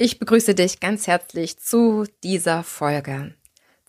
Ich 0.00 0.20
begrüße 0.20 0.54
dich 0.54 0.78
ganz 0.78 1.08
herzlich 1.08 1.58
zu 1.58 2.04
dieser 2.22 2.62
Folge 2.62 3.34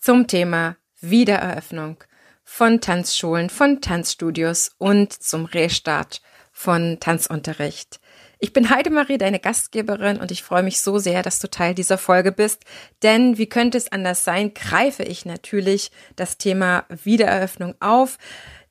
zum 0.02 0.25
Thema 0.25 0.75
Wiedereröffnung 1.01 1.97
von 2.44 2.81
Tanzschulen, 2.81 3.51
von 3.51 3.79
Tanzstudios 3.79 4.72
und 4.79 5.13
zum 5.13 5.46
Restart 5.46 6.24
von 6.51 6.97
Tanzunterricht. 6.99 7.99
Ich 8.40 8.53
bin 8.53 8.72
Heidemarie, 8.72 9.19
deine 9.19 9.40
Gastgeberin, 9.40 10.17
und 10.17 10.31
ich 10.31 10.42
freue 10.42 10.63
mich 10.63 10.81
so 10.81 10.97
sehr, 10.97 11.22
dass 11.22 11.37
du 11.37 11.47
Teil 11.47 11.76
dieser 11.76 11.99
Folge 11.99 12.31
bist. 12.31 12.63
Denn 13.03 13.37
wie 13.37 13.47
könnte 13.47 13.78
es 13.78 13.91
anders 13.91 14.23
sein, 14.23 14.55
greife 14.55 15.03
ich 15.03 15.26
natürlich 15.26 15.91
das 16.16 16.39
Thema 16.39 16.85
Wiedereröffnung 17.03 17.76
auf. 17.81 18.17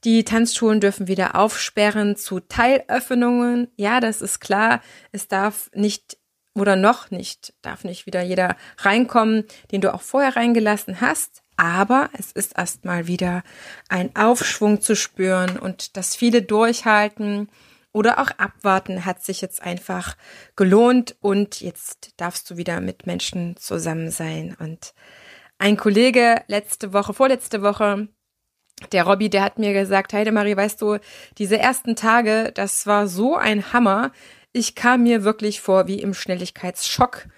Die 0.03 0.25
Tanzschulen 0.25 0.81
dürfen 0.81 1.07
wieder 1.07 1.37
aufsperren 1.37 2.17
zu 2.17 2.41
Teilöffnungen. 2.41 3.69
Ja, 3.77 4.01
das 4.01 4.23
ist 4.23 4.41
klar. 4.41 4.81
Es 5.13 5.29
darf 5.29 5.71
nicht 5.73 6.18
oder 6.61 6.77
noch 6.77 7.11
nicht, 7.11 7.55
darf 7.63 7.85
nicht 7.85 8.07
wieder 8.07 8.23
jeder 8.23 8.57
reinkommen, 8.79 9.45
den 9.73 9.81
du 9.81 9.93
auch 9.93 10.03
vorher 10.03 10.37
reingelassen 10.37 11.01
hast. 11.01 11.43
Aber 11.57 12.11
es 12.17 12.31
ist 12.33 12.57
erstmal 12.57 13.07
wieder 13.07 13.43
ein 13.89 14.15
Aufschwung 14.15 14.81
zu 14.81 14.95
spüren 14.95 15.59
und 15.59 15.97
das 15.97 16.15
viele 16.15 16.43
durchhalten 16.43 17.49
oder 17.93 18.21
auch 18.21 18.31
abwarten 18.39 19.05
hat 19.05 19.25
sich 19.25 19.41
jetzt 19.41 19.63
einfach 19.63 20.17
gelohnt 20.55 21.17
und 21.21 21.61
jetzt 21.61 22.13
darfst 22.17 22.49
du 22.51 22.57
wieder 22.57 22.81
mit 22.81 23.07
Menschen 23.07 23.57
zusammen 23.57 24.11
sein. 24.11 24.57
Und 24.61 24.95
ein 25.59 25.77
Kollege 25.77 26.43
letzte 26.47 26.93
Woche, 26.93 27.13
vorletzte 27.13 27.63
Woche, 27.63 28.09
der 28.93 29.05
Robby, 29.05 29.29
der 29.29 29.43
hat 29.43 29.59
mir 29.59 29.73
gesagt, 29.73 30.13
Heidemarie, 30.13 30.57
weißt 30.57 30.81
du, 30.81 30.99
diese 31.39 31.59
ersten 31.59 31.97
Tage, 31.97 32.53
das 32.55 32.87
war 32.87 33.09
so 33.09 33.37
ein 33.37 33.73
Hammer. 33.73 34.13
Ich 34.59 34.75
kam 34.75 35.05
mir 35.05 35.23
wirklich 35.23 35.61
vor 35.61 35.87
wie 35.87 36.01
im 36.01 36.15
Schnelligkeitsschock. 36.15 37.29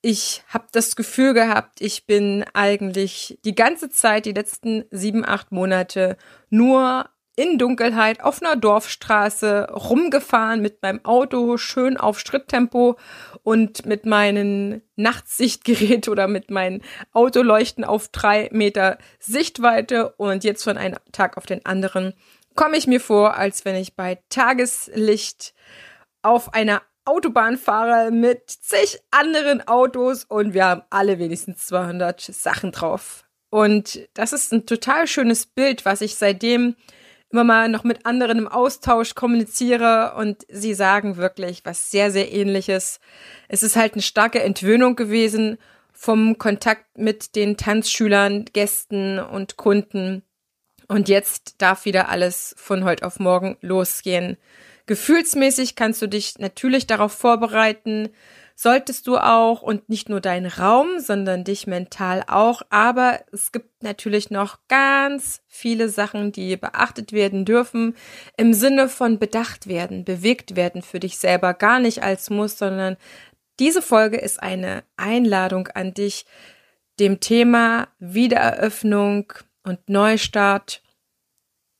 Ich 0.00 0.42
habe 0.48 0.64
das 0.72 0.96
Gefühl 0.96 1.34
gehabt, 1.34 1.82
ich 1.82 2.06
bin 2.06 2.46
eigentlich 2.54 3.38
die 3.44 3.54
ganze 3.54 3.90
Zeit, 3.90 4.24
die 4.24 4.32
letzten 4.32 4.86
sieben, 4.90 5.22
acht 5.22 5.52
Monate 5.52 6.16
nur 6.48 7.10
in 7.36 7.58
Dunkelheit 7.58 8.22
auf 8.22 8.40
einer 8.40 8.56
Dorfstraße 8.56 9.68
rumgefahren 9.70 10.62
mit 10.62 10.80
meinem 10.80 11.04
Auto 11.04 11.58
schön 11.58 11.98
auf 11.98 12.18
Schritttempo 12.18 12.96
und 13.42 13.84
mit 13.84 14.06
meinen 14.06 14.80
Nachtsichtgerät 14.96 16.08
oder 16.08 16.26
mit 16.26 16.50
meinen 16.50 16.80
Autoleuchten 17.12 17.84
auf 17.84 18.08
drei 18.08 18.48
Meter 18.50 18.96
Sichtweite 19.18 20.14
und 20.16 20.42
jetzt 20.42 20.64
von 20.64 20.78
einem 20.78 20.96
Tag 21.12 21.36
auf 21.36 21.44
den 21.44 21.66
anderen 21.66 22.14
komme 22.54 22.76
ich 22.76 22.86
mir 22.86 23.00
vor, 23.00 23.36
als 23.36 23.66
wenn 23.66 23.76
ich 23.76 23.94
bei 23.94 24.18
Tageslicht 24.28 25.54
auf 26.22 26.54
einer 26.54 26.82
Autobahn 27.04 27.56
fahre 27.56 28.10
mit 28.10 28.48
zig 28.48 29.00
anderen 29.10 29.66
Autos 29.66 30.24
und 30.24 30.54
wir 30.54 30.64
haben 30.64 30.82
alle 30.90 31.18
wenigstens 31.18 31.66
200 31.66 32.20
Sachen 32.20 32.70
drauf. 32.70 33.24
Und 33.50 34.08
das 34.14 34.32
ist 34.32 34.52
ein 34.52 34.66
total 34.66 35.06
schönes 35.06 35.46
Bild, 35.46 35.84
was 35.84 36.00
ich 36.00 36.14
seitdem 36.14 36.76
immer 37.30 37.44
mal 37.44 37.68
noch 37.68 37.82
mit 37.82 38.06
anderen 38.06 38.38
im 38.38 38.48
Austausch 38.48 39.14
kommuniziere 39.14 40.14
und 40.16 40.46
sie 40.48 40.74
sagen 40.74 41.16
wirklich 41.16 41.62
was 41.64 41.90
sehr, 41.90 42.10
sehr 42.10 42.32
ähnliches. 42.32 43.00
Es 43.48 43.62
ist 43.62 43.76
halt 43.76 43.94
eine 43.94 44.02
starke 44.02 44.42
Entwöhnung 44.42 44.96
gewesen 44.96 45.58
vom 45.92 46.38
Kontakt 46.38 46.98
mit 46.98 47.34
den 47.36 47.56
Tanzschülern, 47.56 48.44
Gästen 48.52 49.18
und 49.18 49.56
Kunden. 49.56 50.22
Und 50.88 51.08
jetzt 51.08 51.54
darf 51.58 51.84
wieder 51.84 52.08
alles 52.08 52.54
von 52.58 52.84
heute 52.84 53.06
auf 53.06 53.18
morgen 53.18 53.56
losgehen. 53.60 54.36
Gefühlsmäßig 54.86 55.76
kannst 55.76 56.02
du 56.02 56.06
dich 56.06 56.38
natürlich 56.38 56.86
darauf 56.86 57.12
vorbereiten, 57.12 58.10
solltest 58.54 59.06
du 59.06 59.16
auch 59.18 59.62
und 59.62 59.88
nicht 59.88 60.08
nur 60.08 60.20
deinen 60.20 60.46
Raum, 60.46 61.00
sondern 61.00 61.44
dich 61.44 61.66
mental 61.66 62.24
auch. 62.26 62.62
Aber 62.70 63.20
es 63.32 63.52
gibt 63.52 63.82
natürlich 63.82 64.30
noch 64.30 64.58
ganz 64.68 65.42
viele 65.48 65.88
Sachen, 65.88 66.32
die 66.32 66.56
beachtet 66.56 67.12
werden 67.12 67.44
dürfen, 67.44 67.96
im 68.36 68.54
Sinne 68.54 68.88
von 68.88 69.18
bedacht 69.18 69.66
werden, 69.66 70.04
bewegt 70.04 70.56
werden 70.56 70.82
für 70.82 71.00
dich 71.00 71.18
selber, 71.18 71.54
gar 71.54 71.80
nicht 71.80 72.02
als 72.02 72.30
Muss, 72.30 72.58
sondern 72.58 72.96
diese 73.58 73.82
Folge 73.82 74.18
ist 74.18 74.42
eine 74.42 74.84
Einladung 74.96 75.68
an 75.68 75.94
dich, 75.94 76.24
dem 76.98 77.20
Thema 77.20 77.88
Wiedereröffnung 77.98 79.32
und 79.62 79.88
Neustart 79.88 80.82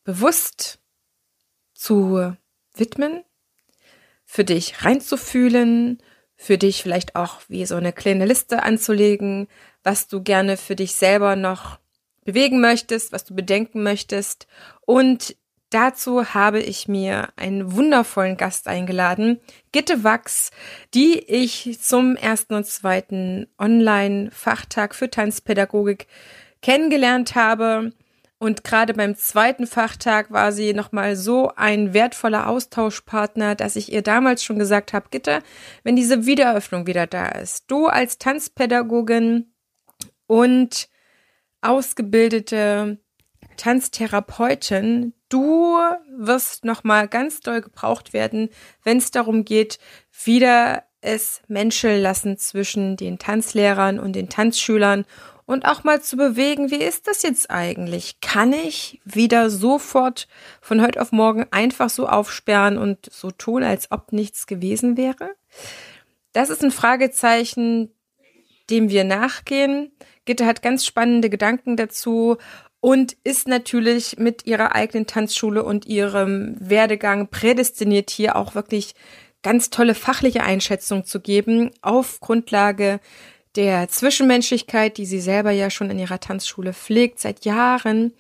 bewusst 0.05 0.81
zu 1.75 2.37
widmen, 2.75 3.25
für 4.25 4.45
dich 4.45 4.85
reinzufühlen, 4.85 6.03
für 6.37 6.59
dich 6.59 6.83
vielleicht 6.83 7.15
auch 7.15 7.41
wie 7.49 7.67
so 7.67 7.77
eine 7.77 7.93
kleine 7.93 8.27
Liste 8.27 8.63
anzulegen, 8.63 9.49
was 9.83 10.09
du 10.09 10.23
gerne 10.23 10.57
für 10.57 10.77
dich 10.77 10.95
selber 10.95 11.37
noch 11.37 11.79
bewegen 12.25 12.61
möchtest, 12.61 13.13
was 13.13 13.25
du 13.25 13.35
bedenken 13.35 13.83
möchtest. 13.83 14.47
Und 14.83 15.37
dazu 15.71 16.35
habe 16.35 16.61
ich 16.61 16.89
mir 16.89 17.29
einen 17.37 17.75
wundervollen 17.75 18.37
Gast 18.37 18.69
eingeladen, 18.69 19.41
Gitte 19.73 20.05
Wachs, 20.05 20.51
die 20.95 21.19
ich 21.19 21.79
zum 21.81 22.17
ersten 22.17 22.55
und 22.55 22.67
zweiten 22.67 23.47
Online-Fachtag 23.59 24.95
für 24.95 25.11
Tanzpädagogik 25.11 26.07
kennengelernt 26.61 27.35
habe. 27.35 27.93
Und 28.43 28.65
gerade 28.65 28.93
beim 28.95 29.15
zweiten 29.15 29.69
Fachtag 29.69 30.33
war 30.33 30.51
sie 30.51 30.75
nochmal 30.75 31.15
so 31.15 31.53
ein 31.55 31.95
wertvoller 31.95 32.49
Austauschpartner, 32.49 33.55
dass 33.55 33.77
ich 33.77 33.93
ihr 33.93 34.03
damals 34.03 34.43
schon 34.43 34.59
gesagt 34.59 34.93
habe, 34.93 35.11
Gitte, 35.13 35.45
wenn 35.85 35.95
diese 35.95 36.27
Wiedereröffnung 36.27 36.89
wieder 36.89 37.07
da 37.07 37.29
ist, 37.29 37.71
du 37.71 37.87
als 37.87 38.19
Tanzpädagogin 38.19 39.55
und 40.27 40.89
ausgebildete 41.61 42.99
Tanztherapeutin, 43.59 45.15
du 45.29 45.79
wirst 46.19 46.65
nochmal 46.65 47.07
ganz 47.07 47.43
doll 47.43 47.61
gebraucht 47.61 48.13
werden, 48.13 48.49
wenn 48.83 48.99
es 48.99 49.13
darum 49.13 49.45
geht, 49.45 49.79
wieder 50.25 50.83
es 51.01 51.43
Menschel 51.47 52.01
lassen 52.01 52.39
zwischen 52.39 52.97
den 52.97 53.19
Tanzlehrern 53.19 54.01
und 54.01 54.15
den 54.15 54.29
Tanzschülern 54.29 55.05
und 55.47 55.67
auch 55.67 55.85
mal 55.85 56.01
zu 56.01 56.17
bewegen, 56.17 56.71
wie 56.71 56.83
ist 56.83 57.09
das 57.09 57.23
jetzt 57.23 57.51
eigentlich? 57.51 58.21
Kann 58.21 58.53
ich 58.53 59.01
wieder 59.05 59.51
sofort 59.51 60.29
von 60.61 60.83
heute 60.83 61.01
auf 61.01 61.13
morgen 61.13 61.47
einfach 61.51 61.91
so 61.91 62.07
aufsperren 62.09 62.79
und 62.79 63.11
so 63.11 63.31
tun, 63.31 63.63
als 63.63 63.91
ob 63.91 64.13
nichts 64.13 64.47
gewesen 64.47 64.97
wäre? 64.97 65.35
Das 66.33 66.51
ist 66.51 66.63
ein 66.63 66.71
Fragezeichen, 66.71 67.91
dem 68.71 68.89
wir 68.89 69.05
nachgehen. 69.05 69.93
Gitte 70.25 70.47
hat 70.47 70.63
ganz 70.63 70.87
spannende 70.87 71.29
Gedanken 71.29 71.77
dazu 71.77 72.39
und 72.81 73.17
ist 73.25 73.49
natürlich 73.49 74.19
mit 74.19 74.47
ihrer 74.47 74.75
eigenen 74.75 75.07
Tanzschule 75.07 75.63
und 75.65 75.87
ihrem 75.87 76.57
Werdegang 76.59 77.29
prädestiniert, 77.29 78.11
hier 78.11 78.37
auch 78.37 78.55
wirklich 78.55 78.95
ganz 79.43 79.71
tolle 79.71 79.95
fachliche 79.95 80.43
Einschätzung 80.43 81.05
zu 81.05 81.21
geben 81.21 81.71
auf 81.83 82.21
Grundlage 82.21 83.01
der 83.57 83.89
Zwischenmenschlichkeit, 83.89 84.97
die 84.97 85.07
sie 85.07 85.21
selber 85.21 85.51
ja 85.51 85.71
schon 85.71 85.91
in 85.91 85.99
ihrer 85.99 86.21
Tanzschule 86.21 86.73
pflegt 86.73 87.19
seit 87.21 87.45
Jahren. 87.45 88.13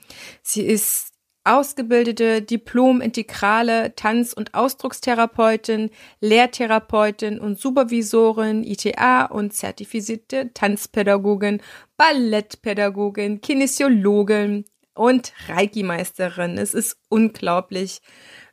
Sie 0.42 0.62
ist 0.62 1.12
ausgebildete 1.44 2.42
Diplom-integrale 2.42 3.94
Tanz- 3.96 4.32
und 4.32 4.54
Ausdruckstherapeutin, 4.54 5.90
Lehrtherapeutin 6.20 7.40
und 7.40 7.58
Supervisorin, 7.58 8.62
ITA 8.62 9.24
und 9.24 9.52
zertifizierte 9.52 10.52
Tanzpädagogin, 10.54 11.60
Ballettpädagogin, 11.96 13.40
Kinesiologin 13.40 14.66
und 14.94 15.32
Reiki-Meisterin. 15.48 16.58
Es 16.58 16.74
ist 16.74 16.96
unglaublich, 17.08 18.00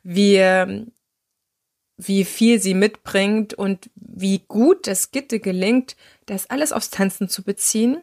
wie 0.02 0.86
wie 2.06 2.24
viel 2.24 2.60
sie 2.60 2.74
mitbringt 2.74 3.54
und 3.54 3.90
wie 3.94 4.40
gut 4.48 4.86
das 4.86 5.10
Gitte 5.10 5.38
gelingt, 5.38 5.96
das 6.32 6.50
alles 6.50 6.72
aufs 6.72 6.90
Tanzen 6.90 7.28
zu 7.28 7.42
beziehen 7.42 8.02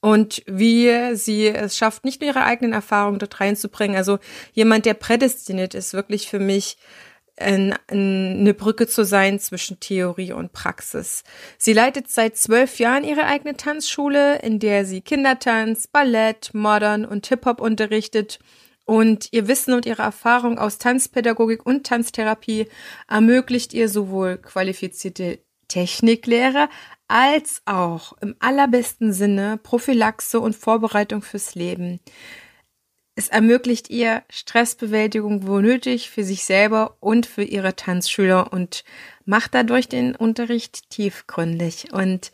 und 0.00 0.42
wie 0.46 1.14
sie 1.14 1.48
es 1.48 1.76
schafft, 1.76 2.04
nicht 2.04 2.20
nur 2.20 2.30
ihre 2.30 2.44
eigenen 2.44 2.72
Erfahrungen 2.72 3.18
dort 3.18 3.40
reinzubringen. 3.40 3.96
Also 3.96 4.18
jemand, 4.52 4.86
der 4.86 4.94
prädestiniert 4.94 5.74
ist, 5.74 5.92
wirklich 5.92 6.28
für 6.28 6.38
mich 6.38 6.76
eine 7.40 8.54
Brücke 8.54 8.88
zu 8.88 9.04
sein 9.04 9.38
zwischen 9.38 9.78
Theorie 9.78 10.32
und 10.32 10.52
Praxis. 10.52 11.22
Sie 11.56 11.72
leitet 11.72 12.10
seit 12.10 12.36
zwölf 12.36 12.80
Jahren 12.80 13.04
ihre 13.04 13.26
eigene 13.26 13.56
Tanzschule, 13.56 14.40
in 14.40 14.58
der 14.58 14.84
sie 14.84 15.02
Kindertanz, 15.02 15.86
Ballett, 15.86 16.50
Modern 16.52 17.04
und 17.04 17.28
Hip-Hop 17.28 17.60
unterrichtet 17.60 18.40
und 18.86 19.28
ihr 19.32 19.46
Wissen 19.46 19.72
und 19.74 19.86
ihre 19.86 20.02
Erfahrung 20.02 20.58
aus 20.58 20.78
Tanzpädagogik 20.78 21.64
und 21.64 21.86
Tanztherapie 21.86 22.66
ermöglicht 23.08 23.72
ihr 23.72 23.88
sowohl 23.88 24.38
qualifizierte 24.38 25.38
Techniklehre 25.68 26.68
als 27.08 27.62
auch 27.64 28.12
im 28.20 28.36
allerbesten 28.38 29.12
Sinne 29.12 29.58
Prophylaxe 29.62 30.38
und 30.38 30.54
Vorbereitung 30.54 31.22
fürs 31.22 31.54
Leben. 31.54 32.00
Es 33.18 33.28
ermöglicht 33.28 33.90
ihr 33.90 34.22
Stressbewältigung 34.30 35.48
wo 35.48 35.58
nötig 35.58 36.08
für 36.08 36.22
sich 36.22 36.44
selber 36.44 36.96
und 37.00 37.26
für 37.26 37.42
ihre 37.42 37.74
Tanzschüler 37.74 38.52
und 38.52 38.84
macht 39.24 39.54
dadurch 39.54 39.88
den 39.88 40.14
Unterricht 40.14 40.88
tiefgründig. 40.90 41.92
Und 41.92 42.30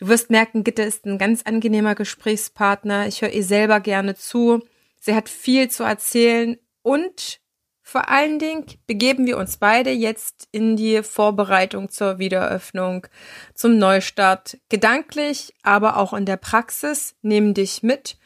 du 0.00 0.08
wirst 0.08 0.30
merken, 0.30 0.64
Gitte 0.64 0.82
ist 0.82 1.04
ein 1.04 1.18
ganz 1.18 1.42
angenehmer 1.42 1.94
Gesprächspartner. 1.94 3.06
Ich 3.06 3.22
höre 3.22 3.30
ihr 3.30 3.44
selber 3.44 3.78
gerne 3.78 4.16
zu. 4.16 4.60
Sie 4.98 5.14
hat 5.14 5.28
viel 5.28 5.70
zu 5.70 5.84
erzählen 5.84 6.56
und 6.82 7.38
vor 7.86 8.08
allen 8.08 8.38
Dingen 8.38 8.64
begeben 8.86 9.26
wir 9.26 9.36
uns 9.36 9.58
beide 9.58 9.90
jetzt 9.90 10.48
in 10.52 10.74
die 10.74 11.02
Vorbereitung 11.02 11.90
zur 11.90 12.18
Wiedereröffnung, 12.18 13.06
zum 13.54 13.78
Neustart, 13.78 14.56
gedanklich, 14.70 15.52
aber 15.62 15.98
auch 15.98 16.14
in 16.14 16.24
der 16.24 16.38
Praxis, 16.38 17.14
nehmen 17.20 17.52
dich 17.52 17.82
mit 17.82 18.16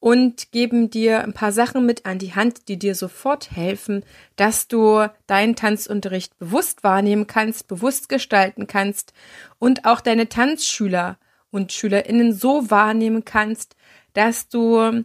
und 0.00 0.52
geben 0.52 0.90
dir 0.90 1.24
ein 1.24 1.32
paar 1.32 1.50
Sachen 1.50 1.86
mit 1.86 2.04
an 2.04 2.18
die 2.18 2.34
Hand, 2.34 2.68
die 2.68 2.78
dir 2.78 2.94
sofort 2.94 3.50
helfen, 3.50 4.04
dass 4.36 4.68
du 4.68 5.06
deinen 5.26 5.56
Tanzunterricht 5.56 6.38
bewusst 6.38 6.84
wahrnehmen 6.84 7.26
kannst, 7.26 7.68
bewusst 7.68 8.10
gestalten 8.10 8.66
kannst 8.66 9.14
und 9.58 9.86
auch 9.86 10.02
deine 10.02 10.28
Tanzschüler 10.28 11.18
und 11.50 11.72
Schülerinnen 11.72 12.34
so 12.34 12.70
wahrnehmen 12.70 13.24
kannst, 13.24 13.76
dass 14.12 14.50
du 14.50 15.04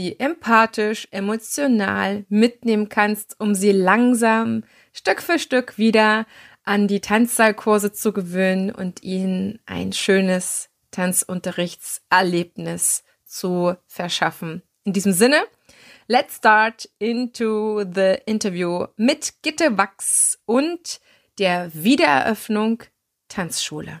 sie 0.00 0.18
empathisch, 0.18 1.06
emotional 1.10 2.24
mitnehmen 2.30 2.88
kannst, 2.88 3.38
um 3.38 3.54
sie 3.54 3.72
langsam 3.72 4.64
Stück 4.94 5.20
für 5.20 5.38
Stück 5.38 5.76
wieder 5.76 6.24
an 6.64 6.88
die 6.88 7.00
Tanzsaalkurse 7.00 7.92
zu 7.92 8.14
gewöhnen 8.14 8.72
und 8.72 9.02
ihnen 9.02 9.58
ein 9.66 9.92
schönes 9.92 10.70
Tanzunterrichtserlebnis 10.90 13.04
zu 13.26 13.76
verschaffen. 13.86 14.62
In 14.84 14.94
diesem 14.94 15.12
Sinne, 15.12 15.42
let's 16.06 16.36
start 16.36 16.88
into 16.98 17.84
the 17.84 18.16
interview 18.24 18.86
mit 18.96 19.42
Gitte 19.42 19.76
Wachs 19.76 20.38
und 20.46 21.02
der 21.38 21.70
Wiedereröffnung 21.74 22.84
Tanzschule. 23.28 24.00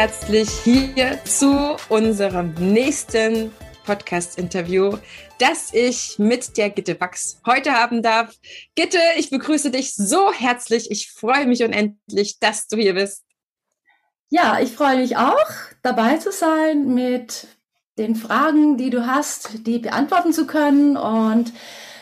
Herzlich 0.00 0.48
hier 0.64 1.22
zu 1.24 1.76
unserem 1.90 2.54
nächsten 2.54 3.52
Podcast-Interview, 3.84 4.96
das 5.38 5.74
ich 5.74 6.18
mit 6.18 6.56
der 6.56 6.70
Gitte 6.70 6.98
Wachs 6.98 7.38
heute 7.44 7.72
haben 7.72 8.02
darf. 8.02 8.34
Gitte, 8.74 8.96
ich 9.18 9.28
begrüße 9.28 9.70
dich 9.70 9.94
so 9.94 10.32
herzlich. 10.32 10.90
Ich 10.90 11.12
freue 11.12 11.44
mich 11.46 11.62
unendlich, 11.62 12.38
dass 12.40 12.66
du 12.66 12.78
hier 12.78 12.94
bist. 12.94 13.24
Ja, 14.30 14.58
ich 14.58 14.72
freue 14.72 14.96
mich 14.96 15.18
auch, 15.18 15.36
dabei 15.82 16.16
zu 16.16 16.32
sein, 16.32 16.94
mit 16.94 17.48
den 17.98 18.16
Fragen, 18.16 18.78
die 18.78 18.88
du 18.88 19.06
hast, 19.06 19.66
die 19.66 19.80
beantworten 19.80 20.32
zu 20.32 20.46
können. 20.46 20.96
Und 20.96 21.52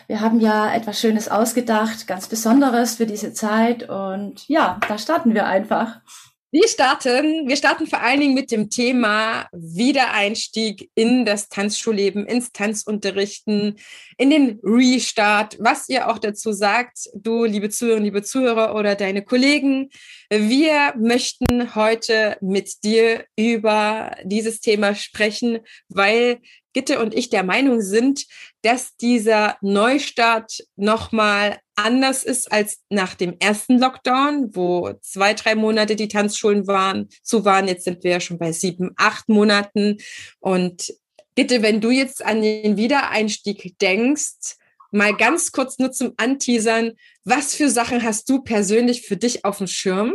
wir 0.07 0.21
haben 0.21 0.39
ja 0.39 0.73
etwas 0.73 1.01
Schönes 1.01 1.29
ausgedacht, 1.29 2.07
ganz 2.07 2.29
Besonderes 2.29 2.95
für 2.95 3.07
diese 3.07 3.33
Zeit. 3.33 3.89
Und 3.89 4.47
ja, 4.47 4.79
da 4.87 4.99
starten 4.99 5.35
wir 5.35 5.49
einfach. 5.49 6.01
Wir 6.51 6.67
starten, 6.67 7.47
wir 7.47 7.57
starten 7.59 7.87
vor 7.87 8.01
allen 8.01 8.21
Dingen 8.21 8.33
mit 8.33 8.51
dem 8.51 8.71
Thema 8.71 9.51
Wiedereinstieg 9.53 10.91
in 10.95 11.27
das 11.27 11.51
Tanzschulleben, 11.51 12.25
ins 12.25 12.53
Tanzunterrichten, 12.53 13.77
in 14.17 14.31
den 14.31 14.59
Restart, 14.63 15.59
was 15.61 15.91
ihr 15.91 16.09
auch 16.09 16.17
dazu 16.17 16.53
sagt, 16.53 17.11
du, 17.15 17.45
liebe 17.45 17.69
Zuhörerinnen, 17.69 18.07
liebe 18.07 18.23
Zuhörer 18.23 18.75
oder 18.75 18.95
deine 18.95 19.23
Kollegen. 19.23 19.91
Wir 20.31 20.95
möchten 20.97 21.75
heute 21.75 22.39
mit 22.41 22.83
dir 22.83 23.27
über 23.37 24.17
dieses 24.25 24.61
Thema 24.61 24.95
sprechen, 24.95 25.59
weil 25.91 26.39
Gitte 26.79 27.01
und 27.01 27.13
ich 27.13 27.29
der 27.29 27.43
Meinung 27.43 27.81
sind, 27.81 28.25
dass 28.63 28.97
dieser 28.97 29.57
Neustart 29.63 30.63
nochmal 30.77 31.59
anders 31.75 32.23
ist 32.23 32.53
als 32.53 32.85
nach 32.89 33.17
dem 33.17 33.35
ersten 33.41 33.81
Lockdown, 33.81 34.55
wo 34.55 34.93
zwei, 35.03 35.35
drei 35.35 35.57
Monate 35.57 35.97
die 35.97 36.07
Tanzschulen 36.07 36.69
waren, 36.69 37.09
zu 37.25 37.45
waren. 37.45 37.67
Jetzt 37.67 37.83
sind 37.83 38.05
wir 38.05 38.13
ja 38.13 38.21
schon 38.21 38.39
bei 38.39 38.53
sieben, 38.53 38.93
acht 38.97 39.29
Monaten. 39.29 39.97
Und 40.39 40.95
bitte, 41.35 41.63
wenn 41.63 41.81
du 41.81 41.91
jetzt 41.91 42.25
an 42.25 42.43
den 42.43 42.77
Wiedereinstieg 42.77 43.77
denkst, 43.81 44.57
mal 44.93 45.17
ganz 45.17 45.51
kurz 45.51 45.81
nur 45.81 45.91
zum 45.91 46.13
Anteasern, 46.17 46.93
was 47.25 47.57
für 47.57 47.71
Sachen 47.71 48.05
hast 48.05 48.31
du 48.31 48.41
persönlich 48.43 49.03
für 49.03 49.17
dich 49.17 49.45
auf 49.45 49.59
dem 49.59 49.67
Schirm? 49.67 50.15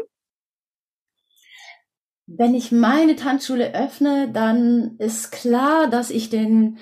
Wenn 2.25 2.56
ich 2.56 2.72
meine 2.72 3.16
Tanzschule 3.16 3.75
öffne, 3.75 4.31
dann 4.31 4.96
ist 4.98 5.31
klar, 5.31 5.90
dass 5.90 6.10
ich 6.10 6.30
den 6.30 6.78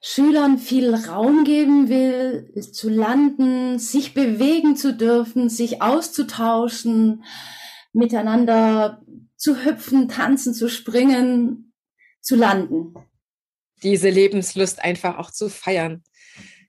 Schülern 0.00 0.58
viel 0.58 0.94
Raum 0.94 1.44
geben 1.44 1.88
will, 1.88 2.50
zu 2.72 2.88
landen, 2.88 3.78
sich 3.78 4.14
bewegen 4.14 4.76
zu 4.76 4.94
dürfen, 4.94 5.48
sich 5.48 5.82
auszutauschen, 5.82 7.24
miteinander 7.92 9.02
zu 9.36 9.64
hüpfen, 9.64 10.08
tanzen, 10.08 10.54
zu 10.54 10.68
springen, 10.68 11.72
zu 12.20 12.36
landen. 12.36 12.94
Diese 13.82 14.08
Lebenslust 14.08 14.82
einfach 14.82 15.18
auch 15.18 15.30
zu 15.30 15.50
feiern, 15.50 16.02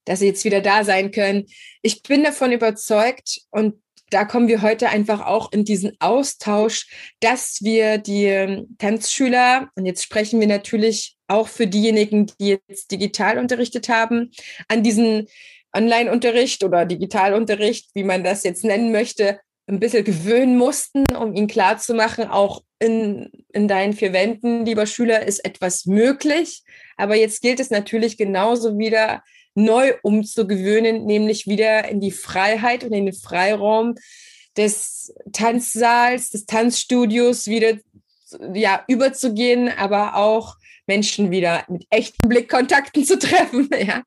dass 0.04 0.20
sie 0.20 0.28
jetzt 0.28 0.44
wieder 0.44 0.62
da 0.62 0.84
sein 0.84 1.12
können. 1.12 1.46
Ich 1.82 2.04
bin 2.04 2.24
davon 2.24 2.52
überzeugt 2.52 3.42
und 3.52 3.76
da 4.09 4.25
kommen 4.25 4.48
wir 4.48 4.62
heute 4.62 4.89
einfach 4.89 5.25
auch 5.25 5.51
in 5.51 5.65
diesen 5.65 5.95
Austausch, 6.00 6.88
dass 7.19 7.59
wir 7.62 7.98
die 7.98 8.65
Tanzschüler, 8.77 9.69
und 9.75 9.86
jetzt 9.86 10.04
sprechen 10.04 10.39
wir 10.39 10.48
natürlich 10.48 11.16
auch 11.28 11.47
für 11.47 11.68
diejenigen, 11.68 12.31
die 12.40 12.57
jetzt 12.68 12.92
digital 12.92 13.37
unterrichtet 13.37 13.90
haben, 13.90 14.31
an 14.68 14.83
diesen 14.83 15.28
Online-Unterricht 15.76 16.64
oder 16.64 16.85
Digitalunterricht, 16.85 17.90
wie 17.94 18.04
man 18.04 18.23
das 18.23 18.44
jetzt 18.44 18.64
nennen 18.64 18.92
möchte, 18.92 19.40
ein 19.68 19.80
bisschen 19.80 20.06
gewöhnen 20.06 20.57
mussten, 20.57 21.04
um 21.16 21.35
ihnen 21.35 21.47
klarzumachen, 21.47 22.30
auch 22.30 22.64
in, 22.80 23.30
in 23.52 23.68
deinen 23.68 23.94
vier 23.94 24.14
Wänden, 24.14 24.66
lieber 24.66 24.85
Schüler, 24.85 25.26
ist 25.28 25.44
etwas 25.44 25.85
möglich. 25.85 26.64
Aber 26.95 27.16
jetzt 27.16 27.42
gilt 27.42 27.59
es 27.59 27.69
natürlich 27.69 28.18
genauso 28.18 28.78
wieder 28.78 29.23
neu 29.57 29.94
umzugewöhnen, 30.04 31.06
nämlich 31.06 31.47
wieder 31.47 31.90
in 31.90 31.99
die 31.99 32.11
Freiheit 32.11 32.83
und 32.83 32.94
in 32.94 33.07
den 33.07 33.14
Freiraum 33.14 33.95
des 34.56 35.14
Tanzsaals, 35.33 36.30
des 36.30 36.45
Tanzstudios 36.45 37.47
wieder 37.47 37.73
ja, 38.54 38.83
überzugehen, 38.87 39.69
aber 39.69 40.16
auch 40.16 40.57
Menschen 40.85 41.31
wieder 41.31 41.66
mit 41.69 41.85
echten 41.90 42.30
Blickkontakten 42.30 43.04
zu 43.04 43.18
treffen, 43.18 43.69
ja. 43.85 44.04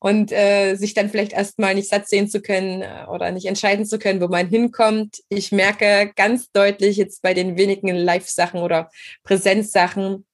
Und 0.00 0.32
äh, 0.32 0.76
sich 0.76 0.94
dann 0.94 1.10
vielleicht 1.10 1.32
erstmal 1.32 1.74
nicht 1.74 1.90
satt 1.90 2.08
sehen 2.08 2.26
zu 2.26 2.40
können 2.40 2.80
äh, 2.80 3.04
oder 3.06 3.30
nicht 3.30 3.44
entscheiden 3.44 3.84
zu 3.84 3.98
können, 3.98 4.20
wo 4.22 4.28
man 4.28 4.48
hinkommt. 4.48 5.18
Ich 5.28 5.52
merke 5.52 6.10
ganz 6.16 6.50
deutlich 6.52 6.96
jetzt 6.96 7.20
bei 7.20 7.34
den 7.34 7.58
wenigen 7.58 7.94
Live-Sachen 7.94 8.60
oder 8.60 8.90
Präsenzsachen, 9.24 10.24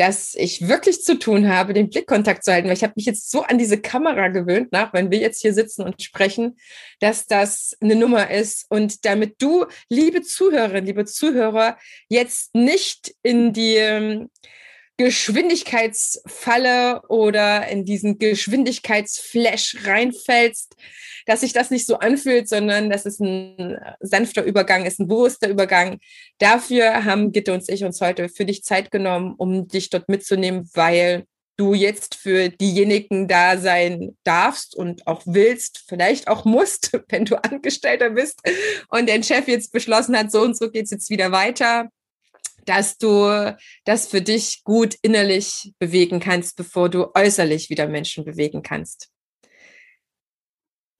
dass 0.00 0.34
ich 0.34 0.66
wirklich 0.66 1.02
zu 1.02 1.18
tun 1.18 1.54
habe, 1.54 1.74
den 1.74 1.90
Blickkontakt 1.90 2.42
zu 2.42 2.50
halten, 2.50 2.68
weil 2.68 2.76
ich 2.76 2.82
habe 2.82 2.94
mich 2.96 3.04
jetzt 3.04 3.30
so 3.30 3.42
an 3.42 3.58
diese 3.58 3.78
Kamera 3.78 4.28
gewöhnt, 4.28 4.72
nach, 4.72 4.94
wenn 4.94 5.10
wir 5.10 5.18
jetzt 5.18 5.42
hier 5.42 5.52
sitzen 5.52 5.82
und 5.82 6.00
sprechen, 6.00 6.56
dass 7.00 7.26
das 7.26 7.76
eine 7.82 7.96
Nummer 7.96 8.30
ist. 8.30 8.64
Und 8.70 9.04
damit 9.04 9.42
du, 9.42 9.66
liebe 9.90 10.22
Zuhörerinnen, 10.22 10.86
liebe 10.86 11.04
Zuhörer, 11.04 11.76
jetzt 12.08 12.54
nicht 12.54 13.14
in 13.22 13.52
die 13.52 13.74
ähm, 13.74 14.30
Geschwindigkeitsfalle 15.00 17.00
oder 17.08 17.66
in 17.68 17.86
diesen 17.86 18.18
Geschwindigkeitsflash 18.18 19.86
reinfällst, 19.86 20.76
dass 21.24 21.40
sich 21.40 21.54
das 21.54 21.70
nicht 21.70 21.86
so 21.86 22.00
anfühlt, 22.00 22.50
sondern 22.50 22.90
dass 22.90 23.06
es 23.06 23.18
ein 23.18 23.78
sanfter 24.00 24.44
Übergang 24.44 24.84
ist, 24.84 25.00
ein 25.00 25.08
bewusster 25.08 25.48
Übergang. 25.48 26.00
Dafür 26.36 27.06
haben 27.06 27.32
Gitte 27.32 27.54
und 27.54 27.66
ich 27.66 27.82
uns 27.82 28.02
heute 28.02 28.28
für 28.28 28.44
dich 28.44 28.62
Zeit 28.62 28.90
genommen, 28.90 29.36
um 29.38 29.68
dich 29.68 29.88
dort 29.88 30.10
mitzunehmen, 30.10 30.68
weil 30.74 31.24
du 31.56 31.72
jetzt 31.72 32.16
für 32.16 32.50
diejenigen 32.50 33.26
da 33.26 33.56
sein 33.56 34.18
darfst 34.22 34.76
und 34.76 35.06
auch 35.06 35.22
willst, 35.24 35.82
vielleicht 35.88 36.28
auch 36.28 36.44
musst, 36.44 36.92
wenn 37.08 37.24
du 37.24 37.42
Angestellter 37.42 38.10
bist 38.10 38.42
und 38.90 39.08
dein 39.08 39.22
Chef 39.22 39.48
jetzt 39.48 39.72
beschlossen 39.72 40.14
hat, 40.14 40.30
so 40.30 40.42
und 40.42 40.58
so 40.58 40.70
geht's 40.70 40.90
jetzt 40.90 41.08
wieder 41.08 41.32
weiter, 41.32 41.88
dass 42.70 42.98
du 42.98 43.56
das 43.84 44.06
für 44.06 44.22
dich 44.22 44.62
gut 44.62 44.96
innerlich 45.02 45.72
bewegen 45.80 46.20
kannst, 46.20 46.56
bevor 46.56 46.88
du 46.88 47.12
äußerlich 47.16 47.68
wieder 47.68 47.88
Menschen 47.88 48.24
bewegen 48.24 48.62
kannst. 48.62 49.08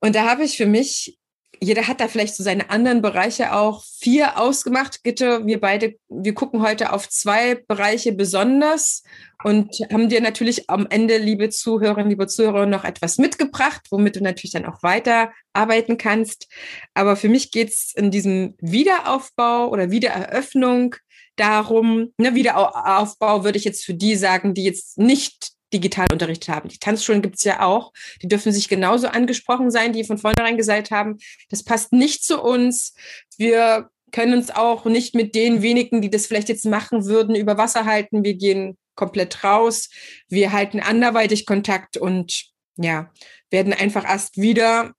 Und 0.01 0.17
da 0.17 0.29
habe 0.29 0.43
ich 0.43 0.57
für 0.57 0.67
mich 0.67 1.17
jeder 1.63 1.87
hat 1.87 2.01
da 2.01 2.09
vielleicht 2.09 2.37
so 2.37 2.43
seine 2.43 2.71
anderen 2.71 3.03
Bereiche 3.03 3.53
auch 3.53 3.85
vier 3.85 4.39
ausgemacht. 4.39 5.03
Gitte, 5.03 5.47
wir 5.47 5.61
beide, 5.61 5.97
wir 6.09 6.33
gucken 6.33 6.63
heute 6.63 6.93
auf 6.93 7.09
zwei 7.09 7.55
Bereiche 7.55 8.13
besonders 8.13 9.03
und 9.45 9.77
haben 9.93 10.09
dir 10.09 10.23
natürlich 10.23 10.71
am 10.71 10.87
Ende, 10.89 11.19
liebe 11.19 11.51
Zuhörerinnen, 11.51 12.09
liebe 12.09 12.27
Zuhörer, 12.29 12.65
noch 12.65 12.85
etwas 12.85 13.19
mitgebracht, 13.19 13.83
womit 13.91 14.17
du 14.17 14.23
natürlich 14.23 14.53
dann 14.53 14.65
auch 14.65 14.83
weiterarbeiten 14.83 15.99
kannst. 15.99 16.49
Aber 16.95 17.15
für 17.17 17.29
mich 17.29 17.51
geht's 17.51 17.93
in 17.95 18.11
diesem 18.11 18.55
Wiederaufbau 18.61 19.69
oder 19.69 19.91
Wiedereröffnung 19.91 20.97
darum, 21.37 22.13
ne, 22.19 22.35
Wiederaufbau 22.35 23.45
würde 23.45 23.59
ich 23.59 23.65
jetzt 23.65 23.85
für 23.85 23.95
die 23.95 24.17
sagen, 24.17 24.55
die 24.55 24.65
jetzt 24.65 24.99
nicht 24.99 25.53
Digitalunterricht 25.73 26.49
haben. 26.49 26.69
Die 26.69 26.79
Tanzschulen 26.79 27.23
gibt's 27.23 27.45
ja 27.45 27.63
auch. 27.63 27.93
Die 28.23 28.29
dürfen 28.29 28.53
sich 28.53 28.69
genauso 28.69 29.09
angesprochen 29.09 29.71
sein, 29.71 29.93
die 29.93 30.05
von 30.05 30.19
vornherein 30.19 30.57
gesagt 30.57 30.91
haben, 30.91 31.19
das 31.49 31.63
passt 31.63 31.93
nicht 31.93 32.25
zu 32.25 32.43
uns. 32.43 32.95
Wir 33.37 33.89
können 34.11 34.35
uns 34.35 34.51
auch 34.51 34.85
nicht 34.87 35.15
mit 35.15 35.35
den 35.35 35.63
wenigen, 35.63 36.03
die 36.03 36.11
das 36.11 36.27
vielleicht 36.27 36.49
jetzt 36.49 36.67
machen 36.67 37.07
würden, 37.07 37.35
über 37.37 37.57
Wasser 37.57 37.85
halten. 37.85 38.25
Wir 38.25 38.35
gehen 38.35 38.77
komplett 38.97 39.45
raus. 39.45 39.89
Wir 40.29 40.53
halten 40.53 40.81
anderweitig 40.81 41.47
Kontakt 41.47 41.97
und 41.97 42.47
ja, 42.77 43.13
werden 43.51 43.73
einfach 43.73 44.05
erst 44.05 44.39
wieder 44.39 44.93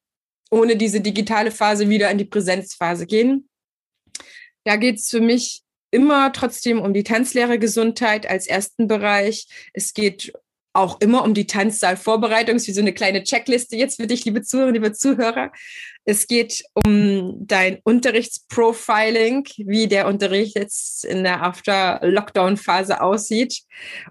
ohne 0.49 0.75
diese 0.75 1.01
digitale 1.01 1.51
Phase 1.51 1.89
wieder 1.89 2.11
in 2.11 2.17
die 2.17 2.25
Präsenzphase 2.25 3.05
gehen. 3.05 3.49
Da 4.63 4.75
geht's 4.75 5.09
für 5.09 5.21
mich 5.21 5.63
immer 5.91 6.31
trotzdem 6.31 6.81
um 6.81 6.93
die 6.93 7.03
Tanzlehrergesundheit 7.03 8.29
als 8.29 8.47
ersten 8.47 8.87
Bereich. 8.87 9.47
Es 9.73 9.93
geht 9.93 10.33
auch 10.73 11.01
immer 11.01 11.23
um 11.23 11.33
die 11.33 11.47
Tanzsaalvorbereitung. 11.47 12.55
Es 12.55 12.63
ist 12.63 12.67
wie 12.69 12.73
so 12.73 12.81
eine 12.81 12.93
kleine 12.93 13.23
Checkliste 13.23 13.75
jetzt 13.75 13.97
für 13.97 14.07
dich, 14.07 14.23
liebe 14.25 14.41
Zuhörer, 14.41 14.71
liebe 14.71 14.93
Zuhörer. 14.93 15.51
Es 16.03 16.25
geht 16.25 16.63
um 16.73 17.45
dein 17.45 17.77
Unterrichtsprofiling, 17.83 19.47
wie 19.57 19.87
der 19.87 20.07
Unterricht 20.07 20.57
jetzt 20.57 21.05
in 21.05 21.23
der 21.23 21.43
After-Lockdown-Phase 21.43 23.01
aussieht. 23.01 23.61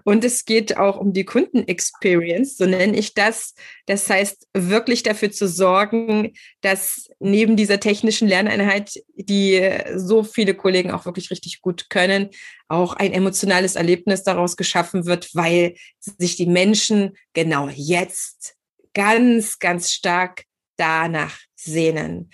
Und 0.05 0.23
es 0.23 0.45
geht 0.45 0.77
auch 0.77 0.97
um 0.97 1.11
die 1.11 1.25
Kundenexperience, 1.25 2.55
so 2.55 2.65
nenne 2.65 2.97
ich 2.97 3.13
das. 3.13 3.55
Das 3.87 4.09
heißt, 4.09 4.47
wirklich 4.53 5.03
dafür 5.03 5.31
zu 5.31 5.49
sorgen, 5.49 6.31
dass 6.61 7.09
neben 7.19 7.57
dieser 7.57 7.81
technischen 7.81 8.27
Lerneinheit, 8.29 8.93
die 9.15 9.61
so 9.95 10.23
viele 10.23 10.53
Kollegen 10.53 10.91
auch 10.91 11.05
wirklich 11.05 11.29
richtig 11.29 11.61
gut 11.61 11.89
können, 11.89 12.29
auch 12.69 12.93
ein 12.93 13.11
emotionales 13.11 13.75
Erlebnis 13.75 14.23
daraus 14.23 14.55
geschaffen 14.55 15.05
wird, 15.05 15.35
weil 15.35 15.75
sich 15.99 16.37
die 16.37 16.47
Menschen 16.47 17.17
genau 17.33 17.67
jetzt 17.67 18.55
ganz, 18.93 19.59
ganz 19.59 19.91
stark 19.91 20.45
danach 20.81 21.37
sehnen. 21.55 22.31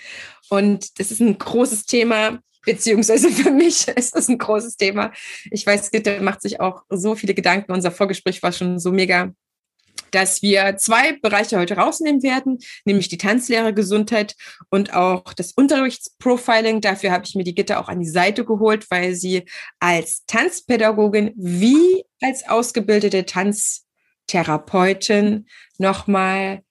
Und 0.49 0.99
das 0.99 1.11
ist 1.11 1.19
ein 1.19 1.37
großes 1.37 1.85
Thema, 1.85 2.39
beziehungsweise 2.65 3.29
für 3.31 3.51
mich 3.51 3.89
ist 3.89 4.15
das 4.15 4.29
ein 4.29 4.37
großes 4.37 4.77
Thema. 4.77 5.11
Ich 5.51 5.67
weiß, 5.67 5.91
Gitte 5.91 6.21
macht 6.21 6.41
sich 6.41 6.61
auch 6.61 6.83
so 6.89 7.15
viele 7.15 7.33
Gedanken. 7.33 7.73
Unser 7.73 7.91
Vorgespräch 7.91 8.41
war 8.41 8.53
schon 8.53 8.79
so 8.79 8.91
mega 8.91 9.33
dass 10.11 10.41
wir 10.41 10.77
zwei 10.77 11.19
Bereiche 11.19 11.57
heute 11.57 11.75
rausnehmen 11.75 12.23
werden, 12.23 12.59
nämlich 12.85 13.09
die 13.09 13.17
Tanzlehrergesundheit 13.17 14.37
und 14.69 14.93
auch 14.93 15.33
das 15.33 15.51
Unterrichtsprofiling. 15.51 16.79
Dafür 16.79 17.11
habe 17.11 17.25
ich 17.25 17.35
mir 17.35 17.43
die 17.43 17.55
Gitte 17.55 17.77
auch 17.77 17.89
an 17.89 17.99
die 17.99 18.07
Seite 18.07 18.45
geholt, 18.45 18.89
weil 18.89 19.15
sie 19.15 19.43
als 19.79 20.23
Tanzpädagogin 20.25 21.33
wie 21.35 22.05
als 22.21 22.47
ausgebildete 22.47 23.25
Tanztherapeutin 23.25 25.47
nochmal 25.77 26.61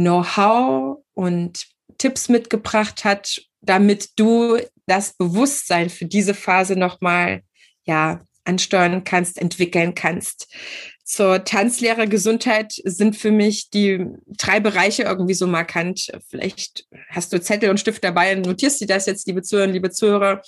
Know-how 0.00 0.98
und 1.14 1.66
Tipps 1.98 2.28
mitgebracht 2.28 3.04
hat, 3.04 3.42
damit 3.60 4.10
du 4.16 4.58
das 4.86 5.12
Bewusstsein 5.16 5.90
für 5.90 6.06
diese 6.06 6.34
Phase 6.34 6.76
nochmal, 6.76 7.42
ja, 7.84 8.20
ansteuern 8.44 9.04
kannst, 9.04 9.38
entwickeln 9.38 9.94
kannst. 9.94 10.48
Zur 11.04 11.44
Tanzlehrergesundheit 11.44 12.72
sind 12.84 13.16
für 13.16 13.30
mich 13.32 13.70
die 13.70 14.06
drei 14.26 14.60
Bereiche 14.60 15.02
irgendwie 15.02 15.34
so 15.34 15.46
markant. 15.46 16.10
Vielleicht 16.28 16.86
hast 17.08 17.32
du 17.32 17.40
Zettel 17.40 17.68
und 17.70 17.80
Stift 17.80 18.02
dabei 18.02 18.36
und 18.36 18.46
notierst 18.46 18.80
dir 18.80 18.86
das 18.86 19.06
jetzt, 19.06 19.26
liebe 19.26 19.42
Zuhörer, 19.42 19.66
liebe 19.66 19.90
Zuhörer, 19.90 20.42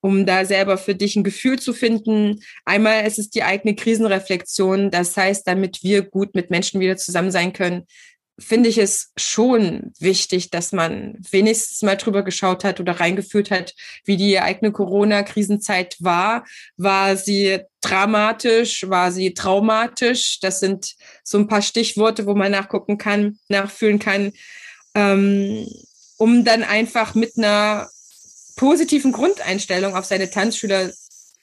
um 0.00 0.24
da 0.26 0.44
selber 0.44 0.78
für 0.78 0.94
dich 0.94 1.16
ein 1.16 1.24
Gefühl 1.24 1.58
zu 1.58 1.72
finden. 1.72 2.40
Einmal 2.64 3.06
ist 3.06 3.18
es 3.18 3.30
die 3.30 3.42
eigene 3.42 3.74
Krisenreflexion. 3.74 4.90
Das 4.90 5.16
heißt, 5.16 5.46
damit 5.48 5.82
wir 5.82 6.02
gut 6.02 6.34
mit 6.34 6.50
Menschen 6.50 6.78
wieder 6.80 6.96
zusammen 6.96 7.30
sein 7.30 7.52
können, 7.52 7.86
finde 8.38 8.68
ich 8.68 8.78
es 8.78 9.12
schon 9.16 9.92
wichtig, 9.98 10.50
dass 10.50 10.72
man 10.72 11.16
wenigstens 11.30 11.82
mal 11.82 11.96
drüber 11.96 12.22
geschaut 12.22 12.64
hat 12.64 12.80
oder 12.80 13.00
reingeführt 13.00 13.50
hat, 13.50 13.74
wie 14.04 14.16
die 14.16 14.38
eigene 14.38 14.72
Corona-Krisenzeit 14.72 15.96
war. 16.00 16.44
War 16.76 17.16
sie 17.16 17.60
dramatisch? 17.80 18.88
War 18.88 19.10
sie 19.10 19.32
traumatisch? 19.32 20.38
Das 20.40 20.60
sind 20.60 20.96
so 21.24 21.38
ein 21.38 21.48
paar 21.48 21.62
Stichworte, 21.62 22.26
wo 22.26 22.34
man 22.34 22.52
nachgucken 22.52 22.98
kann, 22.98 23.38
nachfühlen 23.48 23.98
kann, 23.98 24.32
ähm, 24.94 25.66
um 26.18 26.44
dann 26.44 26.62
einfach 26.62 27.14
mit 27.14 27.38
einer 27.38 27.88
positiven 28.56 29.12
Grundeinstellung 29.12 29.94
auf 29.94 30.04
seine 30.04 30.30
Tanzschüler 30.30 30.92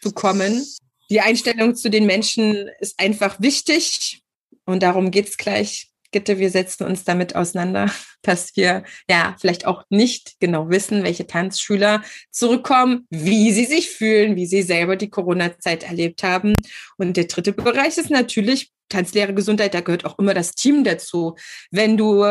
zu 0.01 0.11
kommen. 0.11 0.65
Die 1.09 1.21
Einstellung 1.21 1.75
zu 1.75 1.89
den 1.89 2.05
Menschen 2.05 2.69
ist 2.79 2.99
einfach 2.99 3.39
wichtig 3.39 4.21
und 4.65 4.83
darum 4.83 5.11
geht's 5.11 5.37
gleich 5.37 5.92
Gitte, 6.13 6.37
wir 6.37 6.49
setzen 6.49 6.85
uns 6.85 7.03
damit 7.03 7.35
auseinander, 7.35 7.89
dass 8.23 8.55
wir 8.55 8.83
ja 9.09 9.35
vielleicht 9.39 9.65
auch 9.65 9.83
nicht 9.89 10.39
genau 10.39 10.69
wissen, 10.69 11.03
welche 11.03 11.27
Tanzschüler 11.27 12.03
zurückkommen, 12.31 13.07
wie 13.09 13.51
sie 13.51 13.65
sich 13.65 13.89
fühlen, 13.89 14.35
wie 14.35 14.45
sie 14.45 14.61
selber 14.61 14.95
die 14.95 15.09
Corona-Zeit 15.09 15.83
erlebt 15.83 16.23
haben. 16.23 16.55
Und 16.97 17.17
der 17.17 17.25
dritte 17.25 17.53
Bereich 17.53 17.97
ist 17.97 18.09
natürlich 18.09 18.71
Tanzlehre 18.89 19.33
Gesundheit, 19.33 19.73
da 19.73 19.81
gehört 19.81 20.05
auch 20.05 20.19
immer 20.19 20.33
das 20.33 20.51
Team 20.51 20.83
dazu. 20.83 21.35
Wenn 21.71 21.97
du 21.97 22.23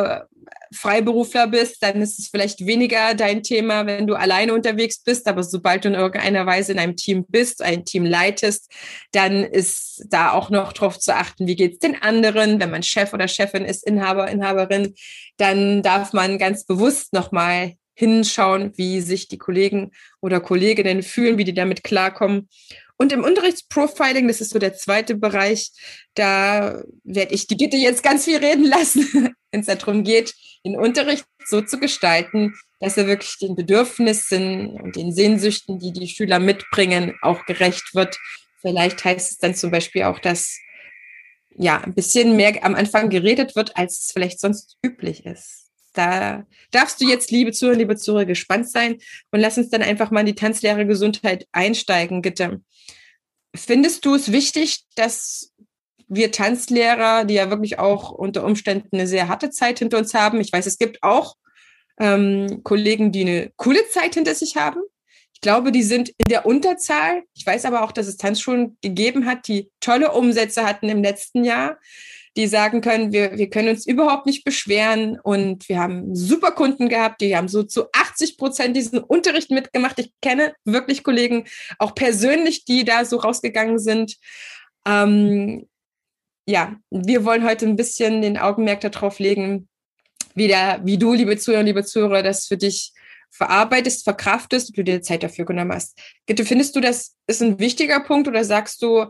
Freiberufler 0.72 1.48
bist, 1.48 1.82
dann 1.82 2.00
ist 2.00 2.18
es 2.18 2.28
vielleicht 2.28 2.66
weniger 2.66 3.14
dein 3.14 3.42
Thema, 3.42 3.86
wenn 3.86 4.06
du 4.06 4.14
alleine 4.14 4.54
unterwegs 4.54 5.02
bist. 5.02 5.26
Aber 5.28 5.42
sobald 5.42 5.84
du 5.84 5.88
in 5.88 5.94
irgendeiner 5.94 6.46
Weise 6.46 6.72
in 6.72 6.78
einem 6.78 6.96
Team 6.96 7.24
bist, 7.28 7.62
ein 7.62 7.84
Team 7.84 8.04
leitest, 8.04 8.70
dann 9.12 9.44
ist 9.44 10.04
da 10.08 10.32
auch 10.32 10.50
noch 10.50 10.72
drauf 10.72 10.98
zu 10.98 11.14
achten, 11.14 11.46
wie 11.46 11.56
geht's 11.56 11.78
den 11.78 12.00
anderen. 12.00 12.60
Wenn 12.60 12.70
man 12.70 12.82
Chef 12.82 13.12
oder 13.12 13.28
Chefin 13.28 13.64
ist, 13.64 13.86
Inhaber, 13.86 14.30
Inhaberin, 14.30 14.94
dann 15.42 15.82
darf 15.82 16.12
man 16.12 16.38
ganz 16.38 16.64
bewusst 16.64 17.12
nochmal 17.12 17.74
hinschauen, 17.94 18.72
wie 18.76 19.00
sich 19.00 19.26
die 19.26 19.38
Kollegen 19.38 19.90
oder 20.20 20.40
Kolleginnen 20.40 21.02
fühlen, 21.02 21.36
wie 21.36 21.44
die 21.44 21.52
damit 21.52 21.82
klarkommen. 21.82 22.48
Und 22.96 23.12
im 23.12 23.24
Unterrichtsprofiling, 23.24 24.28
das 24.28 24.40
ist 24.40 24.50
so 24.50 24.60
der 24.60 24.74
zweite 24.74 25.16
Bereich, 25.16 25.72
da 26.14 26.84
werde 27.02 27.34
ich 27.34 27.48
die 27.48 27.56
Gitte 27.56 27.76
jetzt 27.76 28.04
ganz 28.04 28.24
viel 28.24 28.36
reden 28.36 28.64
lassen, 28.64 29.34
wenn 29.50 29.60
es 29.60 29.66
darum 29.66 30.04
geht, 30.04 30.32
den 30.64 30.76
Unterricht 30.76 31.24
so 31.44 31.60
zu 31.60 31.80
gestalten, 31.80 32.54
dass 32.78 32.96
er 32.96 33.08
wirklich 33.08 33.38
den 33.38 33.56
Bedürfnissen 33.56 34.68
und 34.80 34.94
den 34.94 35.12
Sehnsüchten, 35.12 35.80
die 35.80 35.92
die 35.92 36.06
Schüler 36.06 36.38
mitbringen, 36.38 37.16
auch 37.20 37.44
gerecht 37.46 37.94
wird. 37.94 38.16
Vielleicht 38.60 39.04
heißt 39.04 39.32
es 39.32 39.38
dann 39.38 39.56
zum 39.56 39.72
Beispiel 39.72 40.04
auch, 40.04 40.20
dass 40.20 40.56
ja 41.56 41.78
ein 41.78 41.94
bisschen 41.94 42.36
mehr 42.36 42.64
am 42.64 42.74
Anfang 42.74 43.10
geredet 43.10 43.56
wird, 43.56 43.76
als 43.76 44.00
es 44.00 44.12
vielleicht 44.12 44.40
sonst 44.40 44.78
üblich 44.84 45.26
ist. 45.26 45.70
Da 45.92 46.46
darfst 46.70 47.00
du 47.00 47.06
jetzt, 47.06 47.30
liebe 47.30 47.52
Zuhörer, 47.52 47.76
liebe 47.76 47.96
Zuhörer, 47.96 48.24
gespannt 48.24 48.70
sein 48.70 48.98
und 49.30 49.40
lass 49.40 49.58
uns 49.58 49.68
dann 49.68 49.82
einfach 49.82 50.10
mal 50.10 50.20
in 50.20 50.26
die 50.26 50.34
Tanzlehre 50.34 50.86
Gesundheit 50.86 51.46
einsteigen, 51.52 52.22
bitte. 52.22 52.62
Findest 53.54 54.06
du 54.06 54.14
es 54.14 54.32
wichtig, 54.32 54.84
dass 54.94 55.52
wir 56.08 56.32
Tanzlehrer, 56.32 57.24
die 57.24 57.34
ja 57.34 57.50
wirklich 57.50 57.78
auch 57.78 58.10
unter 58.10 58.44
Umständen 58.44 58.88
eine 58.92 59.06
sehr 59.06 59.28
harte 59.28 59.50
Zeit 59.50 59.78
hinter 59.78 59.98
uns 59.98 60.14
haben. 60.14 60.40
Ich 60.40 60.52
weiß, 60.52 60.66
es 60.66 60.78
gibt 60.78 61.02
auch 61.02 61.36
ähm, 61.98 62.60
Kollegen, 62.62 63.12
die 63.12 63.22
eine 63.22 63.52
coole 63.56 63.86
Zeit 63.88 64.14
hinter 64.14 64.34
sich 64.34 64.56
haben. 64.56 64.80
Ich 65.42 65.48
glaube, 65.48 65.72
die 65.72 65.82
sind 65.82 66.10
in 66.10 66.28
der 66.28 66.46
Unterzahl. 66.46 67.24
Ich 67.34 67.44
weiß 67.44 67.64
aber 67.64 67.82
auch, 67.82 67.90
dass 67.90 68.06
es 68.06 68.16
Tanzschulen 68.16 68.78
gegeben 68.80 69.26
hat, 69.26 69.48
die 69.48 69.72
tolle 69.80 70.12
Umsätze 70.12 70.64
hatten 70.64 70.88
im 70.88 71.02
letzten 71.02 71.42
Jahr, 71.42 71.80
die 72.36 72.46
sagen 72.46 72.80
können, 72.80 73.12
wir, 73.12 73.36
wir 73.36 73.50
können 73.50 73.70
uns 73.70 73.84
überhaupt 73.84 74.26
nicht 74.26 74.44
beschweren 74.44 75.18
und 75.20 75.68
wir 75.68 75.80
haben 75.80 76.14
super 76.14 76.52
Kunden 76.52 76.88
gehabt, 76.88 77.20
die 77.20 77.36
haben 77.36 77.48
so 77.48 77.64
zu 77.64 77.90
80 77.90 78.38
Prozent 78.38 78.76
diesen 78.76 79.00
Unterricht 79.00 79.50
mitgemacht. 79.50 79.98
Ich 79.98 80.12
kenne 80.22 80.54
wirklich 80.64 81.02
Kollegen, 81.02 81.42
auch 81.80 81.96
persönlich, 81.96 82.64
die 82.64 82.84
da 82.84 83.04
so 83.04 83.16
rausgegangen 83.16 83.80
sind. 83.80 84.18
Ähm, 84.86 85.66
ja, 86.46 86.76
wir 86.90 87.24
wollen 87.24 87.44
heute 87.44 87.66
ein 87.66 87.74
bisschen 87.74 88.22
den 88.22 88.38
Augenmerk 88.38 88.80
darauf 88.82 89.18
legen, 89.18 89.68
wie, 90.36 90.46
der, 90.46 90.82
wie 90.84 90.98
du, 90.98 91.14
liebe 91.14 91.36
Zuhörer, 91.36 91.64
liebe 91.64 91.84
Zuhörer, 91.84 92.22
das 92.22 92.46
für 92.46 92.56
dich 92.56 92.92
verarbeitest, 93.32 94.04
verkraftest, 94.04 94.76
du 94.76 94.84
dir 94.84 95.02
Zeit 95.02 95.22
dafür 95.22 95.44
genommen 95.44 95.72
hast. 95.72 95.98
Gitte, 96.26 96.44
findest 96.44 96.76
du, 96.76 96.80
das 96.80 97.16
ist 97.26 97.42
ein 97.42 97.58
wichtiger 97.58 98.00
Punkt 98.00 98.28
oder 98.28 98.44
sagst 98.44 98.82
du, 98.82 99.06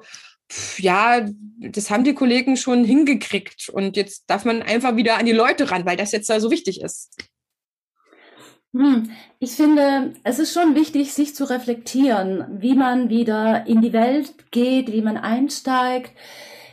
pff, 0.51 0.81
ja, 0.81 1.27
das 1.59 1.91
haben 1.91 2.05
die 2.05 2.15
Kollegen 2.15 2.57
schon 2.57 2.85
hingekriegt 2.85 3.69
und 3.69 3.97
jetzt 3.97 4.25
darf 4.29 4.45
man 4.45 4.63
einfach 4.63 4.97
wieder 4.97 5.19
an 5.19 5.27
die 5.27 5.33
Leute 5.33 5.71
ran, 5.71 5.85
weil 5.85 5.97
das 5.97 6.13
jetzt 6.13 6.31
da 6.31 6.41
so 6.41 6.51
wichtig 6.51 6.81
ist? 6.81 7.11
Hm, 8.75 9.11
ich 9.39 9.53
finde, 9.53 10.15
es 10.25 10.39
ist 10.39 10.55
schon 10.55 10.75
wichtig, 10.75 11.13
sich 11.13 11.35
zu 11.35 11.45
reflektieren, 11.45 12.47
wie 12.61 12.75
man 12.75 13.11
wieder 13.11 13.67
in 13.67 13.83
die 13.83 13.93
Welt 13.93 14.51
geht, 14.51 14.91
wie 14.93 15.03
man 15.03 15.19
einsteigt, 15.19 16.13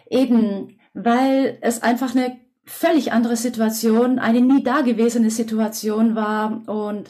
eben 0.09 0.79
weil 0.93 1.57
es 1.61 1.81
einfach 1.81 2.15
eine 2.15 2.39
völlig 2.69 3.11
andere 3.11 3.35
Situation, 3.35 4.19
eine 4.19 4.41
nie 4.41 4.63
dagewesene 4.63 5.31
Situation 5.31 6.15
war 6.15 6.61
und 6.67 7.09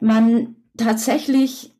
man 0.00 0.56
tatsächlich 0.76 1.72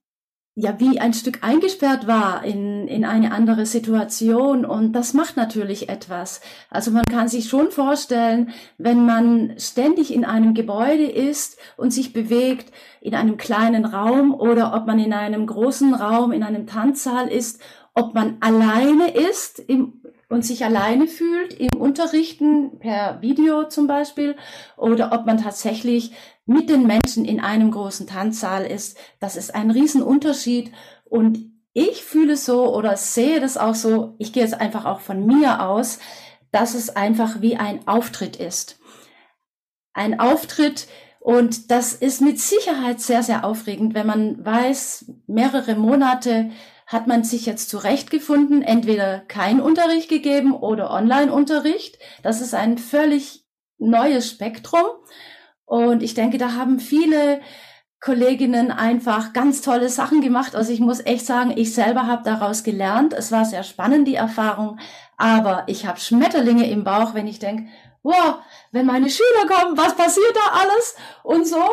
ja 0.56 0.78
wie 0.78 1.00
ein 1.00 1.14
Stück 1.14 1.38
eingesperrt 1.42 2.06
war 2.06 2.44
in, 2.44 2.86
in 2.86 3.04
eine 3.04 3.32
andere 3.32 3.66
Situation 3.66 4.64
und 4.64 4.92
das 4.92 5.12
macht 5.12 5.36
natürlich 5.36 5.88
etwas. 5.88 6.40
Also 6.70 6.90
man 6.90 7.04
kann 7.04 7.28
sich 7.28 7.48
schon 7.48 7.70
vorstellen, 7.70 8.50
wenn 8.78 9.04
man 9.04 9.54
ständig 9.58 10.14
in 10.14 10.24
einem 10.24 10.54
Gebäude 10.54 11.06
ist 11.06 11.58
und 11.76 11.92
sich 11.92 12.12
bewegt 12.12 12.72
in 13.00 13.14
einem 13.14 13.36
kleinen 13.36 13.84
Raum 13.84 14.32
oder 14.32 14.74
ob 14.74 14.86
man 14.86 14.98
in 14.98 15.12
einem 15.12 15.46
großen 15.46 15.92
Raum, 15.92 16.30
in 16.30 16.44
einem 16.44 16.66
Tanzsaal 16.66 17.28
ist, 17.28 17.60
ob 17.94 18.14
man 18.14 18.36
alleine 18.40 19.10
ist 19.10 19.58
im, 19.58 20.02
und 20.34 20.44
sich 20.44 20.64
alleine 20.64 21.06
fühlt 21.06 21.54
im 21.54 21.80
Unterrichten 21.80 22.80
per 22.80 23.22
Video 23.22 23.68
zum 23.68 23.86
Beispiel 23.86 24.34
oder 24.76 25.12
ob 25.12 25.26
man 25.26 25.40
tatsächlich 25.40 26.10
mit 26.44 26.68
den 26.68 26.88
Menschen 26.88 27.24
in 27.24 27.38
einem 27.38 27.70
großen 27.70 28.08
Tanzsaal 28.08 28.66
ist, 28.66 28.98
das 29.20 29.36
ist 29.36 29.54
ein 29.54 29.70
Riesenunterschied. 29.70 30.72
Und 31.04 31.52
ich 31.72 32.02
fühle 32.02 32.36
so 32.36 32.74
oder 32.74 32.96
sehe 32.96 33.38
das 33.38 33.56
auch 33.56 33.76
so, 33.76 34.16
ich 34.18 34.32
gehe 34.32 34.42
jetzt 34.42 34.60
einfach 34.60 34.86
auch 34.86 34.98
von 34.98 35.24
mir 35.24 35.62
aus, 35.62 36.00
dass 36.50 36.74
es 36.74 36.90
einfach 36.90 37.40
wie 37.40 37.54
ein 37.54 37.86
Auftritt 37.86 38.34
ist. 38.34 38.80
Ein 39.92 40.18
Auftritt, 40.18 40.88
und 41.20 41.70
das 41.70 41.92
ist 41.92 42.20
mit 42.20 42.40
Sicherheit 42.40 43.00
sehr, 43.00 43.22
sehr 43.22 43.44
aufregend, 43.44 43.94
wenn 43.94 44.06
man 44.08 44.44
weiß, 44.44 45.12
mehrere 45.28 45.76
Monate 45.76 46.50
hat 46.86 47.06
man 47.06 47.24
sich 47.24 47.46
jetzt 47.46 47.70
zurechtgefunden, 47.70 48.62
entweder 48.62 49.20
kein 49.20 49.60
Unterricht 49.60 50.08
gegeben 50.08 50.54
oder 50.54 50.90
Online-Unterricht. 50.90 51.98
Das 52.22 52.40
ist 52.40 52.54
ein 52.54 52.78
völlig 52.78 53.44
neues 53.78 54.30
Spektrum. 54.30 54.86
Und 55.64 56.02
ich 56.02 56.14
denke, 56.14 56.38
da 56.38 56.52
haben 56.52 56.78
viele 56.78 57.40
Kolleginnen 58.00 58.70
einfach 58.70 59.32
ganz 59.32 59.62
tolle 59.62 59.88
Sachen 59.88 60.20
gemacht. 60.20 60.54
Also 60.54 60.72
ich 60.72 60.80
muss 60.80 61.00
echt 61.00 61.24
sagen, 61.24 61.54
ich 61.56 61.74
selber 61.74 62.06
habe 62.06 62.22
daraus 62.22 62.62
gelernt. 62.62 63.14
Es 63.14 63.32
war 63.32 63.46
sehr 63.46 63.62
spannend, 63.62 64.06
die 64.06 64.14
Erfahrung. 64.14 64.78
Aber 65.16 65.64
ich 65.68 65.86
habe 65.86 65.98
Schmetterlinge 65.98 66.68
im 66.68 66.84
Bauch, 66.84 67.14
wenn 67.14 67.26
ich 67.26 67.38
denke, 67.38 67.70
wow, 68.04 68.36
wenn 68.70 68.86
meine 68.86 69.10
Schüler 69.10 69.46
kommen, 69.48 69.76
was 69.76 69.96
passiert 69.96 70.36
da 70.36 70.60
alles 70.60 70.94
und 71.24 71.48
so. 71.48 71.64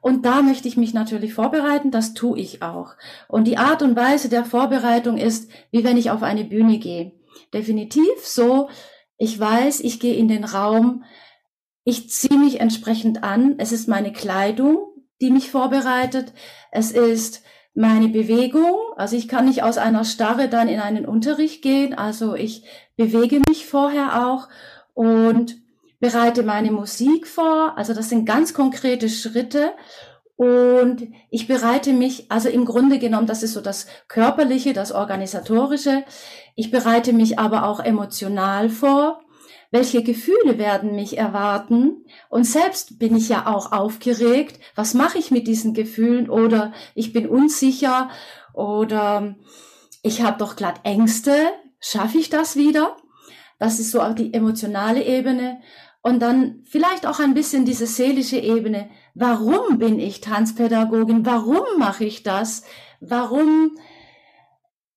Und 0.00 0.24
da 0.24 0.40
möchte 0.40 0.68
ich 0.68 0.76
mich 0.76 0.94
natürlich 0.94 1.34
vorbereiten, 1.34 1.90
das 1.90 2.14
tue 2.14 2.38
ich 2.38 2.62
auch. 2.62 2.94
Und 3.28 3.44
die 3.44 3.58
Art 3.58 3.82
und 3.82 3.94
Weise 3.94 4.28
der 4.28 4.44
Vorbereitung 4.44 5.18
ist, 5.18 5.50
wie 5.70 5.84
wenn 5.84 5.96
ich 5.96 6.10
auf 6.10 6.22
eine 6.22 6.44
Bühne 6.44 6.78
gehe. 6.78 7.12
Definitiv 7.52 8.24
so, 8.24 8.70
ich 9.18 9.38
weiß, 9.38 9.80
ich 9.80 10.00
gehe 10.00 10.14
in 10.14 10.28
den 10.28 10.44
Raum, 10.44 11.04
ich 11.84 12.10
ziehe 12.10 12.38
mich 12.38 12.60
entsprechend 12.60 13.22
an. 13.22 13.56
Es 13.58 13.72
ist 13.72 13.88
meine 13.88 14.12
Kleidung, 14.12 14.78
die 15.20 15.30
mich 15.30 15.50
vorbereitet. 15.50 16.32
Es 16.70 16.92
ist 16.92 17.42
meine 17.74 18.08
Bewegung. 18.08 18.76
Also 18.96 19.16
ich 19.16 19.28
kann 19.28 19.46
nicht 19.46 19.62
aus 19.62 19.78
einer 19.78 20.04
Starre 20.04 20.48
dann 20.48 20.68
in 20.68 20.80
einen 20.80 21.06
Unterricht 21.06 21.62
gehen. 21.62 21.94
Also 21.94 22.34
ich 22.34 22.64
bewege 22.96 23.40
mich 23.48 23.66
vorher 23.66 24.28
auch 24.28 24.48
und 24.94 25.61
bereite 26.02 26.42
meine 26.42 26.70
Musik 26.70 27.26
vor. 27.26 27.78
Also 27.78 27.94
das 27.94 28.10
sind 28.10 28.26
ganz 28.26 28.52
konkrete 28.52 29.08
Schritte. 29.08 29.72
Und 30.36 31.08
ich 31.30 31.46
bereite 31.46 31.92
mich, 31.92 32.30
also 32.30 32.48
im 32.48 32.64
Grunde 32.64 32.98
genommen, 32.98 33.26
das 33.26 33.42
ist 33.42 33.54
so 33.54 33.60
das 33.60 33.86
Körperliche, 34.08 34.74
das 34.74 34.92
Organisatorische. 34.92 36.04
Ich 36.56 36.70
bereite 36.70 37.14
mich 37.14 37.38
aber 37.38 37.64
auch 37.64 37.80
emotional 37.80 38.68
vor 38.68 39.22
welche 39.72 40.02
Gefühle 40.02 40.58
werden 40.58 40.94
mich 40.94 41.16
erwarten? 41.16 42.04
Und 42.28 42.44
selbst 42.44 42.98
bin 42.98 43.16
ich 43.16 43.30
ja 43.30 43.46
auch 43.46 43.72
aufgeregt. 43.72 44.60
Was 44.74 44.92
mache 44.92 45.16
ich 45.16 45.30
mit 45.30 45.48
diesen 45.48 45.72
Gefühlen? 45.72 46.28
Oder 46.28 46.74
ich 46.94 47.14
bin 47.14 47.26
unsicher 47.26 48.10
oder 48.52 49.34
ich 50.02 50.20
habe 50.20 50.36
doch 50.36 50.56
glatt 50.56 50.80
Ängste. 50.84 51.34
Schaffe 51.80 52.18
ich 52.18 52.28
das 52.28 52.54
wieder? 52.54 52.98
Das 53.58 53.80
ist 53.80 53.92
so 53.92 54.02
auch 54.02 54.14
die 54.14 54.34
emotionale 54.34 55.04
Ebene. 55.04 55.62
Und 56.02 56.20
dann 56.20 56.62
vielleicht 56.64 57.06
auch 57.06 57.20
ein 57.20 57.34
bisschen 57.34 57.64
diese 57.64 57.86
seelische 57.86 58.38
Ebene. 58.38 58.90
Warum 59.14 59.78
bin 59.78 60.00
ich 60.00 60.20
Tanzpädagogin? 60.20 61.24
Warum 61.24 61.64
mache 61.78 62.04
ich 62.04 62.24
das? 62.24 62.64
Warum 63.00 63.78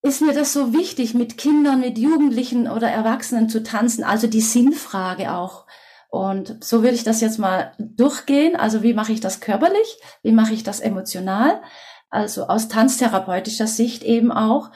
ist 0.02 0.22
mir 0.22 0.34
das 0.34 0.52
so 0.52 0.74
wichtig, 0.74 1.14
mit 1.14 1.38
Kindern, 1.38 1.80
mit 1.80 2.00
Jugendlichen 2.00 2.68
oder 2.68 2.90
Erwachsenen 2.90 3.50
zu 3.50 3.62
tanzen? 3.62 4.04
Also 4.04 4.26
die 4.28 4.42
Sinnfrage 4.42 5.34
auch. 5.34 5.66
Und 6.10 6.64
so 6.64 6.82
will 6.82 6.94
ich 6.94 7.04
das 7.04 7.22
jetzt 7.22 7.38
mal 7.38 7.74
durchgehen. 7.78 8.56
Also 8.56 8.82
wie 8.82 8.94
mache 8.94 9.12
ich 9.12 9.20
das 9.20 9.42
körperlich? 9.42 9.98
Wie 10.24 10.32
mache 10.32 10.54
ich 10.54 10.64
das 10.64 10.80
emotional? 10.80 11.62
Also 12.10 12.48
aus 12.48 12.68
tanztherapeutischer 12.68 13.68
Sicht 13.68 14.04
eben 14.04 14.32
auch. 14.32 14.72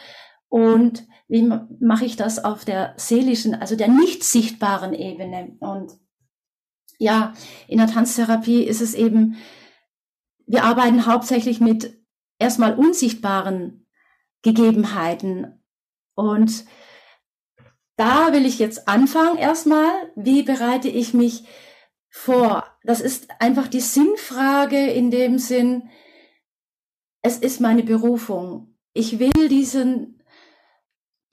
Und 0.47 1.07
wie 1.27 1.49
mache 1.79 2.05
ich 2.05 2.17
das 2.17 2.43
auf 2.43 2.65
der 2.65 2.93
seelischen, 2.97 3.55
also 3.55 3.75
der 3.75 3.87
nicht 3.87 4.23
sichtbaren 4.23 4.93
Ebene? 4.93 5.55
Und 5.59 5.91
ja, 6.99 7.33
in 7.67 7.79
der 7.79 7.87
Tanztherapie 7.87 8.63
ist 8.63 8.81
es 8.81 8.93
eben, 8.93 9.37
wir 10.45 10.65
arbeiten 10.65 11.05
hauptsächlich 11.05 11.59
mit 11.59 11.97
erstmal 12.37 12.75
unsichtbaren 12.75 13.87
Gegebenheiten. 14.43 15.63
Und 16.13 16.65
da 17.95 18.33
will 18.33 18.45
ich 18.45 18.59
jetzt 18.59 18.87
anfangen 18.87 19.37
erstmal. 19.37 19.89
Wie 20.15 20.43
bereite 20.43 20.89
ich 20.89 21.13
mich 21.13 21.45
vor? 22.09 22.65
Das 22.83 23.01
ist 23.01 23.29
einfach 23.39 23.67
die 23.67 23.81
Sinnfrage 23.81 24.87
in 24.91 25.09
dem 25.09 25.39
Sinn, 25.39 25.89
es 27.21 27.37
ist 27.37 27.59
meine 27.59 27.83
Berufung. 27.83 28.77
Ich 28.93 29.19
will 29.19 29.49
diesen, 29.49 30.23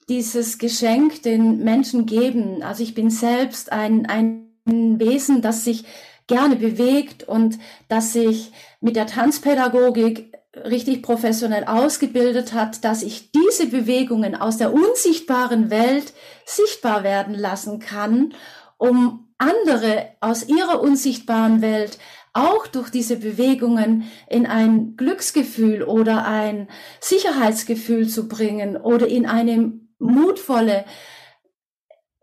dieses 0.08 0.58
Geschenk 0.58 1.22
den 1.22 1.58
Menschen 1.58 2.06
geben. 2.06 2.62
Also 2.62 2.82
ich 2.82 2.94
bin 2.94 3.10
selbst 3.10 3.72
ein, 3.72 4.06
ein 4.06 4.45
Wesen, 4.66 5.42
das 5.42 5.64
sich 5.64 5.84
gerne 6.26 6.56
bewegt 6.56 7.22
und 7.22 7.58
das 7.88 8.12
sich 8.12 8.52
mit 8.80 8.96
der 8.96 9.06
Tanzpädagogik 9.06 10.32
richtig 10.64 11.02
professionell 11.02 11.64
ausgebildet 11.64 12.52
hat, 12.52 12.84
dass 12.84 13.02
ich 13.02 13.30
diese 13.30 13.66
Bewegungen 13.66 14.34
aus 14.34 14.56
der 14.56 14.72
unsichtbaren 14.72 15.70
Welt 15.70 16.12
sichtbar 16.44 17.04
werden 17.04 17.34
lassen 17.34 17.78
kann, 17.78 18.34
um 18.78 19.28
andere 19.38 20.08
aus 20.20 20.48
ihrer 20.48 20.80
unsichtbaren 20.80 21.60
Welt 21.60 21.98
auch 22.32 22.66
durch 22.66 22.90
diese 22.90 23.16
Bewegungen 23.16 24.10
in 24.28 24.46
ein 24.46 24.96
Glücksgefühl 24.96 25.82
oder 25.82 26.26
ein 26.26 26.68
Sicherheitsgefühl 27.00 28.08
zu 28.08 28.28
bringen 28.28 28.76
oder 28.76 29.06
in 29.06 29.26
eine 29.26 29.72
mutvolle, 29.98 30.84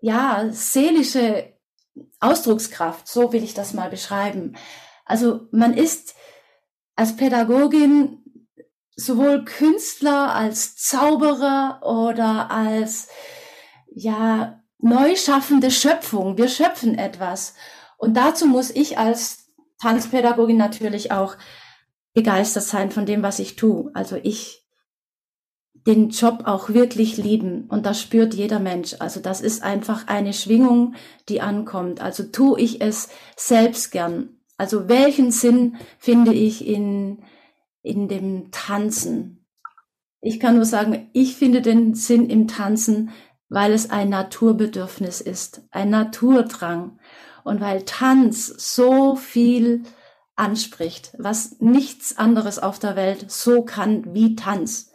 ja, 0.01 0.49
seelische 0.51 1.52
Ausdruckskraft. 2.23 3.07
So 3.07 3.33
will 3.33 3.43
ich 3.43 3.53
das 3.53 3.73
mal 3.73 3.89
beschreiben. 3.89 4.55
Also 5.05 5.47
man 5.51 5.73
ist 5.73 6.15
als 6.95 7.15
Pädagogin 7.15 8.19
sowohl 8.95 9.43
Künstler 9.43 10.35
als 10.35 10.75
Zauberer 10.75 11.81
oder 11.83 12.51
als 12.51 13.07
ja 13.93 14.61
neu 14.79 15.15
schaffende 15.15 15.71
Schöpfung. 15.71 16.37
Wir 16.37 16.49
schöpfen 16.49 16.97
etwas. 16.97 17.55
Und 17.97 18.15
dazu 18.15 18.45
muss 18.45 18.69
ich 18.69 18.97
als 18.97 19.47
Tanzpädagogin 19.81 20.57
natürlich 20.57 21.11
auch 21.11 21.35
begeistert 22.13 22.63
sein 22.63 22.91
von 22.91 23.05
dem, 23.05 23.23
was 23.23 23.39
ich 23.39 23.55
tue. 23.55 23.91
Also 23.93 24.17
ich 24.21 24.62
den 25.85 26.09
Job 26.09 26.43
auch 26.45 26.69
wirklich 26.69 27.17
lieben. 27.17 27.65
Und 27.67 27.85
das 27.85 27.99
spürt 28.01 28.33
jeder 28.33 28.59
Mensch. 28.59 28.95
Also 28.99 29.19
das 29.19 29.41
ist 29.41 29.63
einfach 29.63 30.07
eine 30.07 30.33
Schwingung, 30.33 30.95
die 31.29 31.41
ankommt. 31.41 32.01
Also 32.01 32.23
tue 32.23 32.59
ich 32.59 32.81
es 32.81 33.09
selbst 33.35 33.91
gern. 33.91 34.37
Also 34.57 34.87
welchen 34.87 35.31
Sinn 35.31 35.77
finde 35.99 36.33
ich 36.33 36.65
in 36.65 37.23
in 37.83 38.07
dem 38.07 38.49
Tanzen. 38.51 39.45
Ich 40.21 40.39
kann 40.39 40.55
nur 40.55 40.65
sagen, 40.65 41.09
ich 41.11 41.35
finde 41.35 41.61
den 41.61 41.93
Sinn 41.93 42.29
im 42.29 42.47
Tanzen, 42.47 43.11
weil 43.49 43.73
es 43.73 43.91
ein 43.91 44.09
Naturbedürfnis 44.09 45.21
ist, 45.21 45.61
ein 45.69 45.89
Naturdrang 45.89 46.97
und 47.43 47.59
weil 47.59 47.83
Tanz 47.83 48.47
so 48.47 49.15
viel 49.15 49.83
anspricht, 50.35 51.13
was 51.19 51.59
nichts 51.59 52.17
anderes 52.17 52.57
auf 52.57 52.79
der 52.79 52.95
Welt 52.95 53.29
so 53.29 53.63
kann 53.63 54.15
wie 54.15 54.35
Tanz. 54.35 54.92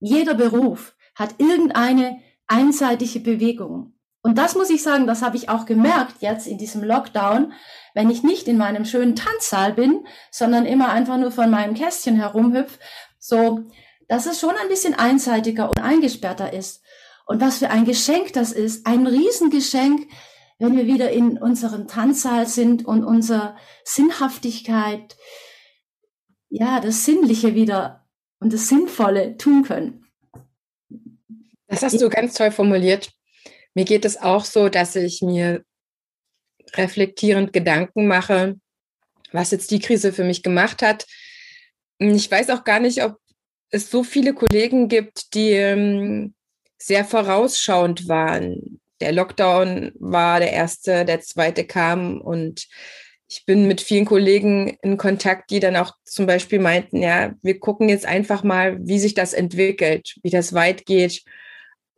Jeder 0.00 0.34
Beruf 0.34 0.94
hat 1.14 1.34
irgendeine 1.38 2.20
einseitige 2.46 3.20
Bewegung. 3.20 3.94
Und 4.22 4.36
das 4.36 4.54
muss 4.54 4.70
ich 4.70 4.82
sagen, 4.82 5.06
das 5.06 5.22
habe 5.22 5.36
ich 5.36 5.48
auch 5.48 5.64
gemerkt 5.64 6.16
jetzt 6.20 6.46
in 6.46 6.58
diesem 6.58 6.82
Lockdown, 6.82 7.52
wenn 7.94 8.10
ich 8.10 8.22
nicht 8.22 8.48
in 8.48 8.58
meinem 8.58 8.84
schönen 8.84 9.16
Tanzsaal 9.16 9.72
bin, 9.72 10.06
sondern 10.30 10.66
immer 10.66 10.88
einfach 10.90 11.16
nur 11.16 11.30
von 11.30 11.50
meinem 11.50 11.74
Kästchen 11.74 12.16
herumhüpf, 12.16 12.78
so, 13.18 13.60
dass 14.08 14.26
es 14.26 14.40
schon 14.40 14.56
ein 14.56 14.68
bisschen 14.68 14.94
einseitiger 14.94 15.68
und 15.68 15.80
eingesperrter 15.80 16.52
ist. 16.52 16.82
Und 17.26 17.40
was 17.40 17.58
für 17.58 17.70
ein 17.70 17.84
Geschenk 17.84 18.32
das 18.32 18.52
ist, 18.52 18.86
ein 18.86 19.06
Riesengeschenk, 19.06 20.08
wenn 20.58 20.76
wir 20.76 20.86
wieder 20.86 21.10
in 21.10 21.38
unserem 21.38 21.86
Tanzsaal 21.86 22.46
sind 22.46 22.84
und 22.84 23.04
unsere 23.04 23.56
Sinnhaftigkeit, 23.84 25.16
ja, 26.48 26.80
das 26.80 27.04
Sinnliche 27.04 27.54
wieder 27.54 28.07
und 28.40 28.52
das 28.52 28.68
Sinnvolle 28.68 29.36
tun 29.36 29.64
können. 29.64 30.06
Das 31.66 31.82
hast 31.82 32.00
du 32.00 32.08
ganz 32.08 32.34
toll 32.34 32.50
formuliert. 32.50 33.10
Mir 33.74 33.84
geht 33.84 34.04
es 34.04 34.16
auch 34.16 34.44
so, 34.44 34.68
dass 34.68 34.96
ich 34.96 35.22
mir 35.22 35.64
reflektierend 36.74 37.52
Gedanken 37.52 38.06
mache, 38.06 38.56
was 39.32 39.50
jetzt 39.50 39.70
die 39.70 39.80
Krise 39.80 40.12
für 40.12 40.24
mich 40.24 40.42
gemacht 40.42 40.82
hat. 40.82 41.06
Ich 41.98 42.30
weiß 42.30 42.50
auch 42.50 42.64
gar 42.64 42.80
nicht, 42.80 43.02
ob 43.02 43.18
es 43.70 43.90
so 43.90 44.02
viele 44.02 44.34
Kollegen 44.34 44.88
gibt, 44.88 45.34
die 45.34 45.50
ähm, 45.50 46.34
sehr 46.78 47.04
vorausschauend 47.04 48.08
waren. 48.08 48.80
Der 49.00 49.12
Lockdown 49.12 49.92
war 49.98 50.40
der 50.40 50.52
erste, 50.52 51.04
der 51.04 51.20
zweite 51.20 51.64
kam 51.64 52.20
und 52.20 52.66
ich 53.30 53.44
bin 53.44 53.68
mit 53.68 53.82
vielen 53.82 54.06
Kollegen 54.06 54.78
in 54.82 54.96
Kontakt, 54.96 55.50
die 55.50 55.60
dann 55.60 55.76
auch 55.76 55.92
zum 56.04 56.26
Beispiel 56.26 56.58
meinten, 56.58 57.02
ja, 57.02 57.34
wir 57.42 57.60
gucken 57.60 57.90
jetzt 57.90 58.06
einfach 58.06 58.42
mal, 58.42 58.78
wie 58.80 58.98
sich 58.98 59.12
das 59.12 59.34
entwickelt, 59.34 60.16
wie 60.22 60.30
das 60.30 60.54
weit 60.54 60.86
geht. 60.86 61.22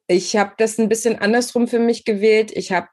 Ich 0.09 0.37
habe 0.37 0.55
das 0.59 0.79
ein 0.79 0.89
bisschen 0.89 1.21
andersrum 1.21 1.69
für 1.69 1.79
mich 1.79 2.05
gewählt. 2.05 2.51
Ich 2.53 2.73
habe 2.73 2.89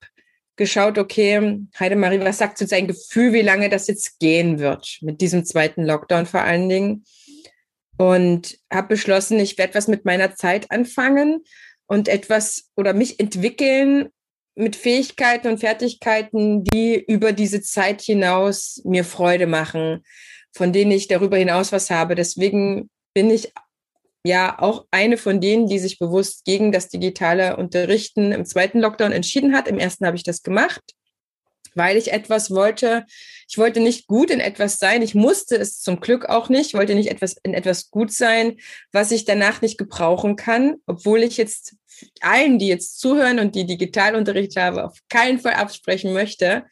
geschaut, 0.56 1.00
okay, 1.00 1.60
Heidemarie, 1.80 2.19
was 2.19 2.38
sagt 2.38 2.62
jetzt 2.62 2.73
ein 2.73 2.88
Gefühl, 2.88 3.34
wie 3.34 3.41
lange 3.41 3.69
das 3.69 3.88
jetzt 3.88 4.19
gehen 4.19 4.60
wird 4.60 5.00
mit 5.02 5.19
diesem 5.19 5.43
zweiten 5.43 5.84
Lockdown 5.84 6.28
vor 6.28 6.41
allen 6.41 6.69
Dingen? 6.69 7.06
Und 7.97 8.60
habe 8.71 8.89
beschlossen, 8.89 9.39
ich 9.39 9.58
werde 9.58 9.73
was 9.73 9.88
mit 9.88 10.06
meiner 10.06 10.36
Zeit 10.36 10.69
anfangen 10.69 11.43
und 11.88 12.08
etwas 12.08 12.69
oder 12.76 12.93
mich 12.93 13.19
entwickeln 13.19 14.10
mit 14.57 14.75
Fähigkeiten 14.75 15.47
und 15.47 15.59
Fertigkeiten, 15.59 16.63
die 16.63 16.95
über 16.95 17.31
diese 17.31 17.61
Zeit 17.61 18.01
hinaus 18.01 18.81
mir 18.83 19.03
Freude 19.03 19.45
machen, 19.45 20.03
von 20.51 20.73
denen 20.73 20.91
ich 20.91 21.07
darüber 21.07 21.37
hinaus 21.37 21.71
was 21.71 21.91
habe. 21.91 22.15
Deswegen 22.15 22.89
bin 23.13 23.29
ich 23.29 23.53
ja 24.23 24.57
auch 24.59 24.85
eine 24.89 25.17
von 25.17 25.39
denen, 25.39 25.67
die 25.67 25.77
sich 25.77 25.99
bewusst 25.99 26.43
gegen 26.43 26.71
das 26.71 26.89
digitale 26.89 27.57
Unterrichten 27.57 28.31
im 28.31 28.45
zweiten 28.45 28.79
Lockdown 28.79 29.11
entschieden 29.11 29.55
hat. 29.55 29.67
Im 29.67 29.77
ersten 29.77 30.07
habe 30.07 30.17
ich 30.17 30.23
das 30.23 30.41
gemacht, 30.41 30.81
weil 31.75 31.95
ich 31.95 32.11
etwas 32.11 32.49
wollte. 32.49 33.05
Ich 33.47 33.59
wollte 33.59 33.79
nicht 33.79 34.07
gut 34.07 34.31
in 34.31 34.39
etwas 34.39 34.79
sein. 34.79 35.03
Ich 35.03 35.13
musste 35.13 35.55
es 35.55 35.81
zum 35.81 35.99
Glück 35.99 36.25
auch 36.25 36.49
nicht. 36.49 36.67
Ich 36.67 36.73
wollte 36.73 36.95
nicht 36.95 37.11
etwas 37.11 37.35
in 37.43 37.53
etwas 37.53 37.91
gut 37.91 38.11
sein, 38.11 38.57
was 38.91 39.11
ich 39.11 39.25
danach 39.25 39.61
nicht 39.61 39.77
gebrauchen 39.77 40.35
kann, 40.35 40.77
obwohl 40.87 41.21
ich 41.21 41.37
jetzt 41.37 41.75
allen, 42.21 42.60
die 42.60 42.67
jetzt 42.67 43.00
zuhören 43.00 43.39
und 43.39 43.56
die 43.56 43.65
Digitalunterricht 43.65 44.56
haben, 44.56 44.80
auf 44.80 44.97
keinen 45.10 45.39
Fall 45.39 45.54
absprechen 45.54 46.13
möchte, 46.13 46.65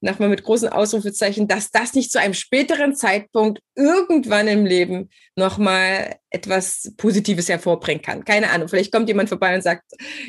nochmal 0.00 0.28
mit 0.28 0.42
großen 0.42 0.68
Ausrufezeichen, 0.68 1.48
dass 1.48 1.70
das 1.70 1.94
nicht 1.94 2.10
zu 2.10 2.18
einem 2.20 2.34
späteren 2.34 2.94
Zeitpunkt 2.94 3.60
irgendwann 3.76 4.48
im 4.48 4.66
Leben 4.66 5.10
nochmal 5.36 6.16
etwas 6.30 6.92
Positives 6.96 7.48
hervorbringen 7.48 8.02
kann. 8.02 8.24
Keine 8.24 8.50
Ahnung, 8.50 8.68
vielleicht 8.68 8.92
kommt 8.92 9.08
jemand 9.08 9.28
vorbei 9.28 9.54
und 9.54 9.62
sagt, 9.62 9.84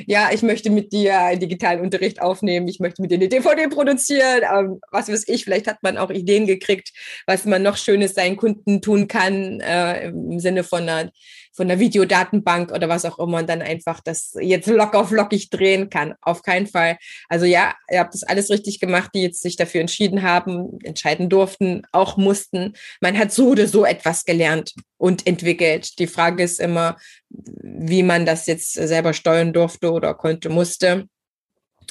ja, 0.06 0.30
ich 0.32 0.44
möchte 0.44 0.70
mit 0.70 0.94
dir 0.94 1.20
einen 1.20 1.40
digitalen 1.40 1.82
Unterricht 1.82 2.22
aufnehmen, 2.22 2.68
ich 2.68 2.80
möchte 2.80 3.02
mit 3.02 3.12
dir 3.12 3.16
eine 3.16 3.30
DVD 3.30 3.68
produzieren, 3.68 4.44
ähm, 4.44 4.80
was 4.92 5.10
weiß 5.10 5.28
ich, 5.28 5.44
vielleicht 5.44 5.68
hat 5.68 5.82
man 5.82 5.98
auch 5.98 6.12
Ideen 6.12 6.46
gekriegt, 6.46 6.92
was 7.26 7.46
man 7.46 7.64
noch 7.64 7.78
Schönes 7.78 8.14
seinen 8.14 8.38
Kunden 8.38 8.82
tun 8.82 9.08
kann, 9.08 9.60
äh, 9.62 10.08
im 10.08 10.40
Sinne 10.40 10.64
von 10.64 10.84
einer 10.84 11.12
von 11.54 11.68
der 11.68 11.80
Videodatenbank 11.80 12.72
oder 12.72 12.90
was 12.90 13.06
auch 13.06 13.20
immer 13.20 13.38
und 13.38 13.50
dann 13.50 13.62
einfach 13.62 14.00
das 14.02 14.36
jetzt 14.40 14.68
lock 14.68 14.96
auf 14.96 15.12
lockig 15.12 15.50
drehen 15.50 15.90
kann. 15.90 16.16
Auf 16.22 16.42
keinen 16.42 16.68
Fall. 16.68 16.98
Also 17.30 17.46
ja, 17.46 17.76
ihr 17.92 18.00
habt 18.00 18.14
das 18.14 18.24
alles 18.24 18.50
richtig 18.50 18.80
gemacht, 18.80 19.12
die 19.14 19.22
jetzt 19.22 19.42
sich 19.42 19.56
dafür 19.56 19.82
entschieden 19.82 20.24
haben, 20.24 20.80
entscheiden 20.84 21.30
durften, 21.30 21.84
auch 21.92 22.18
mussten. 22.18 22.74
Man 23.02 23.18
hat 23.18 23.32
so 23.32 23.50
oder 23.50 23.68
so 23.68 23.86
etwas 23.86 24.26
gelernt 24.26 24.74
und 24.98 25.28
entwickelt. 25.28 26.00
Die 26.00 26.08
Frage 26.08 26.44
ist 26.44 26.60
immer, 26.60 26.98
wie 27.30 28.04
man 28.04 28.26
das 28.26 28.48
jetzt 28.48 28.74
selber 28.74 29.14
steuern 29.14 29.54
durfte 29.54 29.92
oder 29.92 30.16
konnte, 30.16 30.50
musste. 30.50 31.08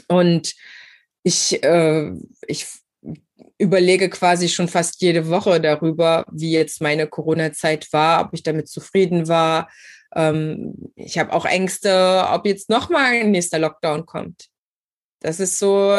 Und 0.09 0.55
ich, 1.23 1.63
äh, 1.63 2.11
ich 2.47 2.67
überlege 3.63 4.11
quasi 4.11 4.49
schon 4.49 4.67
fast 4.67 5.01
jede 5.01 5.29
Woche 5.29 5.61
darüber, 5.61 6.25
wie 6.33 6.51
jetzt 6.51 6.83
meine 6.83 7.07
Corona-Zeit 7.07 7.93
war, 7.93 8.27
ob 8.27 8.35
ich 8.35 8.43
damit 8.43 8.69
zufrieden 8.69 9.29
war. 9.29 9.71
Ähm, 10.17 10.75
ich 10.97 11.17
habe 11.17 11.33
auch 11.33 11.45
Ängste, 11.45 12.27
ob 12.29 12.45
jetzt 12.45 12.69
nochmal 12.69 13.13
ein 13.13 13.31
nächster 13.31 13.61
Lockdown 13.61 14.05
kommt. 14.05 14.49
Das 15.21 15.39
ist 15.39 15.61
so, 15.61 15.97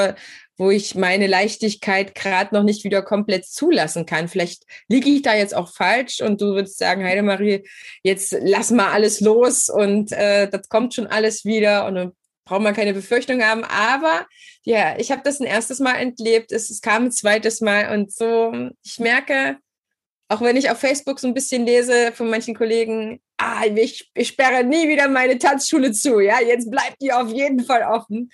wo 0.57 0.69
ich 0.71 0.95
meine 0.95 1.27
Leichtigkeit 1.27 2.13
gerade 2.13 2.53
noch 2.53 2.63
nicht 2.63 2.83
wieder 2.83 3.01
komplett 3.01 3.45
zulassen 3.45 4.05
kann. 4.05 4.27
Vielleicht 4.27 4.63
liege 4.89 5.09
ich 5.09 5.21
da 5.21 5.33
jetzt 5.33 5.55
auch 5.55 5.73
falsch 5.73 6.19
und 6.19 6.41
du 6.41 6.47
würdest 6.47 6.77
sagen, 6.77 7.05
Heidemarie, 7.05 7.63
jetzt 8.03 8.35
lass 8.41 8.71
mal 8.71 8.91
alles 8.91 9.21
los 9.21 9.69
und 9.69 10.11
äh, 10.11 10.49
das 10.49 10.67
kommt 10.67 10.93
schon 10.93 11.07
alles 11.07 11.45
wieder 11.45 11.85
und 11.85 12.13
braucht 12.45 12.61
man 12.61 12.73
keine 12.73 12.93
Befürchtung 12.93 13.43
haben. 13.43 13.63
Aber 13.63 14.25
ja, 14.63 14.97
ich 14.97 15.11
habe 15.11 15.21
das 15.23 15.39
ein 15.39 15.47
erstes 15.47 15.79
Mal 15.79 15.95
entlebt, 15.95 16.51
es, 16.51 16.69
es 16.69 16.81
kam 16.81 17.05
ein 17.05 17.11
zweites 17.11 17.61
Mal 17.61 17.93
und 17.93 18.13
so, 18.13 18.53
ich 18.83 18.99
merke, 18.99 19.57
auch 20.29 20.41
wenn 20.41 20.57
ich 20.57 20.69
auf 20.69 20.79
Facebook 20.79 21.19
so 21.19 21.27
ein 21.27 21.33
bisschen 21.33 21.65
lese 21.65 22.11
von 22.11 22.29
manchen 22.29 22.55
Kollegen, 22.55 23.21
ah, 23.37 23.65
ich, 23.65 24.09
ich 24.13 24.29
sperre 24.29 24.63
nie 24.63 24.87
wieder 24.87 25.07
meine 25.07 25.37
Tanzschule 25.37 25.91
zu, 25.91 26.19
ja, 26.19 26.41
jetzt 26.41 26.71
bleibt 26.71 27.01
die 27.01 27.13
auf 27.13 27.31
jeden 27.31 27.63
Fall 27.63 27.83
offen. 27.83 28.31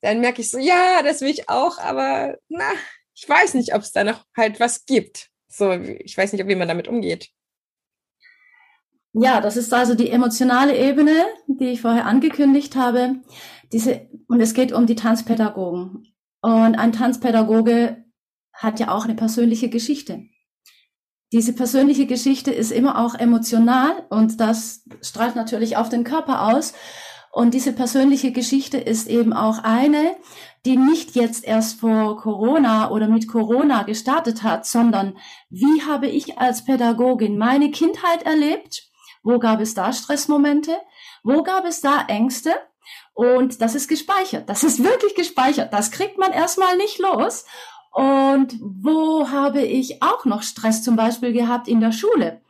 Dann 0.00 0.20
merke 0.20 0.40
ich 0.40 0.50
so, 0.50 0.58
ja, 0.58 1.02
das 1.02 1.20
will 1.20 1.30
ich 1.30 1.48
auch, 1.48 1.78
aber 1.78 2.36
na, 2.48 2.70
ich 3.14 3.28
weiß 3.28 3.54
nicht, 3.54 3.74
ob 3.74 3.82
es 3.82 3.92
da 3.92 4.04
noch 4.04 4.24
halt 4.36 4.60
was 4.60 4.84
gibt. 4.84 5.28
So, 5.48 5.72
ich 5.72 6.16
weiß 6.16 6.32
nicht, 6.32 6.46
wie 6.46 6.54
man 6.54 6.68
damit 6.68 6.88
umgeht. 6.88 7.30
Ja, 9.18 9.40
das 9.40 9.56
ist 9.56 9.72
also 9.72 9.94
die 9.94 10.10
emotionale 10.10 10.76
Ebene, 10.76 11.24
die 11.46 11.68
ich 11.68 11.80
vorher 11.80 12.04
angekündigt 12.04 12.76
habe. 12.76 13.16
Diese, 13.72 14.10
und 14.28 14.42
es 14.42 14.52
geht 14.52 14.72
um 14.72 14.84
die 14.84 14.94
Tanzpädagogen. 14.94 16.06
Und 16.42 16.74
ein 16.74 16.92
Tanzpädagoge 16.92 18.04
hat 18.52 18.78
ja 18.78 18.94
auch 18.94 19.04
eine 19.04 19.14
persönliche 19.14 19.70
Geschichte. 19.70 20.26
Diese 21.32 21.54
persönliche 21.54 22.04
Geschichte 22.04 22.50
ist 22.50 22.70
immer 22.70 22.98
auch 22.98 23.14
emotional 23.14 24.06
und 24.10 24.38
das 24.38 24.84
strahlt 25.00 25.34
natürlich 25.34 25.78
auf 25.78 25.88
den 25.88 26.04
Körper 26.04 26.52
aus. 26.54 26.74
Und 27.32 27.54
diese 27.54 27.72
persönliche 27.72 28.32
Geschichte 28.32 28.76
ist 28.76 29.08
eben 29.08 29.32
auch 29.32 29.64
eine, 29.64 30.14
die 30.66 30.76
nicht 30.76 31.16
jetzt 31.16 31.44
erst 31.44 31.80
vor 31.80 32.18
Corona 32.18 32.90
oder 32.90 33.08
mit 33.08 33.28
Corona 33.28 33.84
gestartet 33.84 34.42
hat, 34.42 34.66
sondern 34.66 35.16
wie 35.48 35.82
habe 35.88 36.06
ich 36.06 36.38
als 36.38 36.66
Pädagogin 36.66 37.38
meine 37.38 37.70
Kindheit 37.70 38.22
erlebt? 38.22 38.85
Wo 39.26 39.40
gab 39.40 39.60
es 39.60 39.74
da 39.74 39.92
Stressmomente? 39.92 40.70
Wo 41.24 41.42
gab 41.42 41.64
es 41.64 41.80
da 41.80 42.04
Ängste? 42.06 42.54
Und 43.12 43.60
das 43.60 43.74
ist 43.74 43.88
gespeichert. 43.88 44.48
Das 44.48 44.62
ist 44.62 44.84
wirklich 44.84 45.16
gespeichert. 45.16 45.72
Das 45.72 45.90
kriegt 45.90 46.16
man 46.16 46.30
erstmal 46.30 46.76
nicht 46.76 47.00
los. 47.00 47.44
Und 47.90 48.56
wo 48.60 49.28
habe 49.28 49.62
ich 49.62 50.00
auch 50.00 50.26
noch 50.26 50.44
Stress 50.44 50.84
zum 50.84 50.94
Beispiel 50.94 51.32
gehabt 51.32 51.66
in 51.66 51.80
der 51.80 51.90
Schule? 51.90 52.40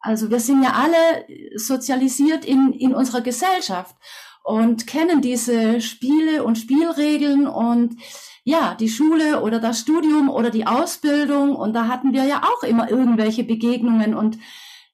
Also 0.00 0.30
wir 0.30 0.40
sind 0.40 0.62
ja 0.62 0.74
alle 0.74 1.24
sozialisiert 1.54 2.44
in, 2.44 2.74
in 2.74 2.94
unserer 2.94 3.22
Gesellschaft 3.22 3.96
und 4.44 4.86
kennen 4.86 5.22
diese 5.22 5.80
Spiele 5.80 6.44
und 6.44 6.58
Spielregeln 6.58 7.46
und 7.46 7.96
ja, 8.44 8.74
die 8.74 8.90
Schule 8.90 9.40
oder 9.40 9.60
das 9.60 9.80
Studium 9.80 10.28
oder 10.28 10.50
die 10.50 10.66
Ausbildung. 10.66 11.56
Und 11.56 11.72
da 11.72 11.86
hatten 11.86 12.12
wir 12.12 12.24
ja 12.24 12.42
auch 12.42 12.64
immer 12.64 12.90
irgendwelche 12.90 13.44
Begegnungen 13.44 14.14
und 14.14 14.36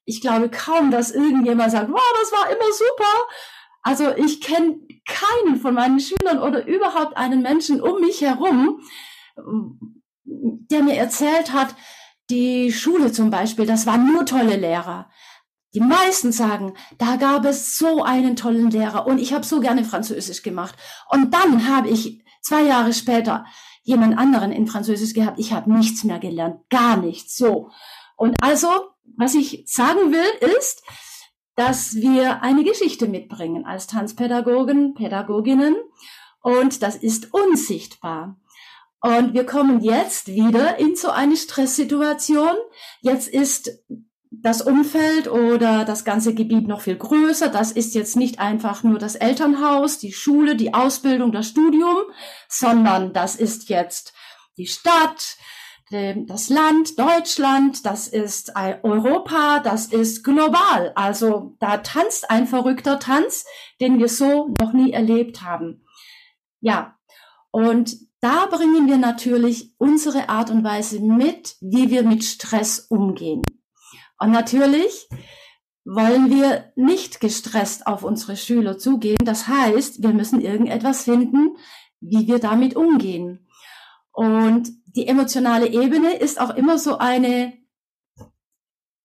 ich 0.09 0.21
glaube 0.21 0.49
kaum, 0.49 0.89
dass 0.89 1.11
irgendjemand 1.11 1.71
sagt, 1.71 1.91
wow, 1.91 2.13
das 2.19 2.31
war 2.31 2.49
immer 2.49 2.73
super. 2.73 3.27
Also 3.83 4.09
ich 4.15 4.41
kenne 4.41 4.79
keinen 5.07 5.57
von 5.57 5.75
meinen 5.75 5.99
Schülern 5.99 6.39
oder 6.39 6.65
überhaupt 6.65 7.15
einen 7.15 7.43
Menschen 7.43 7.79
um 7.79 8.01
mich 8.01 8.21
herum, 8.21 8.81
der 10.25 10.81
mir 10.81 10.95
erzählt 10.95 11.53
hat, 11.53 11.75
die 12.31 12.71
Schule 12.71 13.11
zum 13.11 13.29
Beispiel, 13.29 13.65
das 13.65 13.85
waren 13.85 14.11
nur 14.11 14.25
tolle 14.25 14.57
Lehrer. 14.57 15.09
Die 15.75 15.79
meisten 15.79 16.31
sagen, 16.31 16.73
da 16.97 17.15
gab 17.15 17.45
es 17.45 17.77
so 17.77 18.03
einen 18.03 18.35
tollen 18.35 18.71
Lehrer 18.71 19.05
und 19.05 19.19
ich 19.19 19.33
habe 19.33 19.45
so 19.45 19.59
gerne 19.59 19.83
Französisch 19.83 20.41
gemacht. 20.41 20.75
Und 21.11 21.35
dann 21.35 21.67
habe 21.67 21.89
ich 21.89 22.23
zwei 22.41 22.63
Jahre 22.63 22.93
später 22.93 23.45
jemand 23.83 24.17
anderen 24.17 24.51
in 24.51 24.65
Französisch 24.65 25.13
gehabt. 25.13 25.39
Ich 25.39 25.53
habe 25.53 25.71
nichts 25.71 26.03
mehr 26.03 26.19
gelernt, 26.19 26.67
gar 26.69 26.97
nichts. 26.97 27.37
So. 27.37 27.69
Und 28.15 28.35
also, 28.41 28.69
was 29.17 29.35
ich 29.35 29.63
sagen 29.65 30.11
will, 30.11 30.49
ist, 30.57 30.83
dass 31.55 31.95
wir 31.95 32.41
eine 32.41 32.63
Geschichte 32.63 33.07
mitbringen 33.07 33.65
als 33.65 33.87
Tanzpädagogen, 33.87 34.93
Pädagoginnen. 34.93 35.75
Und 36.41 36.83
das 36.83 36.95
ist 36.95 37.33
unsichtbar. 37.33 38.37
Und 39.01 39.33
wir 39.33 39.45
kommen 39.45 39.81
jetzt 39.81 40.27
wieder 40.27 40.77
in 40.77 40.95
so 40.95 41.09
eine 41.09 41.37
Stresssituation. 41.37 42.55
Jetzt 43.01 43.27
ist 43.27 43.71
das 44.31 44.61
Umfeld 44.61 45.27
oder 45.27 45.85
das 45.85 46.05
ganze 46.05 46.33
Gebiet 46.33 46.67
noch 46.67 46.81
viel 46.81 46.97
größer. 46.97 47.49
Das 47.49 47.71
ist 47.71 47.95
jetzt 47.95 48.15
nicht 48.15 48.39
einfach 48.39 48.83
nur 48.83 48.99
das 48.99 49.15
Elternhaus, 49.15 49.99
die 49.99 50.13
Schule, 50.13 50.55
die 50.55 50.73
Ausbildung, 50.73 51.31
das 51.31 51.47
Studium, 51.47 51.97
sondern 52.47 53.11
das 53.13 53.35
ist 53.35 53.69
jetzt 53.69 54.13
die 54.57 54.67
Stadt, 54.67 55.37
das 55.91 56.49
Land, 56.49 56.99
Deutschland, 56.99 57.85
das 57.85 58.07
ist 58.07 58.53
Europa, 58.55 59.59
das 59.59 59.87
ist 59.87 60.23
global. 60.23 60.91
Also 60.95 61.55
da 61.59 61.77
tanzt 61.77 62.29
ein 62.29 62.45
verrückter 62.45 62.99
Tanz, 62.99 63.45
den 63.81 63.97
wir 63.97 64.07
so 64.07 64.53
noch 64.59 64.71
nie 64.71 64.91
erlebt 64.91 65.41
haben. 65.41 65.83
Ja, 66.61 66.95
und 67.51 67.97
da 68.21 68.45
bringen 68.47 68.87
wir 68.87 68.97
natürlich 68.97 69.73
unsere 69.77 70.29
Art 70.29 70.51
und 70.51 70.63
Weise 70.63 70.99
mit, 70.99 71.55
wie 71.61 71.89
wir 71.89 72.03
mit 72.03 72.23
Stress 72.23 72.79
umgehen. 72.89 73.41
Und 74.19 74.31
natürlich 74.31 75.07
wollen 75.85 76.29
wir 76.29 76.71
nicht 76.75 77.19
gestresst 77.19 77.87
auf 77.87 78.03
unsere 78.03 78.37
Schüler 78.37 78.77
zugehen. 78.77 79.17
Das 79.23 79.47
heißt, 79.47 80.03
wir 80.03 80.09
müssen 80.09 80.41
irgendetwas 80.41 81.05
finden, 81.05 81.55
wie 81.99 82.27
wir 82.27 82.39
damit 82.39 82.75
umgehen. 82.75 83.47
Und 84.11 84.69
die 84.95 85.07
emotionale 85.07 85.67
Ebene 85.67 86.15
ist 86.15 86.39
auch 86.39 86.55
immer 86.55 86.77
so 86.77 86.97
eine 86.97 87.53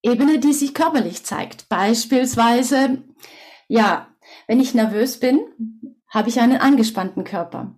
Ebene, 0.02 0.38
die 0.38 0.52
sich 0.52 0.74
körperlich 0.74 1.24
zeigt. 1.24 1.68
Beispielsweise, 1.68 3.02
ja, 3.68 4.08
wenn 4.46 4.60
ich 4.60 4.74
nervös 4.74 5.18
bin, 5.18 5.40
habe 6.08 6.28
ich 6.28 6.40
einen 6.40 6.58
angespannten 6.58 7.24
Körper 7.24 7.74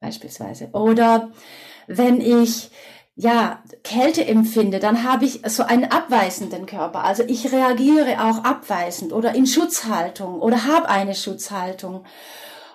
beispielsweise. 0.00 0.70
Oder 0.72 1.30
wenn 1.86 2.20
ich 2.20 2.70
ja, 3.18 3.62
Kälte 3.82 4.26
empfinde, 4.26 4.78
dann 4.78 5.02
habe 5.02 5.24
ich 5.24 5.40
so 5.46 5.62
einen 5.62 5.84
abweisenden 5.84 6.66
Körper. 6.66 7.02
Also 7.02 7.22
ich 7.26 7.50
reagiere 7.50 8.22
auch 8.22 8.44
abweisend 8.44 9.12
oder 9.14 9.34
in 9.34 9.46
Schutzhaltung 9.46 10.40
oder 10.40 10.66
habe 10.66 10.88
eine 10.90 11.14
Schutzhaltung. 11.14 12.04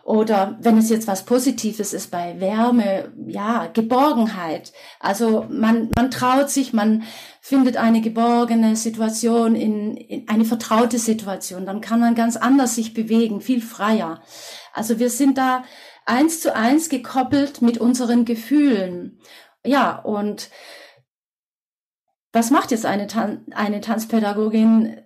Oder 0.03 0.57
wenn 0.61 0.77
es 0.77 0.89
jetzt 0.89 1.07
was 1.07 1.25
Positives 1.25 1.93
ist 1.93 2.09
bei 2.09 2.39
Wärme, 2.39 3.13
ja, 3.27 3.67
Geborgenheit. 3.67 4.73
Also 4.99 5.45
man, 5.49 5.89
man 5.95 6.09
traut 6.09 6.49
sich, 6.49 6.73
man 6.73 7.03
findet 7.39 7.77
eine 7.77 8.01
geborgene 8.01 8.75
Situation 8.75 9.55
in, 9.55 9.95
in 9.95 10.27
eine 10.27 10.45
vertraute 10.45 10.97
Situation. 10.97 11.65
Dann 11.65 11.81
kann 11.81 11.99
man 11.99 12.15
ganz 12.15 12.35
anders 12.35 12.75
sich 12.75 12.93
bewegen, 12.93 13.41
viel 13.41 13.61
freier. 13.61 14.21
Also 14.73 14.99
wir 14.99 15.09
sind 15.09 15.37
da 15.37 15.63
eins 16.05 16.41
zu 16.41 16.55
eins 16.55 16.89
gekoppelt 16.89 17.61
mit 17.61 17.77
unseren 17.77 18.25
Gefühlen. 18.25 19.19
Ja, 19.63 19.99
und 19.99 20.49
was 22.31 22.49
macht 22.49 22.71
jetzt 22.71 22.85
eine, 22.85 23.07
Tan 23.07 23.45
eine 23.51 23.81
Tanzpädagogin? 23.81 25.01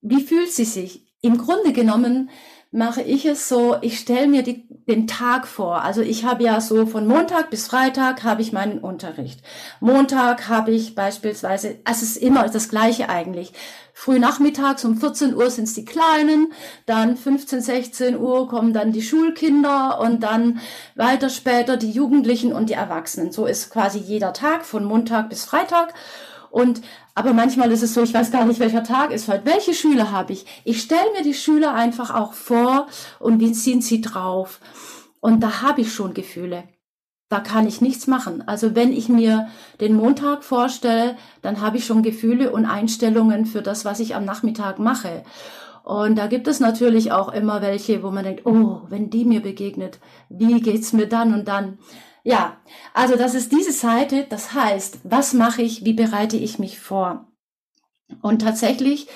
Wie 0.00 0.22
fühlt 0.22 0.50
sie 0.50 0.64
sich? 0.64 1.06
Im 1.22 1.36
Grunde 1.36 1.72
genommen 1.72 2.30
mache 2.72 3.02
ich 3.02 3.26
es 3.26 3.48
so, 3.48 3.76
ich 3.80 3.98
stelle 3.98 4.28
mir 4.28 4.42
die, 4.42 4.68
den 4.86 5.08
Tag 5.08 5.48
vor. 5.48 5.82
Also 5.82 6.02
ich 6.02 6.24
habe 6.24 6.44
ja 6.44 6.60
so 6.60 6.86
von 6.86 7.06
Montag 7.06 7.50
bis 7.50 7.66
Freitag 7.66 8.22
habe 8.22 8.42
ich 8.42 8.52
meinen 8.52 8.78
Unterricht. 8.78 9.40
Montag 9.80 10.48
habe 10.48 10.70
ich 10.70 10.94
beispielsweise, 10.94 11.78
es 11.84 12.02
ist 12.02 12.16
immer 12.16 12.48
das 12.48 12.68
gleiche 12.68 13.08
eigentlich. 13.08 13.52
Früh 13.92 14.20
nachmittags 14.20 14.84
um 14.84 14.96
14 14.96 15.34
Uhr 15.34 15.50
sind 15.50 15.64
es 15.64 15.74
die 15.74 15.84
Kleinen, 15.84 16.52
dann 16.86 17.16
15, 17.16 17.60
16 17.60 18.18
Uhr 18.18 18.48
kommen 18.48 18.72
dann 18.72 18.92
die 18.92 19.02
Schulkinder 19.02 20.00
und 20.00 20.22
dann 20.22 20.60
weiter 20.94 21.28
später 21.28 21.76
die 21.76 21.90
Jugendlichen 21.90 22.52
und 22.52 22.70
die 22.70 22.74
Erwachsenen. 22.74 23.32
So 23.32 23.46
ist 23.46 23.70
quasi 23.70 23.98
jeder 23.98 24.32
Tag 24.32 24.64
von 24.64 24.84
Montag 24.84 25.28
bis 25.28 25.44
Freitag. 25.44 25.92
Und 26.50 26.82
aber 27.14 27.32
manchmal 27.32 27.70
ist 27.70 27.82
es 27.82 27.94
so, 27.94 28.02
ich 28.02 28.14
weiß 28.14 28.30
gar 28.30 28.44
nicht, 28.44 28.60
welcher 28.60 28.82
Tag 28.82 29.12
ist 29.12 29.28
heute. 29.28 29.44
Welche 29.44 29.74
Schüler 29.74 30.10
habe 30.10 30.32
ich? 30.32 30.46
Ich 30.64 30.82
stelle 30.82 31.12
mir 31.16 31.22
die 31.22 31.34
Schüler 31.34 31.74
einfach 31.74 32.14
auch 32.14 32.32
vor 32.32 32.86
und 33.18 33.40
wie 33.40 33.54
sind 33.54 33.84
sie 33.84 34.00
drauf? 34.00 34.60
Und 35.20 35.40
da 35.40 35.62
habe 35.62 35.82
ich 35.82 35.92
schon 35.92 36.14
Gefühle. 36.14 36.64
Da 37.28 37.38
kann 37.38 37.68
ich 37.68 37.80
nichts 37.80 38.08
machen. 38.08 38.42
Also 38.48 38.74
wenn 38.74 38.92
ich 38.92 39.08
mir 39.08 39.48
den 39.80 39.94
Montag 39.94 40.42
vorstelle, 40.42 41.16
dann 41.42 41.60
habe 41.60 41.76
ich 41.76 41.86
schon 41.86 42.02
Gefühle 42.02 42.50
und 42.50 42.66
Einstellungen 42.66 43.46
für 43.46 43.62
das, 43.62 43.84
was 43.84 44.00
ich 44.00 44.16
am 44.16 44.24
Nachmittag 44.24 44.80
mache. 44.80 45.22
Und 45.84 46.16
da 46.16 46.26
gibt 46.26 46.48
es 46.48 46.58
natürlich 46.58 47.12
auch 47.12 47.32
immer 47.32 47.62
welche, 47.62 48.02
wo 48.02 48.10
man 48.10 48.24
denkt, 48.24 48.46
oh, 48.46 48.82
wenn 48.88 49.10
die 49.10 49.24
mir 49.24 49.40
begegnet, 49.40 50.00
wie 50.28 50.60
geht's 50.60 50.92
mir 50.92 51.06
dann 51.06 51.32
und 51.32 51.46
dann? 51.48 51.78
Ja, 52.22 52.58
also 52.92 53.16
das 53.16 53.34
ist 53.34 53.52
diese 53.52 53.72
Seite, 53.72 54.26
das 54.28 54.52
heißt, 54.52 54.98
was 55.04 55.32
mache 55.32 55.62
ich, 55.62 55.84
wie 55.84 55.94
bereite 55.94 56.36
ich 56.36 56.58
mich 56.58 56.78
vor? 56.78 57.26
Und 58.20 58.42
tatsächlich 58.42 59.08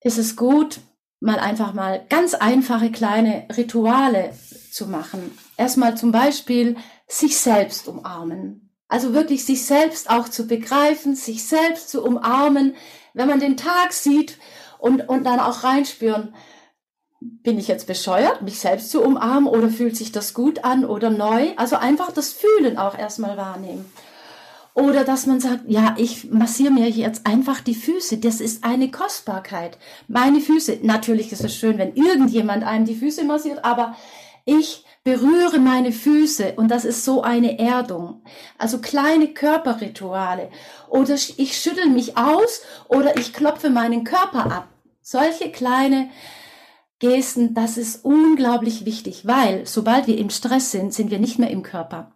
ist 0.00 0.18
es 0.18 0.36
gut, 0.36 0.80
mal 1.20 1.38
einfach 1.38 1.72
mal 1.72 2.04
ganz 2.10 2.34
einfache 2.34 2.90
kleine 2.90 3.46
Rituale 3.56 4.34
zu 4.70 4.86
machen. 4.86 5.36
Erstmal 5.56 5.96
zum 5.96 6.12
Beispiel 6.12 6.76
sich 7.08 7.38
selbst 7.38 7.88
umarmen. 7.88 8.70
Also 8.88 9.14
wirklich 9.14 9.44
sich 9.44 9.64
selbst 9.64 10.10
auch 10.10 10.28
zu 10.28 10.46
begreifen, 10.46 11.16
sich 11.16 11.44
selbst 11.44 11.88
zu 11.88 12.04
umarmen, 12.04 12.76
wenn 13.14 13.28
man 13.28 13.40
den 13.40 13.56
Tag 13.56 13.92
sieht 13.92 14.38
und, 14.78 15.08
und 15.08 15.24
dann 15.24 15.40
auch 15.40 15.64
reinspüren, 15.64 16.34
bin 17.42 17.58
ich 17.58 17.68
jetzt 17.68 17.86
bescheuert, 17.86 18.42
mich 18.42 18.58
selbst 18.58 18.90
zu 18.90 19.02
umarmen 19.02 19.48
oder 19.48 19.68
fühlt 19.68 19.96
sich 19.96 20.12
das 20.12 20.34
gut 20.34 20.64
an 20.64 20.84
oder 20.84 21.10
neu? 21.10 21.52
Also 21.56 21.76
einfach 21.76 22.12
das 22.12 22.32
Fühlen 22.32 22.76
auch 22.76 22.98
erstmal 22.98 23.36
wahrnehmen. 23.36 23.90
Oder 24.74 25.04
dass 25.04 25.26
man 25.26 25.40
sagt, 25.40 25.62
ja, 25.68 25.94
ich 25.96 26.30
massiere 26.30 26.72
mir 26.72 26.90
jetzt 26.90 27.26
einfach 27.26 27.60
die 27.60 27.76
Füße. 27.76 28.18
Das 28.18 28.40
ist 28.40 28.64
eine 28.64 28.90
Kostbarkeit. 28.90 29.78
Meine 30.08 30.40
Füße. 30.40 30.80
Natürlich 30.82 31.30
ist 31.32 31.44
es 31.44 31.56
schön, 31.56 31.78
wenn 31.78 31.94
irgendjemand 31.94 32.64
einem 32.64 32.84
die 32.84 32.96
Füße 32.96 33.24
massiert, 33.24 33.64
aber 33.64 33.94
ich 34.44 34.84
berühre 35.04 35.58
meine 35.58 35.92
Füße 35.92 36.54
und 36.56 36.68
das 36.70 36.84
ist 36.84 37.04
so 37.04 37.22
eine 37.22 37.58
Erdung. 37.58 38.22
Also 38.58 38.78
kleine 38.78 39.28
Körperrituale. 39.28 40.50
Oder 40.88 41.14
ich 41.14 41.56
schüttel 41.56 41.86
mich 41.86 42.16
aus 42.16 42.62
oder 42.88 43.16
ich 43.16 43.32
klopfe 43.32 43.70
meinen 43.70 44.04
Körper 44.04 44.50
ab. 44.50 44.68
Solche 45.02 45.52
kleine 45.52 46.08
Gesten, 47.00 47.54
das 47.54 47.76
ist 47.76 48.04
unglaublich 48.04 48.84
wichtig, 48.84 49.26
weil 49.26 49.66
sobald 49.66 50.06
wir 50.06 50.16
im 50.18 50.30
Stress 50.30 50.70
sind, 50.70 50.94
sind 50.94 51.10
wir 51.10 51.18
nicht 51.18 51.38
mehr 51.38 51.50
im 51.50 51.62
Körper. 51.62 52.12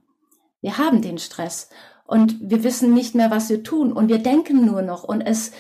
Wir 0.61 0.79
haben 0.79 1.03
den 1.03 1.19
Stress 1.19 1.69
und 2.05 2.37
wir 2.41 2.65
wissen 2.65 2.95
nicht 2.95 3.15
mehr, 3.15 3.31
was 3.31 3.49
wir 3.49 3.63
tun 3.63 3.93
und 3.93 4.09
wir 4.09 4.19
denken 4.19 4.65
nur 4.65 4.83
noch 4.83 5.05
und 5.05 5.21
es 5.21 5.53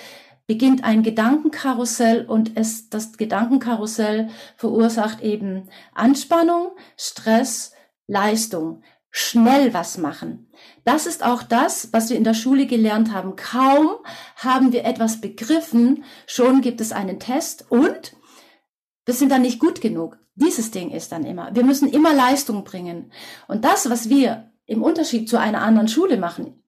beginnt 0.47 0.83
ein 0.83 1.03
Gedankenkarussell 1.03 2.25
und 2.25 2.53
es, 2.57 2.89
das 2.89 3.17
Gedankenkarussell 3.19 4.31
verursacht 4.57 5.21
eben 5.21 5.69
Anspannung, 5.95 6.71
Stress, 6.97 7.73
Leistung, 8.07 8.83
schnell 9.11 9.75
was 9.75 9.99
machen. 9.99 10.51
Das 10.85 11.07
ist 11.07 11.25
auch 11.25 11.43
das, 11.43 11.93
was 11.93 12.09
wir 12.09 12.17
in 12.17 12.25
der 12.25 12.35
Schule 12.35 12.67
gelernt 12.67 13.13
haben. 13.13 13.37
Kaum 13.37 13.91
haben 14.37 14.73
wir 14.73 14.85
etwas 14.85 15.21
begriffen, 15.21 16.05
schon 16.27 16.63
gibt 16.63 16.81
es 16.81 16.93
einen 16.93 17.21
Test 17.21 17.67
und 17.71 18.17
wir 19.09 19.15
sind 19.15 19.33
dann 19.33 19.41
nicht 19.41 19.59
gut 19.59 19.81
genug. 19.81 20.19
Dieses 20.35 20.71
Ding 20.71 20.91
ist 20.91 21.13
dann 21.13 21.25
immer. 21.25 21.55
Wir 21.55 21.65
müssen 21.65 21.89
immer 21.89 22.13
Leistung 22.13 22.63
bringen. 22.63 23.11
Und 23.47 23.65
das, 23.65 23.89
was 23.89 24.11
wir 24.11 24.53
im 24.67 24.83
Unterschied 24.83 25.31
zu 25.31 25.41
einer 25.41 25.63
anderen 25.63 25.89
Schule 25.89 26.19
machen, 26.19 26.63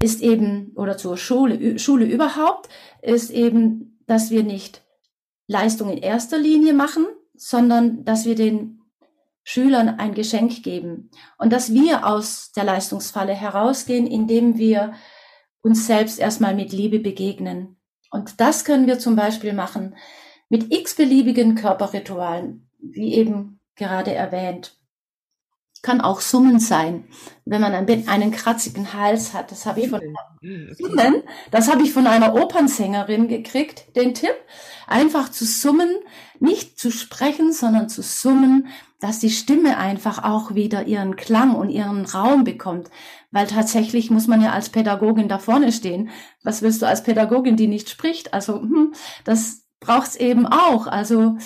ist 0.00 0.22
eben, 0.22 0.72
oder 0.74 0.96
zur 0.96 1.18
Schule, 1.18 1.78
Schule 1.78 2.06
überhaupt, 2.06 2.70
ist 3.02 3.30
eben, 3.30 4.00
dass 4.06 4.30
wir 4.30 4.42
nicht 4.42 4.84
Leistung 5.48 5.90
in 5.90 5.98
erster 5.98 6.38
Linie 6.38 6.72
machen, 6.72 7.04
sondern 7.34 8.06
dass 8.06 8.24
wir 8.24 8.36
den 8.36 8.80
Schülern 9.44 10.00
ein 10.00 10.14
Geschenk 10.14 10.62
geben 10.62 11.10
und 11.36 11.52
dass 11.52 11.74
wir 11.74 12.06
aus 12.06 12.52
der 12.52 12.64
Leistungsfalle 12.64 13.34
herausgehen, 13.34 14.06
indem 14.06 14.56
wir 14.56 14.94
uns 15.60 15.86
selbst 15.86 16.18
erstmal 16.18 16.54
mit 16.54 16.72
Liebe 16.72 17.00
begegnen. 17.00 17.76
Und 18.10 18.40
das 18.40 18.64
können 18.64 18.86
wir 18.86 18.98
zum 18.98 19.14
Beispiel 19.14 19.52
machen, 19.52 19.94
mit 20.48 20.72
x-beliebigen 20.72 21.54
Körperritualen, 21.54 22.68
wie 22.78 23.14
eben 23.14 23.60
gerade 23.74 24.14
erwähnt. 24.14 24.78
kann 25.82 26.00
auch 26.00 26.20
Summen 26.20 26.58
sein, 26.58 27.04
wenn 27.44 27.60
man 27.60 27.72
einen, 27.72 28.30
kratzigen 28.32 28.92
Hals 28.92 29.34
hat. 29.34 29.52
Das 29.52 29.66
habe 29.66 29.80
ich 29.80 29.90
von 29.90 30.00
Summen, 30.40 31.22
das 31.50 31.70
habe 31.70 31.82
ich 31.82 31.92
von 31.92 32.06
einer 32.06 32.34
Opernsängerin 32.34 33.28
gekriegt, 33.28 33.94
den 33.94 34.14
Tipp, 34.14 34.34
einfach 34.86 35.30
zu 35.30 35.44
summen, 35.44 35.90
nicht 36.40 36.78
zu 36.78 36.90
sprechen, 36.90 37.52
sondern 37.52 37.88
zu 37.88 38.02
summen, 38.02 38.68
dass 39.00 39.18
die 39.18 39.30
Stimme 39.30 39.76
einfach 39.76 40.24
auch 40.24 40.54
wieder 40.54 40.86
ihren 40.86 41.16
Klang 41.16 41.54
und 41.54 41.68
ihren 41.70 42.04
Raum 42.06 42.44
bekommt. 42.44 42.90
Weil 43.30 43.46
tatsächlich 43.46 44.10
muss 44.10 44.26
man 44.26 44.40
ja 44.40 44.52
als 44.52 44.70
Pädagogin 44.70 45.28
da 45.28 45.38
vorne 45.38 45.70
stehen. 45.70 46.10
Was 46.42 46.62
willst 46.62 46.80
du 46.80 46.86
als 46.86 47.02
Pädagogin, 47.02 47.56
die 47.56 47.68
nicht 47.68 47.90
spricht? 47.90 48.32
Also 48.32 48.60
hm, 48.60 48.94
das 49.24 49.65
braucht's 49.80 50.16
eben 50.16 50.46
auch. 50.46 50.86
Also 50.86 51.36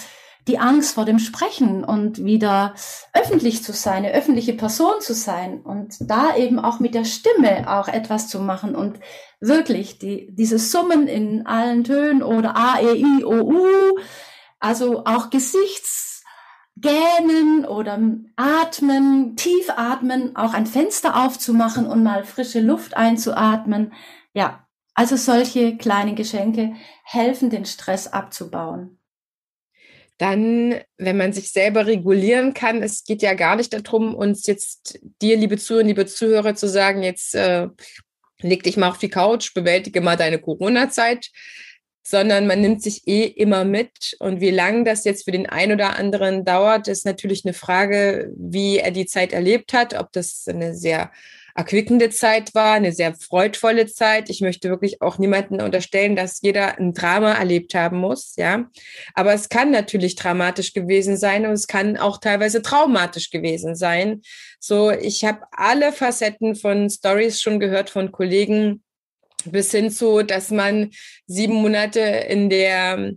die 0.48 0.58
Angst 0.58 0.94
vor 0.94 1.04
dem 1.04 1.18
Sprechen 1.18 1.84
und 1.84 2.24
wieder 2.24 2.72
öffentlich 3.12 3.62
zu 3.62 3.72
sein, 3.72 4.04
eine 4.04 4.12
öffentliche 4.12 4.54
Person 4.54 5.00
zu 5.00 5.12
sein 5.14 5.60
und 5.60 5.96
da 6.00 6.34
eben 6.36 6.58
auch 6.58 6.80
mit 6.80 6.94
der 6.94 7.04
Stimme 7.04 7.70
auch 7.70 7.88
etwas 7.88 8.28
zu 8.28 8.40
machen 8.40 8.74
und 8.74 8.98
wirklich 9.40 9.98
die, 9.98 10.34
diese 10.34 10.58
Summen 10.58 11.06
in 11.08 11.46
allen 11.46 11.84
Tönen 11.84 12.22
oder 12.22 12.56
A, 12.56 12.80
E, 12.80 12.94
I, 12.94 13.22
O, 13.24 13.42
U, 13.42 13.66
also 14.58 15.04
auch 15.04 15.28
Gesichtsgähnen 15.30 17.66
oder 17.66 17.98
atmen, 18.36 19.36
tief 19.36 19.70
atmen, 19.76 20.34
auch 20.36 20.54
ein 20.54 20.66
Fenster 20.66 21.24
aufzumachen 21.24 21.86
und 21.86 22.02
mal 22.02 22.24
frische 22.24 22.60
Luft 22.60 22.96
einzuatmen. 22.96 23.92
Ja, 24.32 24.66
also 25.00 25.16
solche 25.16 25.78
kleinen 25.78 26.14
Geschenke 26.14 26.74
helfen, 27.04 27.48
den 27.48 27.64
Stress 27.64 28.06
abzubauen. 28.06 28.98
Dann, 30.18 30.78
wenn 30.98 31.16
man 31.16 31.32
sich 31.32 31.52
selber 31.52 31.86
regulieren 31.86 32.52
kann, 32.52 32.82
es 32.82 33.04
geht 33.04 33.22
ja 33.22 33.32
gar 33.32 33.56
nicht 33.56 33.72
darum, 33.72 34.14
uns 34.14 34.46
jetzt 34.46 35.00
dir, 35.22 35.38
liebe 35.38 35.56
Zuhörer, 35.56 35.84
liebe 35.84 36.04
Zuhörer, 36.04 36.54
zu 36.54 36.68
sagen, 36.68 37.02
jetzt 37.02 37.34
äh, 37.34 37.68
leg 38.42 38.62
dich 38.62 38.76
mal 38.76 38.90
auf 38.90 38.98
die 38.98 39.08
Couch, 39.08 39.54
bewältige 39.54 40.02
mal 40.02 40.18
deine 40.18 40.38
Corona-Zeit, 40.38 41.30
sondern 42.02 42.46
man 42.46 42.60
nimmt 42.60 42.82
sich 42.82 43.08
eh 43.08 43.24
immer 43.24 43.64
mit. 43.64 44.18
Und 44.18 44.42
wie 44.42 44.50
lange 44.50 44.84
das 44.84 45.04
jetzt 45.04 45.24
für 45.24 45.32
den 45.32 45.48
einen 45.48 45.72
oder 45.72 45.96
anderen 45.96 46.44
dauert, 46.44 46.88
ist 46.88 47.06
natürlich 47.06 47.46
eine 47.46 47.54
Frage, 47.54 48.30
wie 48.36 48.76
er 48.76 48.90
die 48.90 49.06
Zeit 49.06 49.32
erlebt 49.32 49.72
hat, 49.72 49.98
ob 49.98 50.12
das 50.12 50.44
eine 50.46 50.74
sehr 50.74 51.10
erquickende 51.61 52.09
Zeit 52.09 52.55
war, 52.55 52.73
eine 52.73 52.92
sehr 52.92 53.14
freudvolle 53.14 53.87
Zeit. 53.87 54.31
Ich 54.31 54.40
möchte 54.40 54.70
wirklich 54.70 55.03
auch 55.03 55.18
niemanden 55.18 55.61
unterstellen, 55.61 56.16
dass 56.16 56.40
jeder 56.40 56.79
ein 56.79 56.94
Drama 56.94 57.35
erlebt 57.35 57.75
haben 57.75 57.99
muss, 57.99 58.35
ja. 58.37 58.70
Aber 59.14 59.35
es 59.35 59.51
kann 59.51 59.70
natürlich 59.70 60.16
dramatisch 60.16 60.73
gewesen 60.73 61.18
sein 61.18 61.44
und 61.44 61.53
es 61.53 61.66
kann 61.66 61.99
auch 61.99 62.18
teilweise 62.18 62.62
traumatisch 62.62 63.29
gewesen 63.29 63.77
sein. 63.77 64.23
So, 64.59 64.90
ich 64.90 65.25
habe 65.25 65.40
alle 65.53 65.92
Facetten 65.92 66.57
von 66.57 66.88
Stories 66.88 67.42
schon 67.42 67.61
gehört 67.61 67.90
von 67.90 68.11
Kollegen 68.11 68.83
bis 69.44 69.70
hin 69.70 69.90
zu, 69.90 70.23
dass 70.23 70.51
man 70.51 70.90
sieben 71.27 71.55
Monate 71.55 72.01
in 72.01 72.49
der 72.49 73.12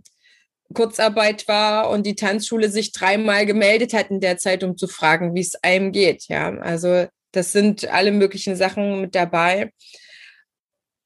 Kurzarbeit 0.74 1.48
war 1.48 1.88
und 1.88 2.04
die 2.04 2.14
Tanzschule 2.14 2.68
sich 2.68 2.92
dreimal 2.92 3.46
gemeldet 3.46 3.94
hat 3.94 4.10
in 4.10 4.20
der 4.20 4.36
Zeit, 4.36 4.62
um 4.62 4.76
zu 4.76 4.86
fragen, 4.86 5.34
wie 5.34 5.40
es 5.40 5.54
einem 5.62 5.92
geht. 5.92 6.28
Ja, 6.28 6.50
also 6.58 7.06
das 7.36 7.52
sind 7.52 7.88
alle 7.88 8.12
möglichen 8.12 8.56
Sachen 8.56 9.00
mit 9.00 9.14
dabei. 9.14 9.72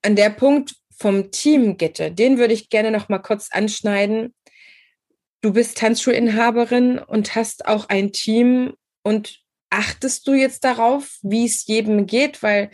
An 0.03 0.17
der 0.17 0.31
Punkt 0.31 0.75
vom 0.97 1.31
Team, 1.31 1.77
Gitte, 1.77 2.11
den 2.11 2.39
würde 2.39 2.55
ich 2.55 2.71
gerne 2.71 2.91
noch 2.91 3.09
mal 3.09 3.19
kurz 3.19 3.49
anschneiden. 3.51 4.35
Du 5.41 5.53
bist 5.53 5.79
Tanzschulinhaberin 5.79 6.99
und 6.99 7.35
hast 7.35 7.67
auch 7.67 7.89
ein 7.89 8.13
Team 8.13 8.75
und 9.03 9.41
achtest 9.71 10.27
du 10.27 10.35
jetzt 10.35 10.65
darauf, 10.65 11.19
wie 11.23 11.47
es 11.47 11.67
jedem 11.67 12.07
geht? 12.07 12.43
Weil 12.43 12.71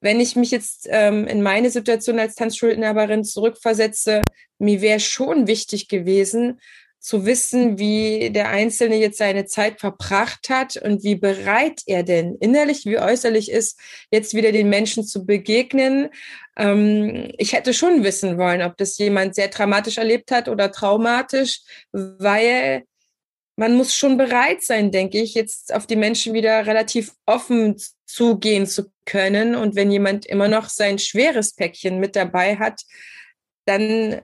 wenn 0.00 0.18
ich 0.18 0.34
mich 0.34 0.50
jetzt 0.50 0.88
ähm, 0.90 1.26
in 1.26 1.42
meine 1.42 1.70
Situation 1.70 2.18
als 2.18 2.34
Tanzschulinhaberin 2.34 3.24
zurückversetze, 3.24 4.22
mir 4.58 4.80
wäre 4.80 5.00
schon 5.00 5.46
wichtig 5.46 5.88
gewesen, 5.88 6.60
zu 7.00 7.24
wissen, 7.24 7.78
wie 7.78 8.30
der 8.30 8.50
Einzelne 8.50 8.96
jetzt 8.96 9.16
seine 9.18 9.46
Zeit 9.46 9.80
verbracht 9.80 10.50
hat 10.50 10.76
und 10.76 11.02
wie 11.02 11.14
bereit 11.14 11.80
er 11.86 12.02
denn 12.02 12.36
innerlich 12.40 12.84
wie 12.84 12.98
äußerlich 12.98 13.50
ist, 13.50 13.80
jetzt 14.10 14.34
wieder 14.34 14.52
den 14.52 14.68
Menschen 14.68 15.04
zu 15.04 15.24
begegnen. 15.24 16.10
Ähm, 16.56 17.32
ich 17.38 17.54
hätte 17.54 17.72
schon 17.72 18.04
wissen 18.04 18.36
wollen, 18.36 18.60
ob 18.60 18.76
das 18.76 18.98
jemand 18.98 19.34
sehr 19.34 19.48
dramatisch 19.48 19.96
erlebt 19.96 20.30
hat 20.30 20.48
oder 20.48 20.70
traumatisch, 20.70 21.62
weil 21.92 22.84
man 23.56 23.76
muss 23.76 23.94
schon 23.94 24.16
bereit 24.16 24.62
sein, 24.62 24.90
denke 24.90 25.20
ich, 25.20 25.34
jetzt 25.34 25.74
auf 25.74 25.86
die 25.86 25.96
Menschen 25.96 26.34
wieder 26.34 26.66
relativ 26.66 27.12
offen 27.26 27.76
zugehen 28.06 28.66
zu 28.66 28.90
können. 29.06 29.54
Und 29.54 29.74
wenn 29.74 29.90
jemand 29.90 30.26
immer 30.26 30.48
noch 30.48 30.68
sein 30.68 30.98
schweres 30.98 31.54
Päckchen 31.54 31.98
mit 31.98 32.14
dabei 32.16 32.56
hat, 32.56 32.82
dann 33.66 34.20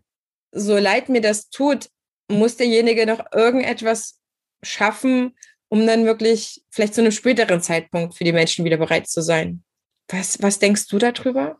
so 0.53 0.77
leid 0.79 1.09
mir 1.09 1.21
das 1.21 1.51
tut, 1.51 1.89
muss 2.29 2.57
derjenige 2.57 3.07
noch 3.07 3.25
irgendetwas 3.33 4.19
schaffen, 4.63 5.37
um 5.69 5.87
dann 5.87 6.05
wirklich 6.05 6.65
vielleicht 6.71 6.95
zu 6.95 7.01
einem 7.01 7.13
späteren 7.13 7.61
Zeitpunkt 7.61 8.15
für 8.15 8.25
die 8.25 8.33
Menschen 8.33 8.65
wieder 8.65 8.77
bereit 8.77 9.09
zu 9.09 9.21
sein. 9.21 9.63
Was, 10.09 10.41
was 10.43 10.59
denkst 10.59 10.87
du 10.89 10.99
darüber? 10.99 11.59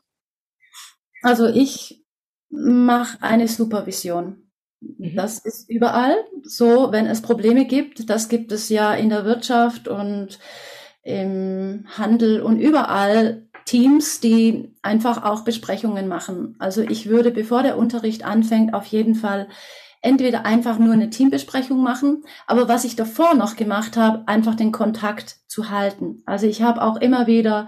Also 1.23 1.47
ich 1.47 2.05
mache 2.49 3.19
eine 3.23 3.49
Supervision. 3.49 4.51
Mhm. 4.81 5.17
Das 5.17 5.39
ist 5.39 5.69
überall 5.69 6.17
so, 6.43 6.93
wenn 6.93 7.07
es 7.07 7.23
Probleme 7.23 7.67
gibt. 7.67 8.09
Das 8.09 8.29
gibt 8.29 8.53
es 8.53 8.69
ja 8.69 8.95
in 8.95 9.09
der 9.09 9.25
Wirtschaft 9.25 9.89
und 9.89 10.39
im 11.03 11.87
Handel 11.97 12.41
und 12.43 12.59
überall 12.59 13.47
Teams, 13.65 14.21
die 14.21 14.73
einfach 14.83 15.25
auch 15.25 15.43
Besprechungen 15.43 16.07
machen. 16.07 16.55
Also 16.59 16.83
ich 16.83 17.09
würde, 17.09 17.33
bevor 17.33 17.63
der 17.63 17.77
Unterricht 17.77 18.25
anfängt, 18.25 18.75
auf 18.75 18.87
jeden 18.87 19.17
Fall 19.17 19.49
entweder 20.07 20.47
einfach 20.47 20.79
nur 20.79 20.95
eine 20.95 21.11
Teambesprechung 21.11 21.83
machen, 21.83 22.23
aber 22.47 22.69
was 22.69 22.85
ich 22.85 22.97
davor 22.97 23.35
noch 23.35 23.57
gemacht 23.57 23.97
habe, 23.97 24.23
einfach 24.27 24.55
den 24.55 24.73
Kontakt 24.73 25.37
zu 25.49 25.69
halten. 25.71 26.23
Also 26.27 26.47
ich 26.47 26.63
habe 26.63 26.83
auch 26.83 26.97
immer 26.97 27.27
wieder 27.27 27.67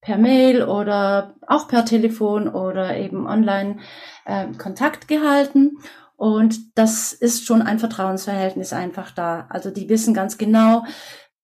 per 0.00 0.16
Mail 0.16 0.62
oder 0.62 1.34
auch 1.46 1.68
per 1.68 1.84
Telefon 1.84 2.48
oder 2.48 2.96
eben 2.96 3.26
online 3.26 3.78
äh, 4.24 4.46
Kontakt 4.58 5.08
gehalten. 5.08 5.78
Und 6.16 6.78
das 6.78 7.12
ist 7.12 7.44
schon 7.44 7.62
ein 7.62 7.80
Vertrauensverhältnis 7.80 8.72
einfach 8.72 9.10
da. 9.10 9.46
Also 9.50 9.70
die 9.70 9.88
wissen 9.88 10.14
ganz 10.14 10.38
genau, 10.38 10.84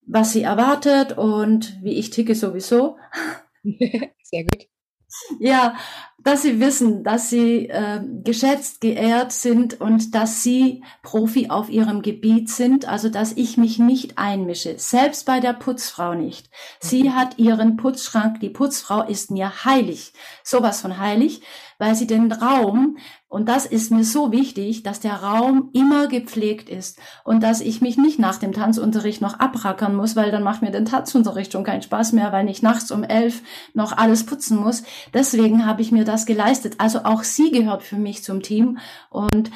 was 0.06 0.32
sie 0.32 0.42
erwartet 0.42 1.18
und 1.18 1.82
wie 1.82 1.98
ich 1.98 2.10
ticke 2.10 2.34
sowieso. 2.34 2.96
Sehr 4.22 4.44
gut. 4.44 4.68
Ja, 5.38 5.74
dass 6.18 6.42
sie 6.42 6.60
wissen, 6.60 7.04
dass 7.04 7.30
sie 7.30 7.68
äh, 7.68 8.00
geschätzt, 8.24 8.80
geehrt 8.80 9.32
sind 9.32 9.80
und 9.80 10.14
dass 10.14 10.42
sie 10.42 10.82
Profi 11.02 11.48
auf 11.48 11.70
ihrem 11.70 12.02
Gebiet 12.02 12.50
sind, 12.50 12.86
also 12.86 13.08
dass 13.08 13.32
ich 13.32 13.56
mich 13.56 13.78
nicht 13.78 14.18
einmische, 14.18 14.78
selbst 14.78 15.24
bei 15.26 15.40
der 15.40 15.52
Putzfrau 15.52 16.14
nicht. 16.14 16.50
Sie 16.80 17.04
mhm. 17.04 17.14
hat 17.14 17.38
ihren 17.38 17.76
Putzschrank, 17.76 18.40
die 18.40 18.50
Putzfrau 18.50 19.04
ist 19.04 19.30
mir 19.30 19.64
heilig, 19.64 20.12
sowas 20.42 20.80
von 20.80 20.98
heilig, 20.98 21.40
weil 21.78 21.94
sie 21.94 22.06
den 22.06 22.30
Raum 22.30 22.98
und 23.28 23.48
das 23.48 23.66
ist 23.66 23.90
mir 23.90 24.04
so 24.04 24.32
wichtig, 24.32 24.82
dass 24.82 25.00
der 25.00 25.22
Raum 25.22 25.68
immer 25.74 26.08
gepflegt 26.08 26.70
ist 26.70 26.98
und 27.24 27.42
dass 27.42 27.60
ich 27.60 27.82
mich 27.82 27.98
nicht 27.98 28.18
nach 28.18 28.38
dem 28.38 28.52
Tanzunterricht 28.52 29.20
noch 29.20 29.38
abrackern 29.38 29.94
muss, 29.94 30.16
weil 30.16 30.30
dann 30.30 30.42
macht 30.42 30.62
mir 30.62 30.70
der 30.70 30.84
Tanzunterricht 30.84 31.52
schon 31.52 31.64
keinen 31.64 31.82
Spaß 31.82 32.12
mehr, 32.12 32.32
weil 32.32 32.48
ich 32.48 32.62
nachts 32.62 32.90
um 32.90 33.04
elf 33.04 33.42
noch 33.74 33.96
alles 33.96 34.24
putzen 34.24 34.58
muss. 34.58 34.82
Deswegen 35.12 35.66
habe 35.66 35.82
ich 35.82 35.92
mir 35.92 36.04
das 36.04 36.24
geleistet. 36.24 36.76
Also 36.78 37.00
auch 37.04 37.22
sie 37.22 37.50
gehört 37.50 37.82
für 37.82 37.96
mich 37.96 38.24
zum 38.24 38.42
Team 38.42 38.78
und 39.10 39.50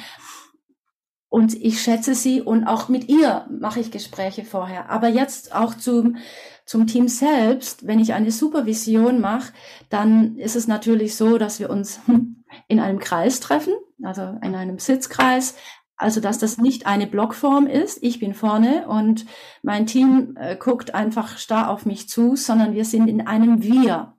und 1.33 1.55
ich 1.55 1.81
schätze 1.81 2.13
sie 2.13 2.43
und 2.43 2.67
auch 2.67 2.89
mit 2.89 3.09
ihr 3.09 3.47
mache 3.49 3.79
ich 3.79 3.89
Gespräche 3.89 4.45
vorher. 4.45 4.91
Aber 4.91 5.07
jetzt 5.07 5.55
auch 5.55 5.73
zum, 5.73 6.17
zum 6.63 6.85
Team 6.85 7.07
selbst, 7.07 7.87
wenn 7.87 7.97
ich 7.97 8.13
eine 8.13 8.29
Supervision 8.29 9.19
mache, 9.19 9.51
dann 9.89 10.37
ist 10.37 10.55
es 10.55 10.67
natürlich 10.67 11.15
so, 11.15 11.39
dass 11.39 11.59
wir 11.59 11.71
uns 11.71 12.01
in 12.67 12.79
einem 12.79 12.99
Kreis 12.99 13.39
treffen, 13.39 13.73
also 14.03 14.37
in 14.43 14.53
einem 14.53 14.77
Sitzkreis, 14.77 15.55
also 15.95 16.21
dass 16.21 16.37
das 16.37 16.59
nicht 16.59 16.85
eine 16.85 17.07
Blockform 17.07 17.65
ist, 17.65 18.03
ich 18.03 18.19
bin 18.19 18.35
vorne 18.35 18.87
und 18.87 19.25
mein 19.63 19.87
Team 19.87 20.37
äh, 20.39 20.55
guckt 20.55 20.93
einfach 20.93 21.39
starr 21.39 21.71
auf 21.71 21.87
mich 21.87 22.07
zu, 22.07 22.35
sondern 22.35 22.75
wir 22.75 22.85
sind 22.85 23.07
in 23.07 23.25
einem 23.25 23.63
Wir. 23.63 24.13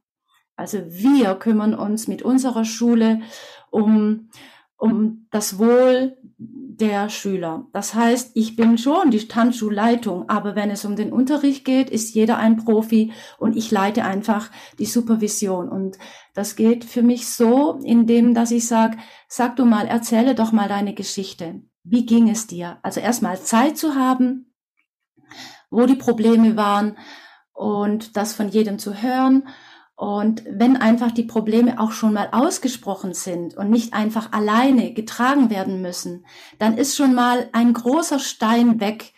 Also 0.57 0.81
wir 0.89 1.37
kümmern 1.37 1.77
uns 1.77 2.09
mit 2.09 2.23
unserer 2.23 2.65
Schule 2.65 3.21
um, 3.71 4.31
um 4.77 5.29
das 5.31 5.61
Wohl 5.61 6.17
der 6.81 7.09
Schüler. 7.09 7.67
Das 7.73 7.95
heißt, 7.95 8.33
ich 8.35 8.57
bin 8.57 8.79
schon 8.79 9.11
die 9.11 9.29
Tanzschulleitung, 9.29 10.29
aber 10.29 10.55
wenn 10.57 10.71
es 10.71 10.85
um 10.85 10.97
den 10.97 11.13
Unterricht 11.13 11.65
geht, 11.65 11.91
ist 11.91 12.15
jeder 12.15 12.39
ein 12.39 12.57
Profi 12.57 13.13
und 13.39 13.57
ich 13.57 13.71
leite 13.71 14.05
einfach 14.05 14.51
die 14.79 14.87
Supervision. 14.87 15.69
Und 15.69 15.99
das 16.35 16.57
geht 16.57 16.85
für 16.85 17.03
mich 17.03 17.29
so, 17.29 17.79
indem, 17.85 18.35
dass 18.35 18.51
ich 18.51 18.67
sage, 18.67 18.99
sag 19.29 19.57
du 19.57 19.65
mal, 19.65 19.87
erzähle 19.87 20.35
doch 20.35 20.53
mal 20.53 20.69
deine 20.69 20.95
Geschichte. 20.95 21.63
Wie 21.85 22.07
ging 22.07 22.29
es 22.29 22.47
dir? 22.47 22.79
Also 22.83 23.01
erstmal 23.01 23.41
Zeit 23.41 23.77
zu 23.77 23.95
haben, 23.95 24.55
wo 25.71 25.87
die 25.87 25.97
Probleme 25.97 26.57
waren 26.57 26.97
und 27.53 28.17
das 28.17 28.35
von 28.35 28.49
jedem 28.49 28.79
zu 28.79 29.03
hören. 29.03 29.49
Und 29.97 30.43
wenn 30.51 30.77
einfach 30.77 31.13
die 31.13 31.23
Probleme 31.23 31.79
auch 31.79 31.93
schon 31.93 32.13
mal 32.13 32.29
ausgesprochen 32.33 33.15
sind 33.15 33.57
und 33.57 33.71
nicht 33.71 33.95
einfach 33.95 34.33
alleine 34.33 34.93
getragen 34.93 35.51
werden 35.51 35.83
müssen, 35.83 36.27
dann 36.59 36.77
ist 36.77 36.97
schon 36.97 37.15
mal 37.15 37.49
ein 37.53 37.73
großer 37.73 38.19
Stein 38.19 38.81
weg. 38.81 39.13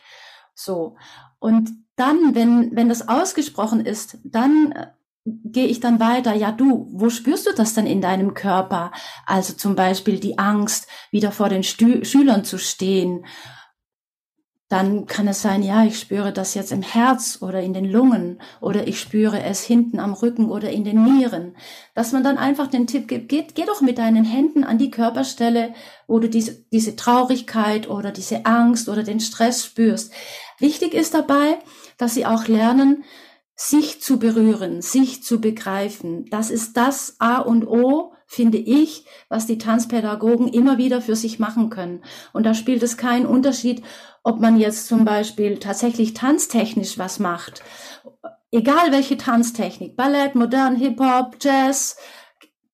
So. 0.54 0.96
Und 1.38 1.70
dann, 1.96 2.34
wenn, 2.34 2.76
wenn 2.76 2.90
das 2.90 3.08
ausgesprochen 3.08 3.86
ist, 3.86 4.18
dann 4.22 4.72
äh, 4.72 4.86
gehe 5.24 5.66
ich 5.66 5.80
dann 5.80 5.98
weiter. 5.98 6.34
Ja, 6.34 6.52
du, 6.52 6.88
wo 6.92 7.08
spürst 7.08 7.46
du 7.46 7.52
das 7.54 7.72
denn 7.72 7.86
in 7.86 8.02
deinem 8.02 8.34
Körper? 8.34 8.92
Also 9.24 9.54
zum 9.54 9.76
Beispiel 9.76 10.20
die 10.20 10.38
Angst, 10.38 10.88
wieder 11.10 11.32
vor 11.32 11.48
den 11.48 11.62
Stü 11.62 12.04
Schülern 12.04 12.44
zu 12.44 12.58
stehen 12.58 13.24
dann 14.68 15.06
kann 15.06 15.28
es 15.28 15.42
sein, 15.42 15.62
ja, 15.62 15.84
ich 15.84 15.96
spüre 15.96 16.32
das 16.32 16.54
jetzt 16.54 16.72
im 16.72 16.82
Herz 16.82 17.38
oder 17.40 17.62
in 17.62 17.72
den 17.72 17.84
Lungen 17.84 18.40
oder 18.60 18.88
ich 18.88 19.00
spüre 19.00 19.40
es 19.44 19.62
hinten 19.62 20.00
am 20.00 20.12
Rücken 20.12 20.50
oder 20.50 20.70
in 20.70 20.82
den 20.82 21.04
Nieren. 21.04 21.54
Dass 21.94 22.10
man 22.10 22.24
dann 22.24 22.36
einfach 22.36 22.66
den 22.66 22.88
Tipp 22.88 23.06
gibt, 23.06 23.28
geh, 23.28 23.46
geh 23.54 23.64
doch 23.64 23.80
mit 23.80 23.98
deinen 23.98 24.24
Händen 24.24 24.64
an 24.64 24.78
die 24.78 24.90
Körperstelle, 24.90 25.72
wo 26.08 26.18
du 26.18 26.28
diese, 26.28 26.64
diese 26.72 26.96
Traurigkeit 26.96 27.88
oder 27.88 28.10
diese 28.10 28.44
Angst 28.44 28.88
oder 28.88 29.04
den 29.04 29.20
Stress 29.20 29.64
spürst. 29.64 30.12
Wichtig 30.58 30.94
ist 30.94 31.14
dabei, 31.14 31.58
dass 31.96 32.14
sie 32.14 32.26
auch 32.26 32.48
lernen, 32.48 33.04
sich 33.54 34.02
zu 34.02 34.18
berühren, 34.18 34.82
sich 34.82 35.22
zu 35.22 35.40
begreifen. 35.40 36.26
Das 36.30 36.50
ist 36.50 36.76
das 36.76 37.16
A 37.20 37.38
und 37.38 37.68
O, 37.68 38.15
finde 38.26 38.58
ich, 38.58 39.06
was 39.28 39.46
die 39.46 39.58
Tanzpädagogen 39.58 40.48
immer 40.48 40.78
wieder 40.78 41.00
für 41.00 41.16
sich 41.16 41.38
machen 41.38 41.70
können. 41.70 42.02
Und 42.32 42.44
da 42.44 42.54
spielt 42.54 42.82
es 42.82 42.96
keinen 42.96 43.26
Unterschied, 43.26 43.82
ob 44.22 44.40
man 44.40 44.58
jetzt 44.58 44.88
zum 44.88 45.04
Beispiel 45.04 45.58
tatsächlich 45.58 46.14
tanztechnisch 46.14 46.98
was 46.98 47.18
macht. 47.18 47.62
Egal 48.50 48.90
welche 48.90 49.16
Tanztechnik, 49.16 49.96
Ballett, 49.96 50.34
modern, 50.34 50.76
Hip-Hop, 50.76 51.36
Jazz, 51.40 51.96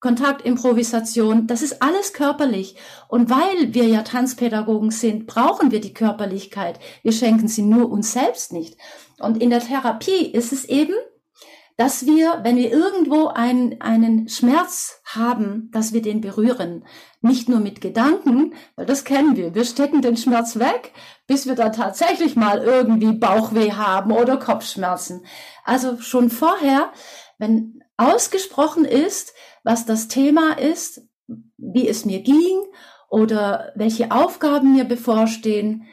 Kontaktimprovisation, 0.00 1.46
das 1.46 1.62
ist 1.62 1.80
alles 1.80 2.12
körperlich. 2.12 2.74
Und 3.09 3.30
weil 3.30 3.72
wir 3.72 3.84
ja 3.84 4.03
Tanzpädagogen 4.03 4.90
sind, 4.90 5.26
brauchen 5.26 5.70
wir 5.70 5.80
die 5.80 5.94
Körperlichkeit. 5.94 6.80
Wir 7.03 7.12
schenken 7.12 7.46
sie 7.46 7.62
nur 7.62 7.90
uns 7.90 8.12
selbst 8.12 8.53
nicht. 8.53 8.76
Und 9.20 9.40
in 9.40 9.50
der 9.50 9.61
Therapie 9.61 10.26
ist 10.26 10.53
es 10.53 10.64
eben 10.64 10.94
dass 11.76 12.06
wir, 12.06 12.40
wenn 12.42 12.56
wir 12.56 12.70
irgendwo 12.70 13.28
einen, 13.28 13.80
einen 13.80 14.28
Schmerz 14.28 15.00
haben, 15.04 15.70
dass 15.72 15.92
wir 15.92 16.02
den 16.02 16.20
berühren. 16.20 16.84
Nicht 17.20 17.48
nur 17.48 17.60
mit 17.60 17.80
Gedanken, 17.80 18.54
weil 18.76 18.86
das 18.86 19.04
kennen 19.04 19.36
wir. 19.36 19.54
Wir 19.54 19.64
stecken 19.64 20.02
den 20.02 20.16
Schmerz 20.16 20.58
weg, 20.58 20.92
bis 21.26 21.46
wir 21.46 21.54
dann 21.54 21.72
tatsächlich 21.72 22.36
mal 22.36 22.62
irgendwie 22.62 23.12
Bauchweh 23.12 23.72
haben 23.72 24.12
oder 24.12 24.36
Kopfschmerzen. 24.36 25.24
Also 25.64 25.98
schon 25.98 26.30
vorher, 26.30 26.92
wenn 27.38 27.82
ausgesprochen 27.96 28.84
ist, 28.84 29.32
was 29.64 29.86
das 29.86 30.08
Thema 30.08 30.58
ist, 30.58 31.08
wie 31.56 31.88
es 31.88 32.04
mir 32.04 32.20
ging 32.20 32.64
oder 33.08 33.72
welche 33.76 34.10
Aufgaben 34.10 34.72
mir 34.72 34.84
bevorstehen, 34.84 35.84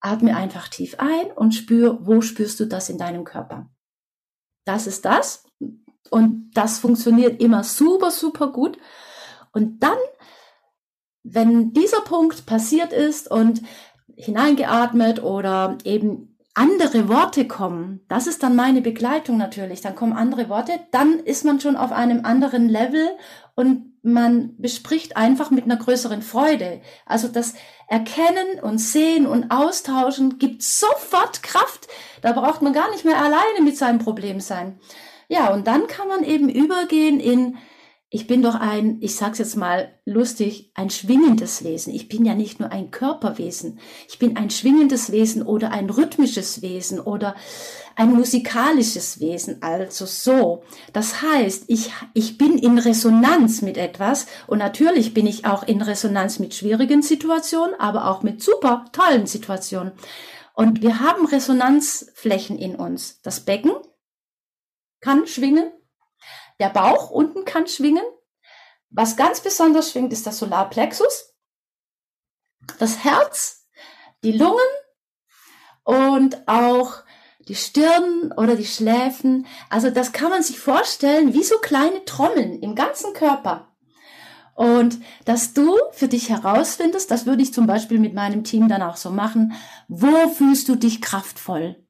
atme 0.00 0.36
einfach 0.36 0.68
tief 0.68 0.96
ein 0.98 1.30
und 1.34 1.54
spür, 1.54 1.98
wo 2.02 2.20
spürst 2.20 2.60
du 2.60 2.66
das 2.66 2.88
in 2.88 2.98
deinem 2.98 3.24
Körper 3.24 3.70
das 4.66 4.86
ist 4.86 5.04
das. 5.04 5.44
Und 6.10 6.50
das 6.54 6.78
funktioniert 6.78 7.40
immer 7.40 7.64
super, 7.64 8.10
super 8.10 8.52
gut. 8.52 8.78
Und 9.52 9.82
dann, 9.82 9.96
wenn 11.22 11.72
dieser 11.72 12.02
Punkt 12.02 12.46
passiert 12.46 12.92
ist 12.92 13.30
und 13.30 13.62
hineingeatmet 14.14 15.22
oder 15.22 15.78
eben 15.84 16.36
andere 16.54 17.08
Worte 17.08 17.46
kommen, 17.46 18.00
das 18.08 18.26
ist 18.26 18.42
dann 18.42 18.56
meine 18.56 18.80
Begleitung 18.80 19.36
natürlich, 19.36 19.80
dann 19.80 19.94
kommen 19.94 20.12
andere 20.12 20.48
Worte, 20.48 20.72
dann 20.90 21.18
ist 21.20 21.44
man 21.44 21.60
schon 21.60 21.76
auf 21.76 21.92
einem 21.92 22.24
anderen 22.24 22.68
Level 22.68 23.10
und 23.54 23.95
man 24.06 24.54
bespricht 24.58 25.16
einfach 25.16 25.50
mit 25.50 25.64
einer 25.64 25.76
größeren 25.76 26.22
Freude. 26.22 26.80
Also 27.04 27.28
das 27.28 27.54
Erkennen 27.88 28.60
und 28.62 28.78
Sehen 28.78 29.26
und 29.26 29.50
Austauschen 29.50 30.38
gibt 30.38 30.62
sofort 30.62 31.42
Kraft. 31.42 31.88
Da 32.22 32.32
braucht 32.32 32.62
man 32.62 32.72
gar 32.72 32.90
nicht 32.90 33.04
mehr 33.04 33.18
alleine 33.18 33.62
mit 33.62 33.76
seinem 33.76 33.98
Problem 33.98 34.40
sein. 34.40 34.78
Ja, 35.28 35.52
und 35.52 35.66
dann 35.66 35.86
kann 35.88 36.08
man 36.08 36.22
eben 36.24 36.48
übergehen 36.48 37.18
in 37.20 37.58
ich 38.16 38.26
bin 38.26 38.40
doch 38.40 38.54
ein, 38.54 38.96
ich 39.02 39.14
sag's 39.14 39.36
jetzt 39.36 39.58
mal 39.58 39.92
lustig, 40.06 40.70
ein 40.72 40.88
schwingendes 40.88 41.64
Wesen. 41.64 41.92
Ich 41.92 42.08
bin 42.08 42.24
ja 42.24 42.34
nicht 42.34 42.58
nur 42.60 42.72
ein 42.72 42.90
Körperwesen. 42.90 43.78
Ich 44.08 44.18
bin 44.18 44.38
ein 44.38 44.48
schwingendes 44.48 45.12
Wesen 45.12 45.42
oder 45.42 45.70
ein 45.70 45.90
rhythmisches 45.90 46.62
Wesen 46.62 46.98
oder 46.98 47.36
ein 47.94 48.14
musikalisches 48.14 49.20
Wesen. 49.20 49.62
Also 49.62 50.06
so. 50.06 50.62
Das 50.94 51.20
heißt, 51.20 51.64
ich, 51.66 51.92
ich 52.14 52.38
bin 52.38 52.56
in 52.56 52.78
Resonanz 52.78 53.60
mit 53.60 53.76
etwas 53.76 54.26
und 54.46 54.60
natürlich 54.60 55.12
bin 55.12 55.26
ich 55.26 55.44
auch 55.44 55.64
in 55.64 55.82
Resonanz 55.82 56.38
mit 56.38 56.54
schwierigen 56.54 57.02
Situationen, 57.02 57.78
aber 57.78 58.08
auch 58.08 58.22
mit 58.22 58.42
super 58.42 58.86
tollen 58.92 59.26
Situationen. 59.26 59.92
Und 60.54 60.80
wir 60.80 61.00
haben 61.00 61.26
Resonanzflächen 61.26 62.58
in 62.58 62.76
uns. 62.76 63.20
Das 63.20 63.40
Becken 63.40 63.72
kann 65.02 65.26
schwingen, 65.26 65.70
der 66.60 66.70
Bauch 66.70 67.10
unten 67.10 67.44
kann 67.44 67.66
schwingen. 67.66 68.04
Was 68.90 69.16
ganz 69.16 69.40
besonders 69.40 69.90
schwingt, 69.90 70.12
ist 70.12 70.26
das 70.26 70.38
Solarplexus, 70.38 71.34
das 72.78 73.04
Herz, 73.04 73.68
die 74.22 74.32
Lungen 74.32 74.58
und 75.84 76.48
auch 76.48 77.04
die 77.48 77.54
Stirn 77.54 78.32
oder 78.36 78.56
die 78.56 78.66
Schläfen. 78.66 79.46
Also 79.70 79.90
das 79.90 80.12
kann 80.12 80.30
man 80.30 80.42
sich 80.42 80.58
vorstellen 80.58 81.32
wie 81.34 81.44
so 81.44 81.58
kleine 81.58 82.04
Trommeln 82.04 82.60
im 82.60 82.74
ganzen 82.74 83.12
Körper. 83.12 83.76
Und 84.54 84.98
dass 85.26 85.52
du 85.52 85.76
für 85.92 86.08
dich 86.08 86.30
herausfindest, 86.30 87.10
das 87.10 87.26
würde 87.26 87.42
ich 87.42 87.52
zum 87.52 87.66
Beispiel 87.66 87.98
mit 87.98 88.14
meinem 88.14 88.42
Team 88.42 88.68
dann 88.68 88.82
auch 88.82 88.96
so 88.96 89.10
machen, 89.10 89.52
wo 89.86 90.28
fühlst 90.28 90.68
du 90.68 90.76
dich 90.76 91.02
kraftvoll? 91.02 91.86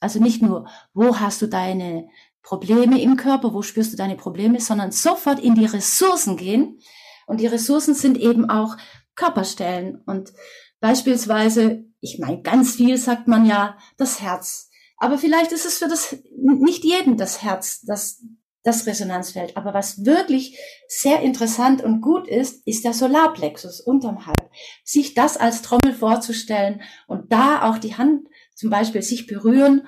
Also 0.00 0.20
nicht 0.20 0.42
nur, 0.42 0.68
wo 0.92 1.18
hast 1.18 1.40
du 1.40 1.46
deine 1.46 2.10
Probleme 2.44 3.00
im 3.00 3.16
Körper, 3.16 3.54
wo 3.54 3.62
spürst 3.62 3.92
du 3.92 3.96
deine 3.96 4.16
Probleme, 4.16 4.60
sondern 4.60 4.92
sofort 4.92 5.40
in 5.40 5.54
die 5.54 5.64
Ressourcen 5.64 6.36
gehen. 6.36 6.78
Und 7.26 7.40
die 7.40 7.46
Ressourcen 7.46 7.94
sind 7.94 8.18
eben 8.18 8.48
auch 8.48 8.76
Körperstellen. 9.16 10.02
Und 10.06 10.32
beispielsweise, 10.78 11.86
ich 12.00 12.18
meine, 12.20 12.42
ganz 12.42 12.76
viel 12.76 12.98
sagt 12.98 13.28
man 13.28 13.46
ja, 13.46 13.78
das 13.96 14.20
Herz. 14.20 14.70
Aber 14.98 15.18
vielleicht 15.18 15.52
ist 15.52 15.64
es 15.64 15.78
für 15.78 15.88
das, 15.88 16.16
nicht 16.36 16.84
jeden 16.84 17.16
das 17.16 17.42
Herz, 17.42 17.80
das, 17.80 18.22
das 18.62 18.86
Resonanzfeld. 18.86 19.56
Aber 19.56 19.72
was 19.72 20.04
wirklich 20.04 20.58
sehr 20.86 21.20
interessant 21.20 21.82
und 21.82 22.02
gut 22.02 22.28
ist, 22.28 22.66
ist 22.66 22.84
der 22.84 22.92
Solarplexus 22.92 23.80
unterm 23.80 24.26
Hals. 24.26 24.50
Sich 24.84 25.14
das 25.14 25.38
als 25.38 25.62
Trommel 25.62 25.94
vorzustellen 25.94 26.82
und 27.06 27.32
da 27.32 27.62
auch 27.62 27.78
die 27.78 27.96
Hand 27.96 28.28
zum 28.54 28.68
Beispiel 28.68 29.00
sich 29.00 29.26
berühren 29.26 29.86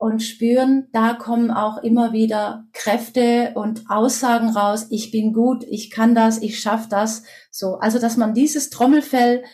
und 0.00 0.20
spüren, 0.20 0.88
da 0.92 1.12
kommen 1.12 1.50
auch 1.50 1.82
immer 1.82 2.14
wieder 2.14 2.66
Kräfte 2.72 3.52
und 3.54 3.84
Aussagen 3.90 4.48
raus, 4.48 4.86
ich 4.88 5.10
bin 5.10 5.34
gut, 5.34 5.62
ich 5.64 5.90
kann 5.90 6.14
das, 6.14 6.40
ich 6.40 6.58
schaff 6.58 6.88
das. 6.88 7.22
So, 7.50 7.74
also 7.80 7.98
dass 7.98 8.16
man 8.16 8.32
dieses 8.32 8.70
Trommelfell 8.70 9.44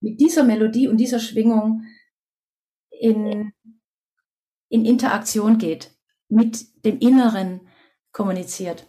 mit 0.00 0.20
dieser 0.20 0.42
Melodie 0.42 0.88
und 0.88 0.98
dieser 0.98 1.20
Schwingung 1.20 1.84
in, 2.90 3.54
in 4.68 4.84
Interaktion 4.84 5.56
geht, 5.56 5.92
mit 6.28 6.84
dem 6.84 6.98
Inneren 6.98 7.66
kommuniziert. 8.12 8.86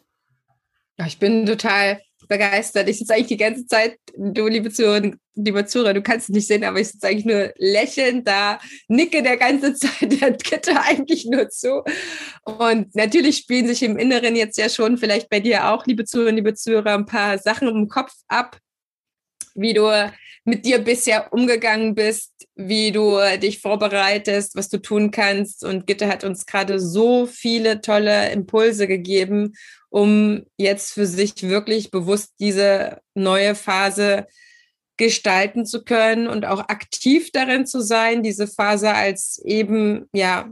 Ich 1.05 1.17
bin 1.17 1.45
total 1.45 2.01
begeistert. 2.27 2.89
Ich 2.89 2.99
sitze 2.99 3.13
eigentlich 3.13 3.27
die 3.27 3.37
ganze 3.37 3.65
Zeit, 3.67 3.97
du 4.15 4.47
liebe 4.47 4.71
Zuhörer, 4.71 5.11
liebe 5.35 5.65
Zuhörer, 5.65 5.93
du 5.93 6.01
kannst 6.01 6.29
es 6.29 6.35
nicht 6.35 6.47
sehen, 6.47 6.63
aber 6.63 6.79
ich 6.79 6.89
sitze 6.89 7.07
eigentlich 7.07 7.25
nur 7.25 7.53
lächelnd 7.57 8.27
da, 8.27 8.59
nicke 8.87 9.21
der 9.23 9.37
ganze 9.37 9.73
Zeit 9.75 10.21
der 10.21 10.31
Gitter 10.31 10.81
eigentlich 10.83 11.25
nur 11.25 11.49
zu. 11.49 11.83
Und 12.43 12.95
natürlich 12.95 13.37
spielen 13.37 13.67
sich 13.67 13.83
im 13.83 13.97
Inneren 13.97 14.35
jetzt 14.35 14.57
ja 14.57 14.69
schon 14.69 14.97
vielleicht 14.97 15.29
bei 15.29 15.39
dir 15.39 15.69
auch, 15.69 15.85
liebe 15.85 16.05
Zuhörer, 16.05 16.31
liebe 16.31 16.53
Zuhörer, 16.53 16.93
ein 16.93 17.05
paar 17.05 17.37
Sachen 17.37 17.67
im 17.67 17.87
Kopf 17.87 18.13
ab, 18.27 18.57
wie 19.55 19.73
du 19.73 19.89
mit 20.45 20.65
dir 20.65 20.79
bisher 20.79 21.33
umgegangen 21.33 21.95
bist, 21.95 22.31
wie 22.55 22.91
du 22.91 23.17
dich 23.41 23.59
vorbereitest, 23.59 24.55
was 24.55 24.69
du 24.69 24.77
tun 24.77 25.11
kannst. 25.11 25.63
Und 25.65 25.87
Gitte 25.87 26.07
hat 26.07 26.23
uns 26.23 26.45
gerade 26.45 26.79
so 26.79 27.25
viele 27.25 27.81
tolle 27.81 28.31
Impulse 28.31 28.87
gegeben 28.87 29.53
um 29.95 30.45
jetzt 30.57 30.91
für 30.91 31.05
sich 31.05 31.41
wirklich 31.41 31.89
bewusst 31.89 32.33
diese 32.41 32.99
neue 33.13 33.55
Phase 33.55 34.27
gestalten 34.97 35.65
zu 35.65 35.85
können 35.85 36.27
und 36.27 36.43
auch 36.45 36.59
aktiv 36.67 37.31
darin 37.31 37.65
zu 37.65 37.79
sein, 37.79 38.21
diese 38.21 38.45
Phase 38.45 38.93
als 38.93 39.41
eben, 39.45 40.09
ja, 40.11 40.49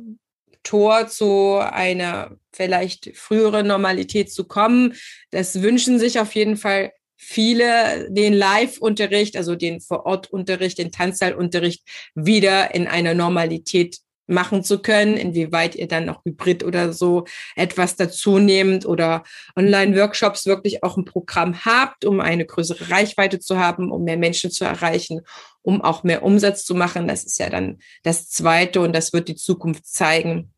Tor 0.63 1.07
zu 1.07 1.57
einer 1.57 2.37
vielleicht 2.53 3.17
früheren 3.17 3.67
Normalität 3.67 4.31
zu 4.31 4.45
kommen. 4.45 4.93
Das 5.31 5.61
wünschen 5.61 5.99
sich 5.99 6.21
auf 6.21 6.33
jeden 6.35 6.55
Fall 6.55 6.93
viele 7.23 8.09
den 8.11 8.33
Live-Unterricht, 8.33 9.37
also 9.37 9.55
den 9.55 9.81
Vor-Ort-Unterricht, 9.81 10.77
den 10.77 10.91
Tanzsaalunterricht 10.91 11.83
wieder 12.15 12.73
in 12.75 12.87
einer 12.87 13.13
Normalität 13.13 13.97
machen 14.25 14.63
zu 14.63 14.81
können, 14.81 15.17
inwieweit 15.17 15.75
ihr 15.75 15.87
dann 15.87 16.05
noch 16.05 16.23
Hybrid 16.23 16.63
oder 16.63 16.93
so 16.93 17.25
etwas 17.55 17.95
dazu 17.95 18.39
nehmt 18.39 18.85
oder 18.85 19.23
Online-Workshops 19.55 20.45
wirklich 20.45 20.83
auch 20.83 20.97
ein 20.97 21.05
Programm 21.05 21.65
habt, 21.65 22.05
um 22.05 22.19
eine 22.19 22.45
größere 22.45 22.89
Reichweite 22.89 23.39
zu 23.39 23.57
haben, 23.57 23.91
um 23.91 24.03
mehr 24.03 24.17
Menschen 24.17 24.49
zu 24.51 24.63
erreichen, 24.63 25.21
um 25.61 25.81
auch 25.81 26.03
mehr 26.03 26.23
Umsatz 26.23 26.63
zu 26.63 26.73
machen. 26.73 27.07
Das 27.07 27.23
ist 27.23 27.39
ja 27.39 27.49
dann 27.49 27.79
das 28.03 28.29
Zweite 28.29 28.81
und 28.81 28.93
das 28.93 29.11
wird 29.13 29.27
die 29.27 29.35
Zukunft 29.35 29.85
zeigen. 29.85 30.53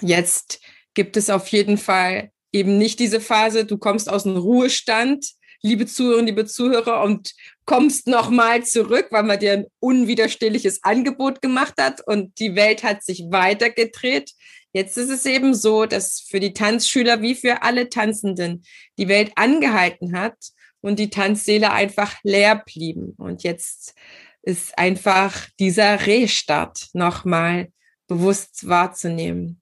Jetzt 0.00 0.60
gibt 0.94 1.16
es 1.16 1.30
auf 1.30 1.48
jeden 1.48 1.78
Fall 1.78 2.32
eben 2.52 2.78
nicht 2.78 2.98
diese 2.98 3.20
Phase, 3.20 3.64
du 3.64 3.78
kommst 3.78 4.08
aus 4.10 4.24
dem 4.24 4.36
Ruhestand, 4.36 5.34
liebe 5.62 5.86
Zuhörer, 5.86 6.22
liebe 6.22 6.46
Zuhörer, 6.46 7.02
und 7.02 7.34
kommst 7.64 8.06
nochmal 8.06 8.64
zurück, 8.64 9.08
weil 9.10 9.24
man 9.24 9.38
dir 9.38 9.52
ein 9.52 9.66
unwiderstehliches 9.80 10.82
Angebot 10.82 11.42
gemacht 11.42 11.74
hat 11.78 12.00
und 12.06 12.38
die 12.38 12.54
Welt 12.54 12.82
hat 12.82 13.04
sich 13.04 13.24
weitergedreht. 13.30 14.32
Jetzt 14.72 14.96
ist 14.96 15.10
es 15.10 15.26
eben 15.26 15.54
so, 15.54 15.86
dass 15.86 16.20
für 16.20 16.40
die 16.40 16.52
Tanzschüler 16.52 17.22
wie 17.22 17.34
für 17.34 17.62
alle 17.62 17.88
Tanzenden 17.88 18.64
die 18.98 19.08
Welt 19.08 19.32
angehalten 19.36 20.16
hat 20.16 20.36
und 20.80 20.98
die 20.98 21.10
Tanzsäle 21.10 21.72
einfach 21.72 22.16
leer 22.22 22.62
blieben. 22.64 23.14
Und 23.16 23.42
jetzt 23.42 23.94
ist 24.42 24.78
einfach 24.78 25.48
dieser 25.58 26.06
Restart 26.06 26.88
nochmal 26.92 27.68
bewusst 28.06 28.68
wahrzunehmen. 28.68 29.60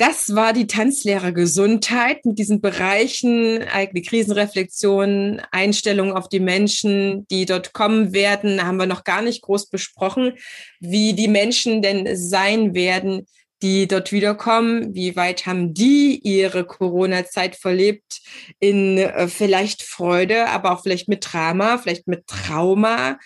Das 0.00 0.34
war 0.34 0.54
die 0.54 0.66
Tanzlehre 0.66 1.34
Gesundheit 1.34 2.24
mit 2.24 2.38
diesen 2.38 2.62
Bereichen, 2.62 3.62
eigene 3.64 4.00
Krisenreflexion, 4.00 5.42
Einstellung 5.50 6.14
auf 6.14 6.30
die 6.30 6.40
Menschen, 6.40 7.28
die 7.28 7.44
dort 7.44 7.74
kommen 7.74 8.14
werden, 8.14 8.66
haben 8.66 8.78
wir 8.78 8.86
noch 8.86 9.04
gar 9.04 9.20
nicht 9.20 9.42
groß 9.42 9.68
besprochen, 9.68 10.32
wie 10.78 11.12
die 11.12 11.28
Menschen 11.28 11.82
denn 11.82 12.16
sein 12.16 12.74
werden, 12.74 13.26
die 13.60 13.88
dort 13.88 14.10
wiederkommen. 14.10 14.94
Wie 14.94 15.16
weit 15.16 15.44
haben 15.44 15.74
die 15.74 16.18
ihre 16.22 16.64
Corona-Zeit 16.64 17.54
verlebt 17.54 18.22
in 18.58 18.96
äh, 18.96 19.28
vielleicht 19.28 19.82
Freude, 19.82 20.46
aber 20.48 20.72
auch 20.72 20.82
vielleicht 20.82 21.08
mit 21.08 21.26
Drama, 21.30 21.76
vielleicht 21.76 22.08
mit 22.08 22.26
Trauma? 22.26 23.18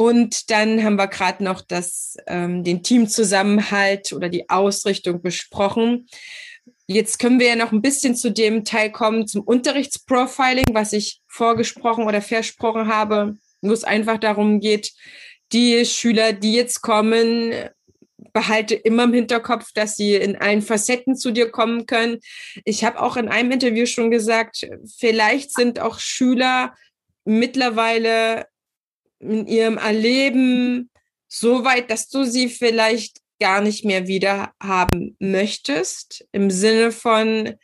Und 0.00 0.52
dann 0.52 0.84
haben 0.84 0.94
wir 0.94 1.08
gerade 1.08 1.42
noch 1.42 1.60
das, 1.60 2.16
ähm, 2.28 2.62
den 2.62 2.84
Teamzusammenhalt 2.84 4.12
oder 4.12 4.28
die 4.28 4.48
Ausrichtung 4.48 5.22
besprochen. 5.22 6.06
Jetzt 6.86 7.18
können 7.18 7.40
wir 7.40 7.48
ja 7.48 7.56
noch 7.56 7.72
ein 7.72 7.82
bisschen 7.82 8.14
zu 8.14 8.30
dem 8.30 8.64
Teil 8.64 8.92
kommen, 8.92 9.26
zum 9.26 9.42
Unterrichtsprofiling, 9.42 10.66
was 10.70 10.92
ich 10.92 11.20
vorgesprochen 11.26 12.04
oder 12.04 12.22
versprochen 12.22 12.86
habe, 12.86 13.38
wo 13.60 13.72
es 13.72 13.82
einfach 13.82 14.18
darum 14.18 14.60
geht, 14.60 14.92
die 15.50 15.84
Schüler, 15.84 16.32
die 16.32 16.52
jetzt 16.52 16.80
kommen, 16.80 17.52
behalte 18.32 18.76
immer 18.76 19.02
im 19.02 19.14
Hinterkopf, 19.14 19.72
dass 19.74 19.96
sie 19.96 20.14
in 20.14 20.36
allen 20.36 20.62
Facetten 20.62 21.16
zu 21.16 21.32
dir 21.32 21.50
kommen 21.50 21.86
können. 21.86 22.20
Ich 22.64 22.84
habe 22.84 23.02
auch 23.02 23.16
in 23.16 23.26
einem 23.26 23.50
Interview 23.50 23.84
schon 23.84 24.12
gesagt, 24.12 24.64
vielleicht 24.96 25.52
sind 25.52 25.80
auch 25.80 25.98
Schüler 25.98 26.76
mittlerweile 27.24 28.46
in 29.20 29.46
ihrem 29.46 29.78
Erleben 29.78 30.90
so 31.26 31.64
weit, 31.64 31.90
dass 31.90 32.08
du 32.08 32.24
sie 32.24 32.48
vielleicht 32.48 33.18
gar 33.40 33.60
nicht 33.60 33.84
mehr 33.84 34.06
wieder 34.06 34.52
haben 34.60 35.16
möchtest, 35.20 36.26
im 36.32 36.50
Sinne 36.50 36.90
von, 36.90 37.54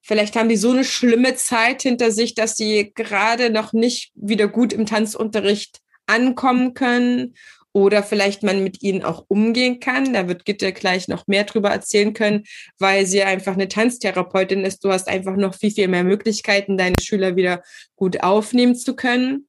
vielleicht 0.00 0.36
haben 0.36 0.48
die 0.48 0.56
so 0.56 0.70
eine 0.70 0.84
schlimme 0.84 1.34
Zeit 1.34 1.82
hinter 1.82 2.10
sich, 2.10 2.34
dass 2.34 2.56
sie 2.56 2.92
gerade 2.94 3.50
noch 3.50 3.72
nicht 3.72 4.12
wieder 4.14 4.48
gut 4.48 4.72
im 4.72 4.86
Tanzunterricht 4.86 5.80
ankommen 6.06 6.74
können 6.74 7.34
oder 7.72 8.02
vielleicht 8.02 8.42
man 8.42 8.62
mit 8.62 8.82
ihnen 8.82 9.02
auch 9.02 9.24
umgehen 9.28 9.80
kann. 9.80 10.12
Da 10.12 10.28
wird 10.28 10.44
Gitte 10.44 10.72
gleich 10.72 11.08
noch 11.08 11.26
mehr 11.26 11.44
drüber 11.44 11.70
erzählen 11.70 12.12
können, 12.12 12.44
weil 12.78 13.06
sie 13.06 13.22
einfach 13.22 13.54
eine 13.54 13.68
Tanztherapeutin 13.68 14.64
ist. 14.64 14.84
Du 14.84 14.90
hast 14.90 15.08
einfach 15.08 15.36
noch 15.36 15.54
viel, 15.54 15.70
viel 15.70 15.88
mehr 15.88 16.04
Möglichkeiten, 16.04 16.76
deine 16.76 16.96
Schüler 17.00 17.36
wieder 17.36 17.62
gut 17.96 18.22
aufnehmen 18.22 18.74
zu 18.74 18.94
können. 18.94 19.48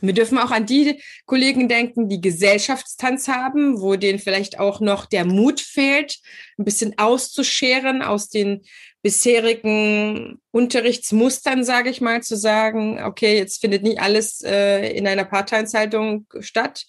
Wir 0.00 0.12
dürfen 0.12 0.38
auch 0.38 0.50
an 0.50 0.66
die 0.66 1.02
Kollegen 1.26 1.68
denken, 1.68 2.08
die 2.08 2.20
Gesellschaftstanz 2.20 3.28
haben, 3.28 3.80
wo 3.80 3.96
denen 3.96 4.18
vielleicht 4.18 4.58
auch 4.58 4.80
noch 4.80 5.06
der 5.06 5.24
Mut 5.24 5.60
fehlt, 5.60 6.18
ein 6.58 6.64
bisschen 6.64 6.98
auszuscheren 6.98 8.02
aus 8.02 8.28
den 8.28 8.62
bisherigen 9.02 10.40
Unterrichtsmustern, 10.50 11.64
sage 11.64 11.90
ich 11.90 12.00
mal, 12.00 12.22
zu 12.22 12.36
sagen, 12.36 13.02
okay, 13.02 13.36
jetzt 13.36 13.60
findet 13.60 13.82
nicht 13.82 14.00
alles 14.00 14.42
äh, 14.42 14.90
in 14.90 15.06
einer 15.06 15.24
Parteienzeitung 15.24 16.26
statt. 16.40 16.84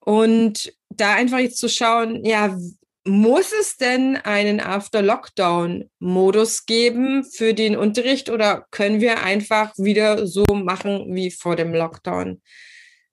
Und 0.00 0.72
da 0.88 1.14
einfach 1.14 1.38
jetzt 1.38 1.58
zu 1.58 1.68
schauen, 1.68 2.24
ja, 2.24 2.56
muss 3.04 3.52
es 3.58 3.76
denn 3.76 4.16
einen 4.16 4.60
After-Lockdown-Modus 4.60 6.66
geben 6.66 7.24
für 7.24 7.54
den 7.54 7.76
Unterricht 7.76 8.28
oder 8.28 8.66
können 8.70 9.00
wir 9.00 9.22
einfach 9.22 9.72
wieder 9.78 10.26
so 10.26 10.44
machen 10.52 11.14
wie 11.14 11.30
vor 11.30 11.56
dem 11.56 11.72
Lockdown? 11.72 12.42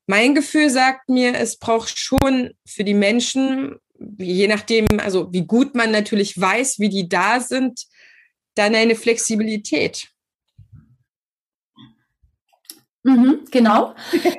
Mein 0.06 0.36
Gefühl 0.36 0.70
sagt 0.70 1.10
mir, 1.10 1.36
es 1.36 1.58
braucht 1.58 1.98
schon 1.98 2.52
für 2.66 2.84
die 2.84 2.94
Menschen, 2.94 3.78
je 4.18 4.48
nachdem, 4.48 4.86
also 5.00 5.32
wie 5.32 5.46
gut 5.46 5.76
man 5.76 5.92
natürlich 5.92 6.40
weiß, 6.40 6.80
wie 6.80 6.90
die 6.90 7.10
da 7.10 7.40
sind, 7.40 7.86
dann 8.56 8.76
eine 8.76 8.96
Flexibilität. 8.96 10.10
Mhm, 13.04 13.46
genau. 13.52 13.96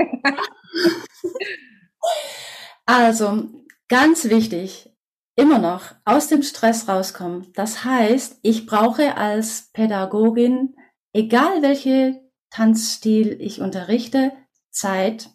also 2.87 3.49
ganz 3.89 4.29
wichtig, 4.29 4.91
immer 5.39 5.61
noch 5.61 5.95
aus 6.05 6.27
dem 6.27 6.43
Stress 6.43 6.89
rauskommen. 6.89 7.53
Das 7.55 7.85
heißt, 7.85 8.41
ich 8.43 8.67
brauche 8.67 9.17
als 9.17 9.71
Pädagogin, 9.73 10.75
egal 11.13 11.63
welche 11.63 12.21
Tanzstil 12.51 13.37
ich 13.41 13.61
unterrichte, 13.61 14.33
Zeit. 14.71 15.31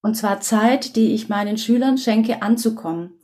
Und 0.00 0.16
zwar 0.16 0.40
Zeit, 0.40 0.96
die 0.96 1.14
ich 1.14 1.28
meinen 1.28 1.58
Schülern 1.58 1.98
schenke, 1.98 2.40
anzukommen. 2.40 3.20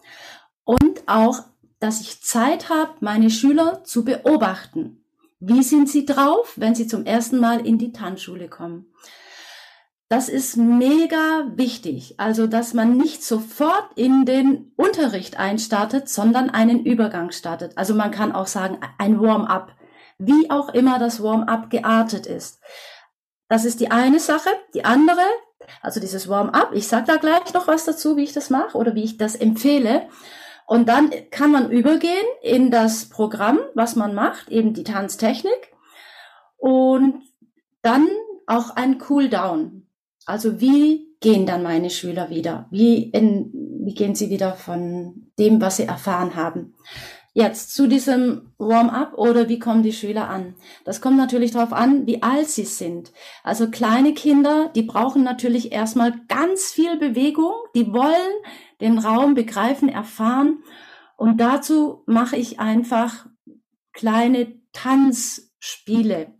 Und 0.64 1.02
auch, 1.06 1.40
dass 1.80 2.02
ich 2.02 2.20
Zeit 2.20 2.68
habe, 2.68 2.92
meine 3.00 3.30
Schüler 3.30 3.82
zu 3.82 4.04
beobachten. 4.04 5.02
Wie 5.40 5.62
sind 5.62 5.88
sie 5.88 6.04
drauf, 6.04 6.52
wenn 6.56 6.74
sie 6.74 6.86
zum 6.86 7.06
ersten 7.06 7.38
Mal 7.38 7.64
in 7.66 7.78
die 7.78 7.92
Tanzschule 7.92 8.48
kommen? 8.48 8.92
Das 10.10 10.30
ist 10.30 10.56
mega 10.56 11.46
wichtig. 11.54 12.14
Also, 12.18 12.46
dass 12.46 12.72
man 12.72 12.96
nicht 12.96 13.22
sofort 13.22 13.90
in 13.94 14.24
den 14.24 14.72
Unterricht 14.76 15.38
einstartet, 15.38 16.08
sondern 16.08 16.48
einen 16.48 16.84
Übergang 16.84 17.30
startet. 17.30 17.76
Also 17.76 17.94
man 17.94 18.10
kann 18.10 18.32
auch 18.32 18.46
sagen, 18.46 18.78
ein 18.96 19.20
Warm-up. 19.20 19.74
Wie 20.16 20.50
auch 20.50 20.70
immer 20.70 20.98
das 20.98 21.22
Warm-up 21.22 21.68
geartet 21.68 22.26
ist. 22.26 22.60
Das 23.48 23.66
ist 23.66 23.80
die 23.80 23.90
eine 23.90 24.18
Sache. 24.18 24.48
Die 24.72 24.86
andere, 24.86 25.20
also 25.82 26.00
dieses 26.00 26.26
Warm-up, 26.26 26.70
ich 26.72 26.88
sage 26.88 27.06
da 27.06 27.16
gleich 27.16 27.52
noch 27.52 27.68
was 27.68 27.84
dazu, 27.84 28.16
wie 28.16 28.24
ich 28.24 28.32
das 28.32 28.48
mache 28.48 28.78
oder 28.78 28.94
wie 28.94 29.04
ich 29.04 29.18
das 29.18 29.36
empfehle. 29.36 30.08
Und 30.66 30.88
dann 30.88 31.10
kann 31.30 31.52
man 31.52 31.70
übergehen 31.70 32.26
in 32.42 32.70
das 32.70 33.10
Programm, 33.10 33.58
was 33.74 33.94
man 33.94 34.14
macht, 34.14 34.48
eben 34.48 34.72
die 34.72 34.84
Tanztechnik. 34.84 35.72
Und 36.56 37.22
dann 37.82 38.08
auch 38.46 38.70
ein 38.74 39.02
Cool-Down. 39.08 39.87
Also 40.28 40.60
wie 40.60 41.16
gehen 41.20 41.46
dann 41.46 41.62
meine 41.62 41.88
Schüler 41.88 42.28
wieder? 42.28 42.68
Wie, 42.70 43.04
in, 43.04 43.50
wie 43.82 43.94
gehen 43.94 44.14
sie 44.14 44.28
wieder 44.28 44.52
von 44.52 45.30
dem, 45.38 45.58
was 45.58 45.78
sie 45.78 45.84
erfahren 45.84 46.34
haben? 46.34 46.74
Jetzt 47.32 47.74
zu 47.74 47.86
diesem 47.88 48.52
Warm-up 48.58 49.16
oder 49.16 49.48
wie 49.48 49.58
kommen 49.58 49.82
die 49.82 49.92
Schüler 49.94 50.28
an? 50.28 50.54
Das 50.84 51.00
kommt 51.00 51.16
natürlich 51.16 51.52
darauf 51.52 51.72
an, 51.72 52.06
wie 52.06 52.22
alt 52.22 52.46
sie 52.48 52.66
sind. 52.66 53.10
Also 53.42 53.70
kleine 53.70 54.12
Kinder, 54.12 54.70
die 54.74 54.82
brauchen 54.82 55.24
natürlich 55.24 55.72
erstmal 55.72 56.12
ganz 56.28 56.72
viel 56.72 56.98
Bewegung, 56.98 57.54
die 57.74 57.90
wollen 57.90 58.42
den 58.82 58.98
Raum 58.98 59.32
begreifen, 59.32 59.88
erfahren. 59.88 60.62
Und 61.16 61.38
dazu 61.38 62.02
mache 62.04 62.36
ich 62.36 62.60
einfach 62.60 63.24
kleine 63.94 64.60
Tanzspiele 64.74 66.34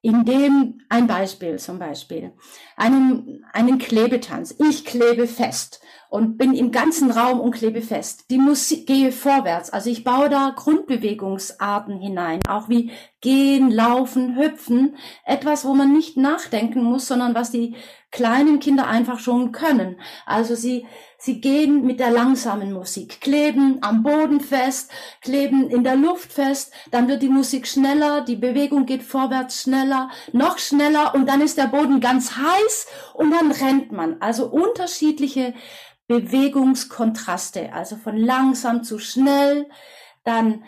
in 0.00 0.24
dem 0.24 0.80
ein 0.88 1.06
Beispiel 1.06 1.58
zum 1.58 1.78
Beispiel, 1.78 2.32
einen, 2.78 3.44
einen 3.52 3.78
Klebetanz. 3.78 4.54
Ich 4.58 4.84
klebe 4.84 5.26
fest 5.26 5.80
und 6.08 6.38
bin 6.38 6.54
im 6.54 6.70
ganzen 6.70 7.10
Raum 7.10 7.40
und 7.40 7.52
klebe 7.54 7.82
fest. 7.82 8.24
Die 8.30 8.38
Musik 8.38 8.86
gehe 8.86 9.12
vorwärts. 9.12 9.70
Also 9.70 9.90
ich 9.90 10.04
baue 10.04 10.30
da 10.30 10.54
Grundbewegungsarten 10.56 11.98
hinein, 12.00 12.40
auch 12.48 12.68
wie 12.68 12.92
gehen, 13.20 13.70
laufen, 13.70 14.36
hüpfen. 14.36 14.96
Etwas, 15.26 15.66
wo 15.66 15.74
man 15.74 15.92
nicht 15.92 16.16
nachdenken 16.16 16.82
muss, 16.82 17.06
sondern 17.06 17.34
was 17.34 17.50
die 17.50 17.74
kleinen 18.10 18.58
Kinder 18.58 18.86
einfach 18.86 19.18
schon 19.18 19.52
können. 19.52 20.00
Also 20.24 20.54
sie 20.54 20.86
Sie 21.20 21.40
gehen 21.40 21.84
mit 21.84 21.98
der 21.98 22.12
langsamen 22.12 22.72
Musik, 22.72 23.20
kleben 23.20 23.78
am 23.80 24.04
Boden 24.04 24.40
fest, 24.40 24.92
kleben 25.20 25.68
in 25.68 25.82
der 25.82 25.96
Luft 25.96 26.32
fest, 26.32 26.72
dann 26.92 27.08
wird 27.08 27.22
die 27.22 27.28
Musik 27.28 27.66
schneller, 27.66 28.20
die 28.20 28.36
Bewegung 28.36 28.86
geht 28.86 29.02
vorwärts 29.02 29.62
schneller, 29.62 30.10
noch 30.32 30.58
schneller 30.58 31.16
und 31.16 31.28
dann 31.28 31.40
ist 31.40 31.58
der 31.58 31.66
Boden 31.66 31.98
ganz 31.98 32.36
heiß 32.36 32.67
und 33.14 33.30
dann 33.30 33.50
rennt 33.50 33.92
man. 33.92 34.20
Also 34.20 34.46
unterschiedliche 34.46 35.54
Bewegungskontraste, 36.06 37.72
also 37.72 37.96
von 37.96 38.16
langsam 38.16 38.82
zu 38.82 38.98
schnell, 38.98 39.68
dann 40.24 40.64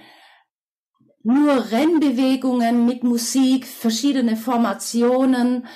nur 1.22 1.70
Rennbewegungen 1.70 2.86
mit 2.86 3.02
Musik, 3.04 3.66
verschiedene 3.66 4.36
Formationen 4.36 5.66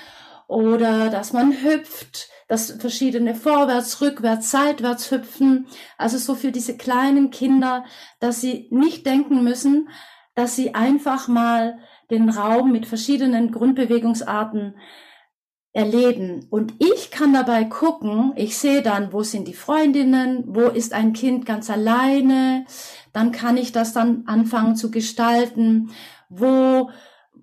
oder 0.46 1.10
dass 1.10 1.32
man 1.32 1.62
hüpft, 1.62 2.28
dass 2.48 2.72
verschiedene 2.72 3.34
vorwärts, 3.34 4.00
rückwärts, 4.00 4.50
seitwärts 4.50 5.10
hüpfen. 5.10 5.66
Also 5.96 6.18
so 6.18 6.34
für 6.34 6.52
diese 6.52 6.76
kleinen 6.76 7.30
Kinder, 7.30 7.84
dass 8.20 8.40
sie 8.40 8.68
nicht 8.70 9.06
denken 9.06 9.42
müssen, 9.42 9.88
dass 10.34 10.56
sie 10.56 10.74
einfach 10.74 11.28
mal 11.28 11.78
den 12.10 12.28
Raum 12.28 12.72
mit 12.72 12.86
verschiedenen 12.86 13.50
Grundbewegungsarten 13.50 14.76
erleben. 15.74 16.46
Und 16.50 16.74
ich 16.78 17.10
kann 17.10 17.34
dabei 17.34 17.64
gucken, 17.64 18.32
ich 18.36 18.56
sehe 18.56 18.80
dann, 18.80 19.12
wo 19.12 19.22
sind 19.22 19.48
die 19.48 19.54
Freundinnen, 19.54 20.44
wo 20.46 20.68
ist 20.68 20.94
ein 20.94 21.12
Kind 21.12 21.44
ganz 21.44 21.68
alleine, 21.68 22.64
dann 23.12 23.32
kann 23.32 23.56
ich 23.56 23.72
das 23.72 23.92
dann 23.92 24.22
anfangen 24.26 24.76
zu 24.76 24.90
gestalten, 24.90 25.90
wo 26.28 26.88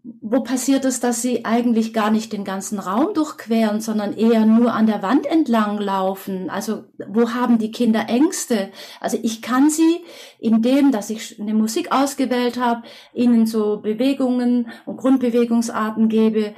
wo 0.03 0.41
passiert 0.41 0.83
es, 0.85 0.99
dass 0.99 1.21
sie 1.21 1.45
eigentlich 1.45 1.93
gar 1.93 2.09
nicht 2.09 2.33
den 2.33 2.43
ganzen 2.43 2.79
Raum 2.79 3.13
durchqueren, 3.13 3.81
sondern 3.81 4.13
eher 4.13 4.47
nur 4.47 4.73
an 4.73 4.87
der 4.87 5.03
Wand 5.03 5.27
entlang 5.27 5.77
laufen? 5.77 6.49
Also 6.49 6.85
wo 7.07 7.33
haben 7.33 7.59
die 7.59 7.71
Kinder 7.71 8.05
Ängste? 8.09 8.71
Also 8.99 9.19
ich 9.21 9.43
kann 9.43 9.69
sie, 9.69 10.03
indem, 10.39 10.91
dass 10.91 11.11
ich 11.11 11.39
eine 11.39 11.53
Musik 11.53 11.91
ausgewählt 11.91 12.59
habe, 12.59 12.81
ihnen 13.13 13.45
so 13.45 13.77
Bewegungen 13.77 14.71
und 14.87 14.97
Grundbewegungsarten 14.97 16.09
gebe, 16.09 16.55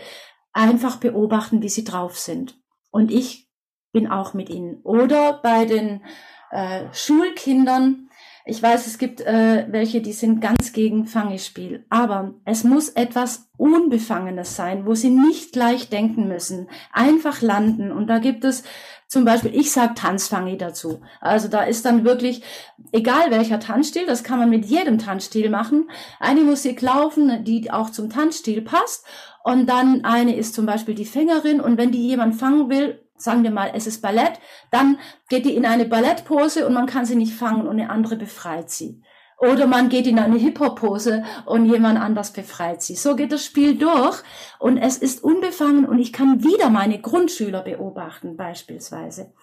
einfach 0.53 0.97
beobachten, 0.97 1.61
wie 1.61 1.69
sie 1.69 1.83
drauf 1.83 2.17
sind. 2.17 2.57
Und 2.91 3.11
ich 3.11 3.49
bin 3.91 4.07
auch 4.07 4.33
mit 4.33 4.49
ihnen. 4.49 4.81
Oder 4.83 5.39
bei 5.41 5.65
den 5.65 6.03
äh, 6.51 6.85
Schulkindern, 6.93 8.09
ich 8.45 8.61
weiß, 8.61 8.87
es 8.87 8.97
gibt 8.97 9.21
äh, 9.21 9.65
welche, 9.69 10.01
die 10.01 10.11
sind 10.11 10.41
ganz 10.41 10.73
gegen 10.73 11.05
Fangespiel, 11.05 11.85
aber 11.89 12.33
es 12.43 12.63
muss 12.63 12.89
etwas 12.89 13.49
Unbefangenes 13.57 14.55
sein, 14.55 14.85
wo 14.85 14.95
sie 14.95 15.11
nicht 15.11 15.53
gleich 15.53 15.89
denken 15.89 16.27
müssen, 16.27 16.69
einfach 16.91 17.41
landen. 17.41 17.91
Und 17.91 18.07
da 18.07 18.19
gibt 18.19 18.43
es 18.43 18.63
zum 19.07 19.25
Beispiel, 19.25 19.55
ich 19.55 19.71
sag 19.71 19.95
Tanzfangi 19.95 20.57
dazu. 20.57 21.01
Also 21.21 21.47
da 21.47 21.61
ist 21.61 21.85
dann 21.85 22.03
wirklich, 22.03 22.43
egal 22.91 23.29
welcher 23.29 23.59
Tanzstil, 23.59 24.05
das 24.07 24.23
kann 24.23 24.39
man 24.39 24.49
mit 24.49 24.65
jedem 24.65 24.97
Tanzstil 24.97 25.49
machen, 25.49 25.89
eine 26.19 26.41
Musik 26.41 26.81
laufen, 26.81 27.43
die 27.45 27.71
auch 27.71 27.91
zum 27.91 28.09
Tanzstil 28.09 28.63
passt. 28.63 29.05
Und 29.43 29.67
dann 29.67 30.05
eine 30.05 30.35
ist 30.35 30.55
zum 30.55 30.65
Beispiel 30.65 30.95
die 30.95 31.05
Fängerin. 31.05 31.59
Und 31.59 31.77
wenn 31.77 31.91
die 31.91 32.07
jemand 32.07 32.35
fangen 32.35 32.69
will, 32.69 33.03
sagen 33.17 33.43
wir 33.43 33.51
mal, 33.51 33.71
es 33.73 33.87
ist 33.87 34.01
Ballett, 34.01 34.39
dann 34.71 34.97
geht 35.29 35.45
die 35.45 35.55
in 35.55 35.65
eine 35.65 35.85
Ballettpose 35.85 36.65
und 36.65 36.73
man 36.73 36.87
kann 36.87 37.05
sie 37.05 37.15
nicht 37.15 37.33
fangen 37.33 37.67
und 37.67 37.79
eine 37.79 37.89
andere 37.89 38.15
befreit 38.15 38.69
sie. 38.69 39.01
Oder 39.37 39.67
man 39.67 39.89
geht 39.89 40.07
in 40.07 40.19
eine 40.19 40.37
Hip-Hop-Pose 40.37 41.25
und 41.45 41.65
jemand 41.65 41.99
anders 41.99 42.31
befreit 42.31 42.81
sie. 42.81 42.95
So 42.95 43.15
geht 43.15 43.33
das 43.33 43.43
Spiel 43.43 43.77
durch 43.77 44.21
und 44.59 44.77
es 44.77 44.97
ist 44.97 45.21
unbefangen 45.21 45.85
und 45.85 45.99
ich 45.99 46.13
kann 46.13 46.43
wieder 46.43 46.69
meine 46.69 47.01
Grundschüler 47.01 47.61
beobachten 47.61 48.37
beispielsweise. 48.37 49.33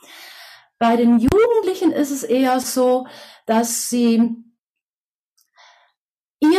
Bei 0.79 0.97
den 0.97 1.19
Jugendlichen 1.19 1.93
ist 1.93 2.11
es 2.11 2.23
eher 2.23 2.61
so, 2.61 3.07
dass 3.45 3.91
sie 3.91 4.43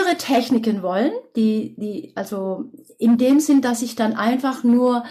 ihre 0.02 0.18
Techniken 0.18 0.84
wollen, 0.84 1.12
die, 1.36 1.76
die, 1.78 2.14
also 2.16 2.66
in 2.98 3.18
dem 3.18 3.40
Sinn, 3.40 3.62
dass 3.62 3.82
ich 3.82 3.96
dann 3.96 4.16
einfach 4.16 4.64
nur 4.64 5.04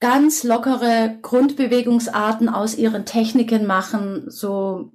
ganz 0.00 0.44
lockere 0.44 1.18
Grundbewegungsarten 1.22 2.48
aus 2.48 2.76
ihren 2.76 3.06
Techniken 3.06 3.66
machen, 3.66 4.24
so 4.28 4.92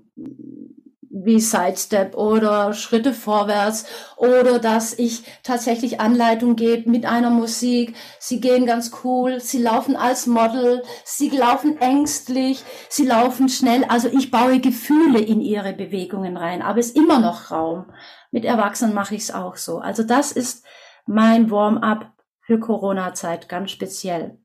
wie 1.13 1.39
Sidestep 1.39 2.15
oder 2.15 2.73
Schritte 2.73 3.13
vorwärts 3.13 3.85
oder 4.15 4.59
dass 4.59 4.97
ich 4.97 5.23
tatsächlich 5.43 5.99
Anleitung 5.99 6.55
gebe 6.55 6.89
mit 6.89 7.05
einer 7.05 7.29
Musik. 7.29 7.95
Sie 8.17 8.39
gehen 8.39 8.65
ganz 8.65 8.91
cool, 9.03 9.41
sie 9.41 9.61
laufen 9.61 9.97
als 9.97 10.25
Model, 10.25 10.83
sie 11.03 11.29
laufen 11.29 11.79
ängstlich, 11.81 12.63
sie 12.89 13.05
laufen 13.05 13.49
schnell. 13.49 13.83
Also 13.83 14.07
ich 14.07 14.31
baue 14.31 14.59
Gefühle 14.61 15.19
in 15.19 15.41
ihre 15.41 15.73
Bewegungen 15.73 16.37
rein, 16.37 16.61
aber 16.61 16.79
es 16.79 16.87
ist 16.87 16.97
immer 16.97 17.19
noch 17.19 17.51
Raum. 17.51 17.91
Mit 18.31 18.45
Erwachsenen 18.45 18.93
mache 18.93 19.15
ich 19.15 19.23
es 19.23 19.31
auch 19.31 19.57
so. 19.57 19.79
Also 19.79 20.03
das 20.03 20.31
ist 20.31 20.65
mein 21.05 21.51
Warm-up 21.51 22.11
für 22.41 22.59
Corona-Zeit 22.59 23.49
ganz 23.49 23.71
speziell. 23.71 24.37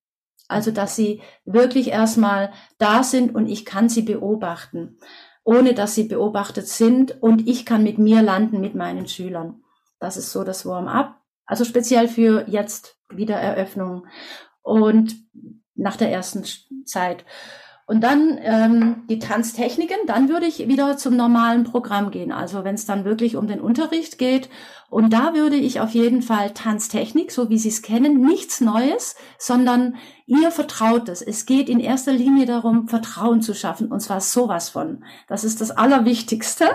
Also, 0.49 0.71
dass 0.71 0.95
sie 0.95 1.23
wirklich 1.45 1.89
erstmal 1.89 2.53
da 2.79 3.03
sind 3.03 3.35
und 3.35 3.47
ich 3.47 3.65
kann 3.65 3.89
sie 3.89 4.03
beobachten, 4.03 4.99
ohne 5.43 5.75
dass 5.75 5.95
sie 5.95 6.05
beobachtet 6.05 6.69
sind 6.69 7.21
und 7.21 7.49
ich 7.49 7.67
kann 7.67 7.83
mit 7.83 7.99
mir 7.99 8.23
landen 8.23 8.61
mit 8.61 8.75
meinen 8.75 9.09
Schülern. 9.09 9.63
Das 9.99 10.17
ist 10.17 10.31
so 10.31 10.45
das 10.45 10.65
Warm-up. 10.65 11.21
Also 11.47 11.65
speziell 11.65 12.09
für 12.09 12.49
jetzt 12.49 12.97
Wiedereröffnung 13.09 14.07
und 14.63 15.17
nach 15.75 15.97
der 15.97 16.11
ersten 16.11 16.45
Zeit. 16.85 17.25
Und 17.89 18.01
dann 18.01 18.37
ähm, 18.43 19.05
die 19.09 19.21
Tanztechniken, 19.21 19.97
dann 20.07 20.29
würde 20.29 20.47
ich 20.47 20.67
wieder 20.67 20.97
zum 20.97 21.15
normalen 21.15 21.63
Programm 21.63 22.11
gehen. 22.11 22.33
Also 22.33 22.65
wenn 22.65 22.75
es 22.75 22.85
dann 22.85 23.05
wirklich 23.05 23.37
um 23.37 23.47
den 23.47 23.61
Unterricht 23.61 24.19
geht. 24.19 24.51
Und 24.91 25.13
da 25.13 25.35
würde 25.35 25.55
ich 25.55 25.79
auf 25.79 25.91
jeden 25.91 26.21
Fall 26.21 26.51
Tanztechnik, 26.53 27.31
so 27.31 27.49
wie 27.49 27.59
Sie 27.59 27.69
es 27.69 27.83
kennen, 27.83 28.23
nichts 28.23 28.61
Neues, 28.61 29.15
sondern 29.39 29.97
ihr 30.27 30.51
Vertrautes. 30.51 31.23
Es 31.23 31.47
geht 31.47 31.69
in 31.69 31.79
erster 31.79 32.13
Linie 32.13 32.47
darum, 32.47 32.89
Vertrauen 32.89 33.41
zu 33.41 33.55
schaffen. 33.55 33.93
Und 33.93 34.01
zwar 34.01 34.21
sowas 34.21 34.69
von. 34.69 35.05
Das 35.29 35.45
ist 35.45 35.61
das 35.61 35.71
Allerwichtigste. 35.71 36.67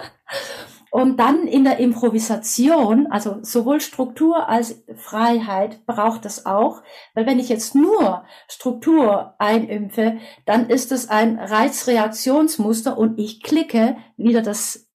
Und 0.94 1.22
dann 1.22 1.48
in 1.48 1.64
der 1.64 1.78
Improvisation, 1.78 3.08
also 3.08 3.38
sowohl 3.44 3.80
Struktur 3.80 4.50
als 4.50 4.84
Freiheit 4.94 5.86
braucht 5.86 6.26
es 6.26 6.46
auch, 6.46 6.84
weil 7.14 7.26
wenn 7.26 7.40
ich 7.40 7.48
jetzt 7.48 7.76
nur 7.76 8.26
Struktur 8.50 9.34
einimpfe, 9.40 10.18
dann 10.46 10.70
ist 10.70 10.92
es 10.92 11.08
ein 11.08 11.40
Reizreaktionsmuster 11.40 12.98
und 12.98 13.18
ich 13.20 13.42
klicke 13.42 13.96
wieder 14.18 14.42
das 14.42 14.92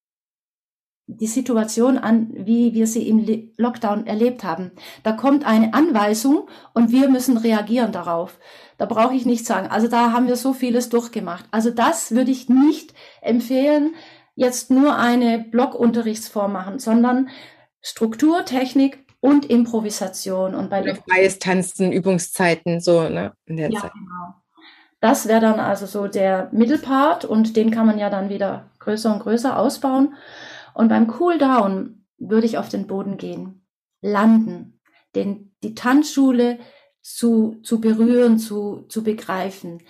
die 1.09 1.29
Situation 1.29 1.99
an, 1.99 2.31
wie 2.35 2.75
wir 2.75 2.87
sie 2.87 3.09
im 3.09 3.53
Lockdown 3.57 4.07
erlebt 4.07 4.43
haben. 4.43 4.73
Da 5.05 5.13
kommt 5.13 5.47
eine 5.47 5.73
Anweisung 5.73 6.49
und 6.75 6.91
wir 6.91 7.09
müssen 7.09 7.37
reagieren 7.37 7.93
darauf. 7.93 8.39
Da 8.77 8.87
brauche 8.87 9.15
ich 9.15 9.25
nicht 9.25 9.47
sagen. 9.47 9.69
Also 9.69 9.89
da 9.89 10.13
haben 10.13 10.27
wir 10.27 10.37
so 10.37 10.53
vieles 10.53 10.89
durchgemacht. 10.89 11.47
Also 11.53 11.71
das 11.71 12.11
würde 12.11 12.33
ich 12.33 12.49
nicht 12.49 12.93
empfehlen, 13.23 13.95
jetzt 14.37 14.71
nur 14.71 14.97
eine 14.97 15.41
Blockunterrichtsform 15.41 16.53
machen, 16.53 16.79
sondern 16.79 17.29
Struktur, 17.81 18.45
Technik 18.45 19.05
und 19.21 19.47
Improvisation. 19.47 20.55
Und 20.55 20.71
bei 20.71 20.83
Oder 20.83 20.95
freies 20.95 21.41
Tanzen, 21.41 21.91
Übungszeiten, 21.91 22.81
so, 22.81 23.09
ne? 23.09 23.33
In 23.47 23.57
der 23.57 23.71
ja, 23.71 23.81
Zeit. 23.81 23.93
genau. 23.93 24.35
Das 25.01 25.27
wäre 25.29 25.41
dann 25.41 25.61
also 25.61 25.87
so 25.87 26.07
der 26.07 26.49
Mittelpart 26.53 27.25
und 27.25 27.57
den 27.57 27.71
kann 27.71 27.87
man 27.87 27.99
ja 27.99 28.11
dann 28.11 28.29
wieder 28.29 28.71
größer 28.79 29.13
und 29.13 29.21
größer 29.21 29.59
ausbauen. 29.59 30.15
Und 30.75 30.89
beim 30.89 31.07
Cooldown 31.07 32.07
würde 32.19 32.47
ich 32.47 32.59
auf 32.59 32.69
den 32.69 32.87
Boden 32.87 33.17
gehen, 33.17 33.67
landen, 34.01 34.81
den, 35.15 35.55
die 35.63 35.75
Tanzschule 35.75 36.59
zu, 37.03 37.61
zu 37.63 37.81
berühren, 37.81 38.39
zu, 38.39 38.87
zu 38.89 39.03
begreifen. 39.03 39.83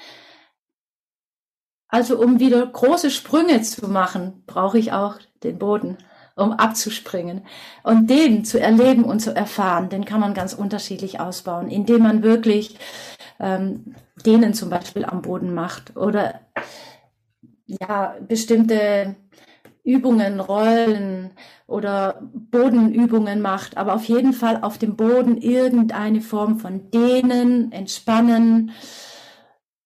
Also 1.89 2.18
um 2.18 2.41
wieder 2.41 2.66
große 2.66 3.11
Sprünge 3.11 3.62
zu 3.62 3.89
machen, 3.89 4.43
brauche 4.47 4.78
ich 4.78 4.93
auch 4.93 5.16
den 5.45 5.59
Boden, 5.59 5.99
um 6.34 6.53
abzuspringen. 6.53 7.47
Und 7.82 8.11
den 8.11 8.45
zu 8.45 8.61
erleben 8.61 9.05
und 9.05 9.20
zu 9.20 9.34
erfahren, 9.34 9.89
den 9.89 10.05
kann 10.05 10.20
man 10.20 10.34
ganz 10.34 10.53
unterschiedlich 10.53 11.20
ausbauen, 11.20 11.70
indem 11.70 12.03
man 12.03 12.22
wirklich 12.22 12.78
ähm, 13.39 13.95
denen 14.24 14.53
zum 14.55 14.68
Beispiel 14.70 15.05
am 15.05 15.22
Boden 15.22 15.55
macht 15.55 15.97
oder 15.97 16.41
ja 17.66 18.16
bestimmte 18.26 19.14
Übungen, 19.84 20.41
Rollen 20.41 21.30
oder 21.68 22.20
Bodenübungen 22.32 23.41
macht, 23.41 23.76
aber 23.76 23.95
auf 23.95 24.05
jeden 24.05 24.32
Fall 24.32 24.62
auf 24.62 24.78
dem 24.78 24.97
Boden 24.97 25.37
irgendeine 25.37 26.20
Form 26.20 26.59
von 26.59 26.91
Dehnen, 26.91 27.70
Entspannen, 27.70 28.72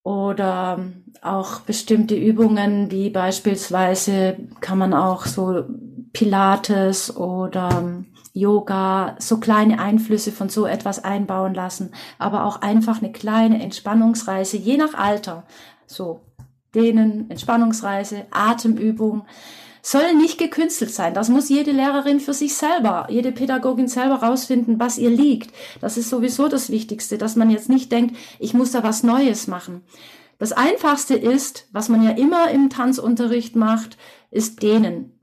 oder 0.02 0.80
auch 1.22 1.60
bestimmte 1.60 2.14
Übungen, 2.14 2.90
wie 2.90 3.10
beispielsweise 3.10 4.36
kann 4.60 4.78
man 4.78 4.94
auch 4.94 5.26
so 5.26 5.64
Pilates 6.12 7.16
oder 7.16 8.02
Yoga, 8.32 9.16
so 9.18 9.38
kleine 9.38 9.80
Einflüsse 9.80 10.32
von 10.32 10.48
so 10.48 10.66
etwas 10.66 11.04
einbauen 11.04 11.54
lassen, 11.54 11.92
aber 12.18 12.44
auch 12.44 12.62
einfach 12.62 13.02
eine 13.02 13.12
kleine 13.12 13.62
Entspannungsreise, 13.62 14.56
je 14.56 14.76
nach 14.76 14.94
Alter. 14.94 15.44
So 15.86 16.20
Dehnen, 16.74 17.28
Entspannungsreise, 17.30 18.26
Atemübung 18.30 19.24
soll 19.82 20.14
nicht 20.14 20.38
gekünstelt 20.38 20.92
sein. 20.92 21.14
Das 21.14 21.28
muss 21.28 21.48
jede 21.48 21.72
Lehrerin 21.72 22.20
für 22.20 22.34
sich 22.34 22.54
selber, 22.54 23.06
jede 23.10 23.32
Pädagogin 23.32 23.88
selber 23.88 24.16
rausfinden, 24.16 24.78
was 24.78 24.98
ihr 24.98 25.10
liegt. 25.10 25.52
Das 25.80 25.96
ist 25.96 26.10
sowieso 26.10 26.48
das 26.48 26.70
Wichtigste, 26.70 27.18
dass 27.18 27.34
man 27.34 27.50
jetzt 27.50 27.68
nicht 27.68 27.90
denkt, 27.90 28.16
ich 28.38 28.54
muss 28.54 28.72
da 28.72 28.82
was 28.82 29.02
Neues 29.02 29.46
machen. 29.46 29.82
Das 30.40 30.50
Einfachste 30.50 31.14
ist, 31.14 31.68
was 31.70 31.88
man 31.88 32.02
ja 32.02 32.10
immer 32.10 32.50
im 32.50 32.68
Tanzunterricht 32.68 33.54
macht, 33.54 33.96
ist 34.32 34.62
dehnen 34.62 35.20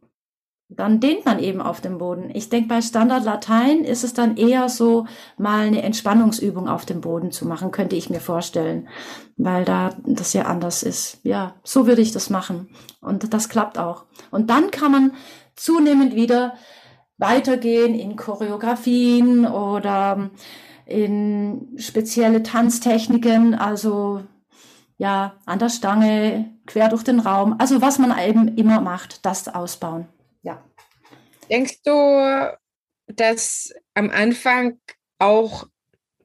dann 0.69 0.99
dehnt 0.99 1.25
man 1.25 1.39
eben 1.39 1.61
auf 1.61 1.79
dem 1.79 1.97
Boden. 1.97 2.29
Ich 2.33 2.49
denke, 2.49 2.67
bei 2.67 2.81
Standard 2.81 3.23
Latein 3.23 3.85
ist 3.85 4.03
es 4.03 4.13
dann 4.13 4.35
eher 4.35 4.67
so, 4.67 5.05
mal 5.37 5.65
eine 5.65 5.81
Entspannungsübung 5.81 6.67
auf 6.67 6.85
dem 6.85 6.99
Boden 6.99 7.31
zu 7.31 7.47
machen, 7.47 7.71
könnte 7.71 7.95
ich 7.95 8.09
mir 8.09 8.19
vorstellen, 8.19 8.89
weil 9.37 9.63
da 9.63 9.95
das 10.05 10.33
ja 10.33 10.43
anders 10.43 10.83
ist. 10.83 11.19
Ja, 11.23 11.55
so 11.63 11.87
würde 11.87 12.01
ich 12.01 12.11
das 12.11 12.29
machen. 12.29 12.69
Und 12.99 13.33
das 13.33 13.47
klappt 13.47 13.77
auch. 13.77 14.05
Und 14.29 14.49
dann 14.49 14.69
kann 14.69 14.91
man 14.91 15.13
zunehmend 15.55 16.15
wieder 16.15 16.55
weitergehen 17.17 17.95
in 17.95 18.17
Choreografien 18.17 19.47
oder 19.47 20.31
in 20.85 21.75
spezielle 21.77 22.43
Tanztechniken, 22.43 23.55
also 23.55 24.21
ja, 24.97 25.39
an 25.45 25.59
der 25.59 25.69
Stange, 25.69 26.51
quer 26.65 26.89
durch 26.89 27.03
den 27.03 27.19
Raum. 27.19 27.55
Also 27.59 27.81
was 27.81 27.99
man 27.99 28.17
eben 28.17 28.57
immer 28.57 28.81
macht, 28.81 29.25
das 29.25 29.47
ausbauen. 29.47 30.07
Ja. 30.41 30.63
Denkst 31.49 31.81
du, 31.83 32.57
dass 33.07 33.73
am 33.93 34.09
Anfang 34.09 34.79
auch 35.19 35.67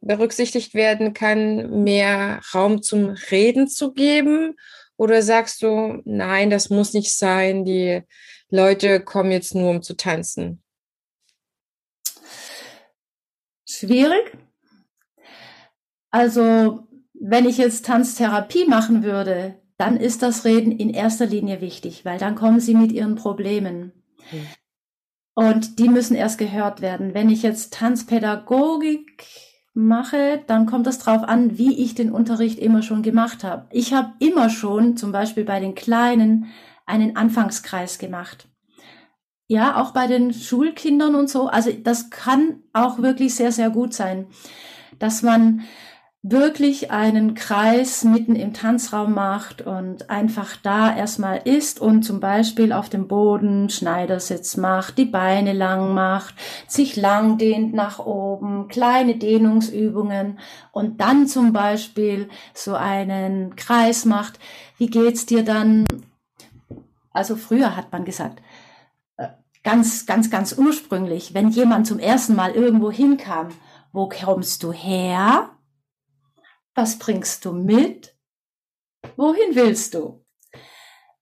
berücksichtigt 0.01 0.75
werden 0.75 1.15
kann, 1.15 1.85
mehr 1.85 2.41
Raum 2.55 2.83
zum 2.83 3.11
Reden 3.31 3.69
zu 3.69 3.93
geben? 3.93 4.57
Oder 4.97 5.23
sagst 5.23 5.63
du, 5.63 6.03
nein, 6.05 6.51
das 6.51 6.71
muss 6.71 6.93
nicht 6.93 7.17
sein, 7.17 7.65
die 7.65 8.03
Leute 8.51 9.01
kommen 9.01 9.33
jetzt 9.33 9.55
nur, 9.55 9.71
um 9.71 9.83
zu 9.83 9.97
tanzen? 9.97 10.63
Schwierig. 13.67 14.37
Also, 16.11 16.87
wenn 17.25 17.47
ich 17.47 17.57
jetzt 17.57 17.87
Tanztherapie 17.87 18.65
machen 18.67 19.05
würde, 19.05 19.55
dann 19.79 19.97
ist 19.97 20.23
das 20.23 20.45
Reden 20.45 20.73
in 20.73 20.91
erster 20.91 21.25
Linie 21.25 21.61
wichtig, 21.61 22.05
weil 22.05 22.19
dann 22.19 22.35
kommen 22.35 22.59
sie 22.59 22.75
mit 22.75 22.91
ihren 22.91 23.15
Problemen. 23.15 23.93
Und 25.35 25.79
die 25.79 25.89
müssen 25.89 26.17
erst 26.17 26.39
gehört 26.39 26.81
werden. 26.83 27.15
Wenn 27.15 27.31
ich 27.31 27.43
jetzt 27.43 27.75
Tanzpädagogik 27.75 29.25
mache, 29.73 30.43
dann 30.49 30.67
kommt 30.67 30.89
es 30.89 30.99
darauf 30.99 31.23
an, 31.23 31.59
wie 31.59 31.83
ich 31.83 31.95
den 31.95 32.11
Unterricht 32.11 32.59
immer 32.59 32.83
schon 32.83 33.03
gemacht 33.03 33.45
habe. 33.45 33.69
Ich 33.71 33.95
habe 33.95 34.13
immer 34.19 34.51
schon, 34.51 34.97
zum 34.97 35.13
Beispiel 35.13 35.45
bei 35.45 35.61
den 35.61 35.77
Kleinen, 35.77 36.47
einen 36.87 37.17
Anfangskreis 37.17 37.99
gemacht. 37.99 38.49
Ja, 39.47 39.81
auch 39.81 39.93
bei 39.93 40.09
den 40.09 40.35
Schulkindern 40.35 41.15
und 41.15 41.31
so. 41.31 41.47
Also 41.47 41.71
das 41.73 42.11
kann 42.11 42.65
auch 42.73 42.99
wirklich 42.99 43.37
sehr, 43.37 43.53
sehr 43.53 43.71
gut 43.71 43.95
sein, 43.95 44.27
dass 44.99 45.23
man 45.23 45.63
wirklich 46.25 46.93
einen 46.93 47.35
Kreis 47.35 48.05
mitten 48.05 48.37
im 48.37 48.53
Tanzraum 48.53 49.13
macht 49.13 49.61
und 49.61 50.09
einfach 50.09 50.57
da 50.63 50.95
erstmal 50.95 51.39
ist 51.39 51.81
und 51.81 52.05
zum 52.05 52.21
Beispiel 52.21 52.73
auf 52.73 52.89
dem 52.89 53.09
Boden 53.09 53.69
Schneidersitz 53.71 54.57
macht, 54.57 54.99
die 54.99 55.05
Beine 55.05 55.53
lang 55.53 55.95
macht, 55.95 56.37
sich 56.69 56.95
lang 56.95 57.39
dehnt 57.39 57.75
nach 57.75 57.99
oben, 57.99 58.69
kleine 58.69 59.17
Dehnungsübungen 59.17 60.39
und 60.71 61.01
dann 61.01 61.27
zum 61.27 61.53
Beispiel 61.53 62.29
so 62.55 62.75
einen 62.75 63.57
Kreis 63.57 64.05
macht. 64.05 64.39
Wie 64.79 64.87
geht's 64.87 65.27
dir 65.27 65.45
dann? 65.45 65.87
Also 67.11 67.35
früher 67.35 67.75
hat 67.77 67.91
man 67.91 68.05
gesagt, 68.05 68.41
äh, 69.17 69.27
ganz, 69.65 70.07
ganz, 70.07 70.31
ganz 70.31 70.57
ursprünglich, 70.57 71.35
wenn 71.35 71.49
jemand 71.49 71.89
zum 71.89 71.99
ersten 71.99 72.37
Mal 72.37 72.53
irgendwo 72.53 72.93
hinkam, 72.93 73.49
wo 73.93 74.09
kommst 74.09 74.63
du 74.63 74.73
her? 74.73 75.51
Was 76.75 76.99
bringst 76.99 77.45
du 77.45 77.53
mit? 77.53 78.17
Wohin 79.17 79.55
willst 79.55 79.95
du? 79.95 80.25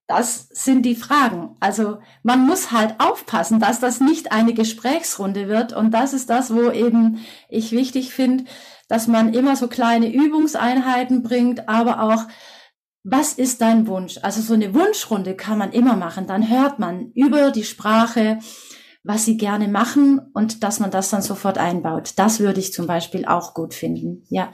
Das 0.07 0.49
sind 0.51 0.83
die 0.83 0.95
Fragen. 0.95 1.55
Also 1.61 1.99
man 2.21 2.45
muss 2.45 2.71
halt 2.71 2.95
aufpassen, 2.99 3.59
dass 3.61 3.79
das 3.79 4.01
nicht 4.01 4.33
eine 4.33 4.53
Gesprächsrunde 4.53 5.47
wird. 5.47 5.71
Und 5.71 5.91
das 5.91 6.13
ist 6.13 6.29
das, 6.29 6.53
wo 6.53 6.69
eben 6.69 7.19
ich 7.47 7.71
wichtig 7.71 8.13
finde, 8.13 8.43
dass 8.89 9.07
man 9.07 9.33
immer 9.33 9.55
so 9.55 9.69
kleine 9.69 10.11
Übungseinheiten 10.11 11.23
bringt, 11.23 11.69
aber 11.69 12.03
auch, 12.03 12.25
was 13.03 13.33
ist 13.33 13.61
dein 13.61 13.87
Wunsch? 13.87 14.19
Also 14.21 14.41
so 14.41 14.53
eine 14.53 14.73
Wunschrunde 14.73 15.35
kann 15.35 15.57
man 15.57 15.71
immer 15.71 15.95
machen. 15.95 16.27
Dann 16.27 16.49
hört 16.49 16.77
man 16.77 17.11
über 17.13 17.51
die 17.51 17.63
Sprache, 17.63 18.39
was 19.03 19.25
sie 19.25 19.37
gerne 19.37 19.69
machen 19.69 20.19
und 20.33 20.61
dass 20.61 20.79
man 20.79 20.91
das 20.91 21.09
dann 21.09 21.21
sofort 21.21 21.57
einbaut. 21.57 22.13
Das 22.17 22.39
würde 22.41 22.59
ich 22.59 22.73
zum 22.73 22.85
Beispiel 22.85 23.25
auch 23.25 23.53
gut 23.53 23.73
finden. 23.73 24.25
Ja. 24.29 24.51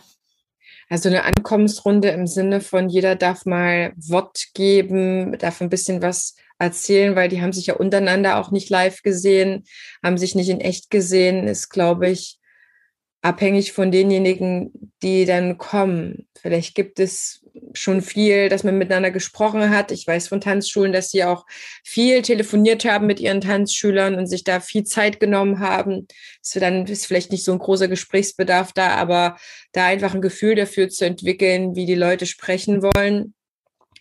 Also 0.89 1.09
eine 1.09 1.25
Ankommensrunde 1.25 2.09
im 2.09 2.27
Sinne 2.27 2.61
von 2.61 2.87
jeder 2.87 3.15
darf 3.15 3.45
mal 3.45 3.93
Wort 3.97 4.47
geben, 4.53 5.37
darf 5.37 5.61
ein 5.61 5.69
bisschen 5.69 6.01
was 6.01 6.35
erzählen, 6.59 7.15
weil 7.15 7.29
die 7.29 7.41
haben 7.41 7.53
sich 7.53 7.67
ja 7.67 7.75
untereinander 7.75 8.37
auch 8.37 8.51
nicht 8.51 8.69
live 8.69 9.03
gesehen, 9.03 9.65
haben 10.01 10.17
sich 10.17 10.33
nicht 10.33 10.49
in 10.49 10.61
echt 10.61 10.89
gesehen, 10.89 11.47
ist, 11.47 11.69
glaube 11.69 12.09
ich, 12.09 12.36
abhängig 13.21 13.71
von 13.71 13.91
denjenigen, 13.91 14.91
die 15.01 15.25
dann 15.25 15.57
kommen. 15.57 16.27
Vielleicht 16.39 16.75
gibt 16.75 16.99
es 16.99 17.43
schon 17.73 18.01
viel, 18.01 18.49
dass 18.49 18.63
man 18.63 18.77
miteinander 18.77 19.11
gesprochen 19.11 19.69
hat. 19.69 19.91
Ich 19.91 20.05
weiß 20.05 20.27
von 20.27 20.41
Tanzschulen, 20.41 20.93
dass 20.93 21.09
sie 21.09 21.23
auch 21.23 21.45
viel 21.83 22.21
telefoniert 22.21 22.85
haben 22.85 23.07
mit 23.07 23.19
ihren 23.19 23.41
Tanzschülern 23.41 24.15
und 24.15 24.27
sich 24.27 24.43
da 24.43 24.59
viel 24.59 24.83
Zeit 24.83 25.19
genommen 25.19 25.59
haben. 25.59 26.07
Dann 26.53 26.85
ist 26.85 27.07
vielleicht 27.07 27.31
nicht 27.31 27.43
so 27.43 27.51
ein 27.51 27.59
großer 27.59 27.87
Gesprächsbedarf 27.87 28.73
da, 28.73 28.89
aber 28.89 29.37
da 29.71 29.85
einfach 29.85 30.13
ein 30.13 30.21
Gefühl 30.21 30.55
dafür 30.55 30.89
zu 30.89 31.05
entwickeln, 31.05 31.75
wie 31.75 31.85
die 31.85 31.95
Leute 31.95 32.25
sprechen 32.25 32.81
wollen 32.83 33.33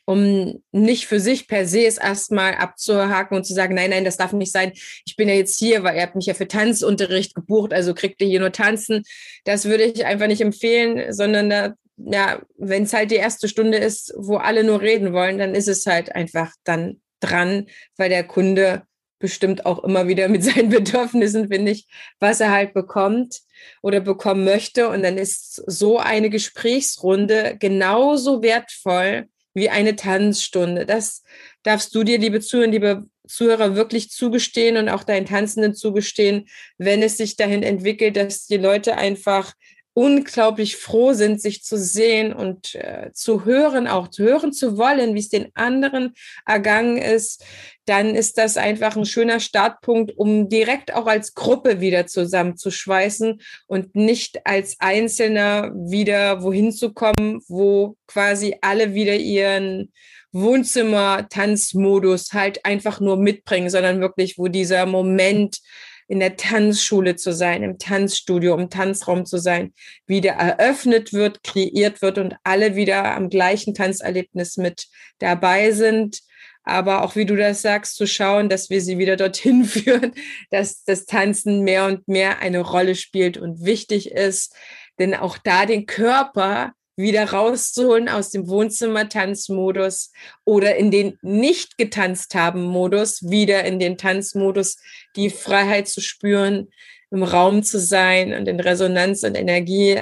um 0.07 0.63
nicht 0.71 1.07
für 1.07 1.21
sich 1.21 1.49
per 1.49 1.67
se 1.67 1.85
es 1.85 1.99
erstmal 1.99 2.55
abzuhaken 2.55 3.37
und 3.37 3.45
zu 3.45 3.53
sagen, 3.53 3.75
nein, 3.75 3.91
nein, 3.91 4.05
das 4.05 4.17
darf 4.17 4.33
nicht 4.33 4.53
sein. 4.53 4.73
Ich 5.05 5.17
bin 5.17 5.29
ja 5.29 5.35
jetzt 5.35 5.59
hier, 5.59 5.83
weil 5.83 5.97
ihr 5.97 6.03
habt 6.03 6.15
mich 6.15 6.27
ja 6.27 6.35
für 6.35 6.47
Tanzunterricht 6.49 7.35
gebucht, 7.35 7.73
also 7.73 7.93
kriegt 7.93 8.23
ihr 8.23 8.29
hier 8.29 8.41
nur 8.41 8.53
tanzen. 8.53 9.03
Das 9.45 9.65
würde 9.65 9.83
ich 9.83 10.07
einfach 10.07 10.29
nicht 10.29 10.41
empfehlen, 10.41 11.13
sondern 11.13 11.51
da, 11.51 11.75
ja, 11.97 12.41
wenn 12.57 12.85
es 12.85 12.93
halt 12.93 13.11
die 13.11 13.17
erste 13.17 13.49
Stunde 13.49 13.79
ist, 13.79 14.15
wo 14.17 14.37
alle 14.37 14.63
nur 14.63 14.81
reden 14.81 15.13
wollen, 15.13 15.39
dann 15.39 15.57
ist 15.57 15.69
es 15.69 15.85
halt 15.87 16.15
einfach 16.15 16.53
dann 16.63 17.01
dran, 17.19 17.67
weil 17.97 18.09
der 18.09 18.23
Kunde 18.23 18.83
bestimmt 19.19 19.67
auch 19.67 19.83
immer 19.83 20.07
wieder 20.07 20.29
mit 20.29 20.45
seinen 20.45 20.69
Bedürfnissen, 20.69 21.49
finde 21.49 21.73
ich, 21.73 21.89
was 22.21 22.39
er 22.39 22.53
halt 22.53 22.75
bekommt 22.75 23.41
oder 23.83 23.99
bekommen 23.99 24.45
möchte. 24.45 24.89
Und 24.89 25.03
dann 25.03 25.19
ist 25.19 25.65
so 25.67 25.99
eine 25.99 26.31
Gesprächsrunde 26.31 27.57
genauso 27.59 28.41
wertvoll 28.41 29.27
wie 29.57 29.71
eine 29.71 29.97
Tanzstunde. 29.97 30.85
Das 30.85 31.25
darfst 31.63 31.95
du 31.95 32.05
dir, 32.05 32.19
liebe 32.19 32.41
Zuhörer, 32.41 32.71
liebe 32.71 33.07
Zuhörer, 33.27 33.75
wirklich 33.75 34.11
zugestehen 34.11 34.77
und 34.77 34.91
auch 34.91 35.03
deinen 35.03 35.25
Tanzenden 35.25 35.75
zugestehen, 35.75 36.47
wenn 36.77 37.03
es 37.03 37.17
sich 37.17 37.37
dahin 37.37 37.63
entwickelt, 37.63 38.17
dass 38.17 38.47
die 38.47 38.59
Leute 38.59 38.99
einfach 38.99 39.55
unglaublich 39.97 40.77
froh 40.77 41.15
sind, 41.15 41.41
sich 41.41 41.65
zu 41.65 41.79
sehen 41.79 42.35
und 42.35 42.75
äh, 42.75 43.13
zu 43.15 43.47
hören, 43.47 43.87
auch 43.87 44.09
zu 44.09 44.25
hören 44.25 44.53
zu 44.53 44.77
wollen, 44.77 45.15
wie 45.15 45.21
es 45.21 45.31
den 45.31 45.49
anderen 45.55 46.13
ergangen 46.45 46.99
ist, 46.99 47.43
dann 47.87 48.15
ist 48.15 48.37
das 48.37 48.59
einfach 48.59 48.95
ein 48.95 49.07
schöner 49.07 49.41
Startpunkt, 49.41 50.13
um 50.19 50.51
direkt 50.51 50.93
auch 50.93 51.07
als 51.07 51.33
Gruppe 51.33 51.81
wieder 51.81 52.07
zusammenzuschweißen 52.07 53.41
und 53.69 53.97
nicht 53.97 54.47
als 54.47 54.77
Einzelner 54.81 55.73
wieder 55.75 56.43
wohin 56.43 56.73
zu 56.73 56.93
kommen, 56.93 57.41
wo 57.49 57.97
quasi 58.07 58.55
alle 58.61 58.93
wieder 58.93 59.17
ihren 59.17 59.95
Wohnzimmer-Tanzmodus 60.33 62.35
halt 62.35 62.67
einfach 62.67 63.01
nur 63.01 63.17
mitbringen, 63.17 63.71
sondern 63.71 64.03
wirklich, 64.03 64.37
wo 64.37 64.49
dieser 64.49 64.85
Moment 64.85 65.63
in 66.09 66.21
der 66.21 66.37
Tanzschule 66.37 67.17
zu 67.17 67.33
sein, 67.33 67.63
im 67.63 67.79
Tanzstudio, 67.79 68.55
im 68.55 68.71
Tanzraum 68.71 69.27
zu 69.27 69.39
sein, 69.39 69.73
wieder 70.07 70.33
eröffnet 70.33 71.13
wird, 71.13 71.43
kreiert 71.43 72.03
wird 72.03 72.19
und 72.19 72.37
alle 72.45 72.77
wieder 72.77 73.15
am 73.15 73.29
gleichen 73.29 73.75
Tanzerlebnis 73.75 74.57
mit 74.57 74.87
dabei 75.19 75.73
sind. 75.73 76.21
Aber 76.63 77.03
auch 77.03 77.15
wie 77.15 77.27
du 77.27 77.37
das 77.37 77.63
sagst, 77.63 77.97
zu 77.97 78.07
schauen, 78.07 78.49
dass 78.49 78.71
wir 78.71 78.81
sie 78.81 78.99
wieder 78.99 79.17
dorthin 79.17 79.65
führen, 79.67 80.13
dass 80.51 80.85
das 80.85 81.07
Tanzen 81.07 81.63
mehr 81.63 81.87
und 81.87 82.07
mehr 82.09 82.41
eine 82.41 82.61
Rolle 82.61 82.95
spielt 82.95 83.37
und 83.39 83.65
wichtig 83.65 84.11
ist. 84.11 84.55
Denn 84.99 85.15
auch 85.15 85.39
da 85.39 85.67
den 85.67 85.87
Körper 85.87 86.73
wieder 86.97 87.31
rauszuholen 87.31 88.09
aus 88.09 88.31
dem 88.31 88.49
Wohnzimmer-Tanzmodus 88.49 90.13
oder 90.45 90.77
in 90.77 90.91
den 90.91 91.19
nicht 91.23 91.79
getanzt 91.79 92.35
haben 92.35 92.63
Modus, 92.63 93.29
wieder 93.29 93.65
in 93.65 93.79
den 93.79 93.99
Tanzmodus, 93.99 94.79
die 95.15 95.31
Freiheit 95.31 95.89
zu 95.89 96.01
spüren, 96.01 96.69
im 97.11 97.23
Raum 97.23 97.63
zu 97.63 97.79
sein 97.79 98.33
und 98.33 98.49
in 98.49 98.59
Resonanz 98.61 99.23
und 99.23 99.37
Energie 99.37 100.01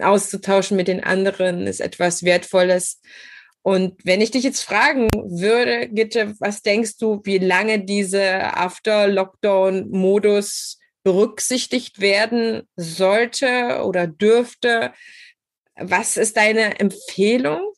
auszutauschen 0.00 0.76
mit 0.76 0.88
den 0.88 1.02
anderen, 1.02 1.66
ist 1.66 1.80
etwas 1.80 2.22
Wertvolles. 2.24 3.00
Und 3.62 3.94
wenn 4.04 4.20
ich 4.20 4.30
dich 4.30 4.44
jetzt 4.44 4.60
fragen 4.60 5.08
würde, 5.14 5.88
Gitte, 5.88 6.34
was 6.38 6.60
denkst 6.60 6.98
du, 6.98 7.22
wie 7.24 7.38
lange 7.38 7.82
diese 7.82 8.54
After-Lockdown-Modus 8.54 10.78
berücksichtigt 11.02 11.98
werden 12.00 12.68
sollte 12.76 13.82
oder 13.84 14.06
dürfte? 14.06 14.92
was 15.76 16.16
ist 16.16 16.36
deine 16.36 16.78
Empfehlung? 16.78 17.72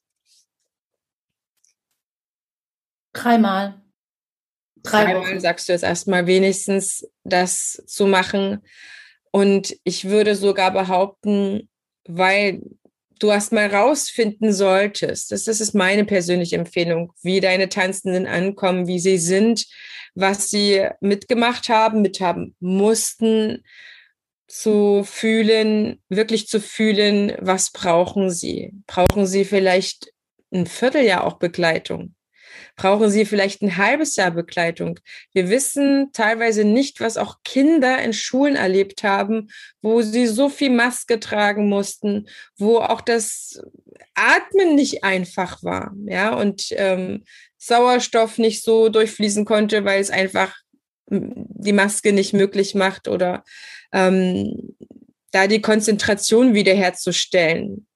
Dreimal. 3.12 3.80
Dreimal 4.82 5.22
Wochen. 5.22 5.40
sagst 5.40 5.68
du 5.68 5.72
es 5.72 5.82
erstmal 5.82 6.26
wenigstens, 6.26 7.08
das 7.24 7.82
zu 7.86 8.06
machen. 8.06 8.62
Und 9.30 9.76
ich 9.84 10.06
würde 10.06 10.36
sogar 10.36 10.70
behaupten, 10.70 11.68
weil 12.04 12.62
du 13.18 13.30
erstmal 13.30 13.74
rausfinden 13.74 14.52
solltest, 14.52 15.32
das, 15.32 15.44
das 15.44 15.60
ist 15.60 15.74
meine 15.74 16.04
persönliche 16.04 16.56
Empfehlung, 16.56 17.12
wie 17.22 17.40
deine 17.40 17.68
Tanzenden 17.68 18.26
ankommen, 18.26 18.86
wie 18.86 18.98
sie 18.98 19.18
sind, 19.18 19.66
was 20.14 20.50
sie 20.50 20.86
mitgemacht 21.00 21.68
haben, 21.68 22.02
mithaben 22.02 22.54
mussten, 22.60 23.64
zu 24.48 25.02
fühlen, 25.04 26.00
wirklich 26.08 26.48
zu 26.48 26.60
fühlen, 26.60 27.36
was 27.40 27.70
brauchen 27.70 28.30
sie? 28.30 28.72
Brauchen 28.86 29.26
sie 29.26 29.44
vielleicht 29.44 30.12
ein 30.52 30.66
Vierteljahr 30.66 31.24
auch 31.24 31.38
Begleitung? 31.38 32.16
brauchen 32.76 33.10
sie 33.10 33.24
vielleicht 33.24 33.62
ein 33.62 33.76
halbes 33.76 34.16
Jahr 34.16 34.30
Begleitung. 34.30 35.00
Wir 35.32 35.48
wissen 35.48 36.10
teilweise 36.12 36.64
nicht, 36.64 37.00
was 37.00 37.16
auch 37.16 37.38
Kinder 37.44 38.02
in 38.02 38.12
Schulen 38.12 38.54
erlebt 38.54 39.02
haben, 39.02 39.48
wo 39.82 40.02
sie 40.02 40.26
so 40.26 40.48
viel 40.48 40.70
Maske 40.70 41.18
tragen 41.18 41.68
mussten, 41.68 42.28
wo 42.56 42.78
auch 42.78 43.00
das 43.00 43.60
Atmen 44.14 44.74
nicht 44.74 45.04
einfach 45.04 45.62
war, 45.62 45.94
ja, 46.06 46.34
und 46.34 46.66
ähm, 46.72 47.24
Sauerstoff 47.58 48.38
nicht 48.38 48.62
so 48.62 48.88
durchfließen 48.88 49.44
konnte, 49.44 49.84
weil 49.84 50.00
es 50.00 50.10
einfach 50.10 50.54
die 51.08 51.72
Maske 51.72 52.12
nicht 52.12 52.32
möglich 52.32 52.74
macht 52.74 53.08
oder 53.08 53.44
ähm, 53.92 54.76
da 55.32 55.46
die 55.46 55.60
Konzentration 55.60 56.54
wiederherzustellen. 56.54 57.86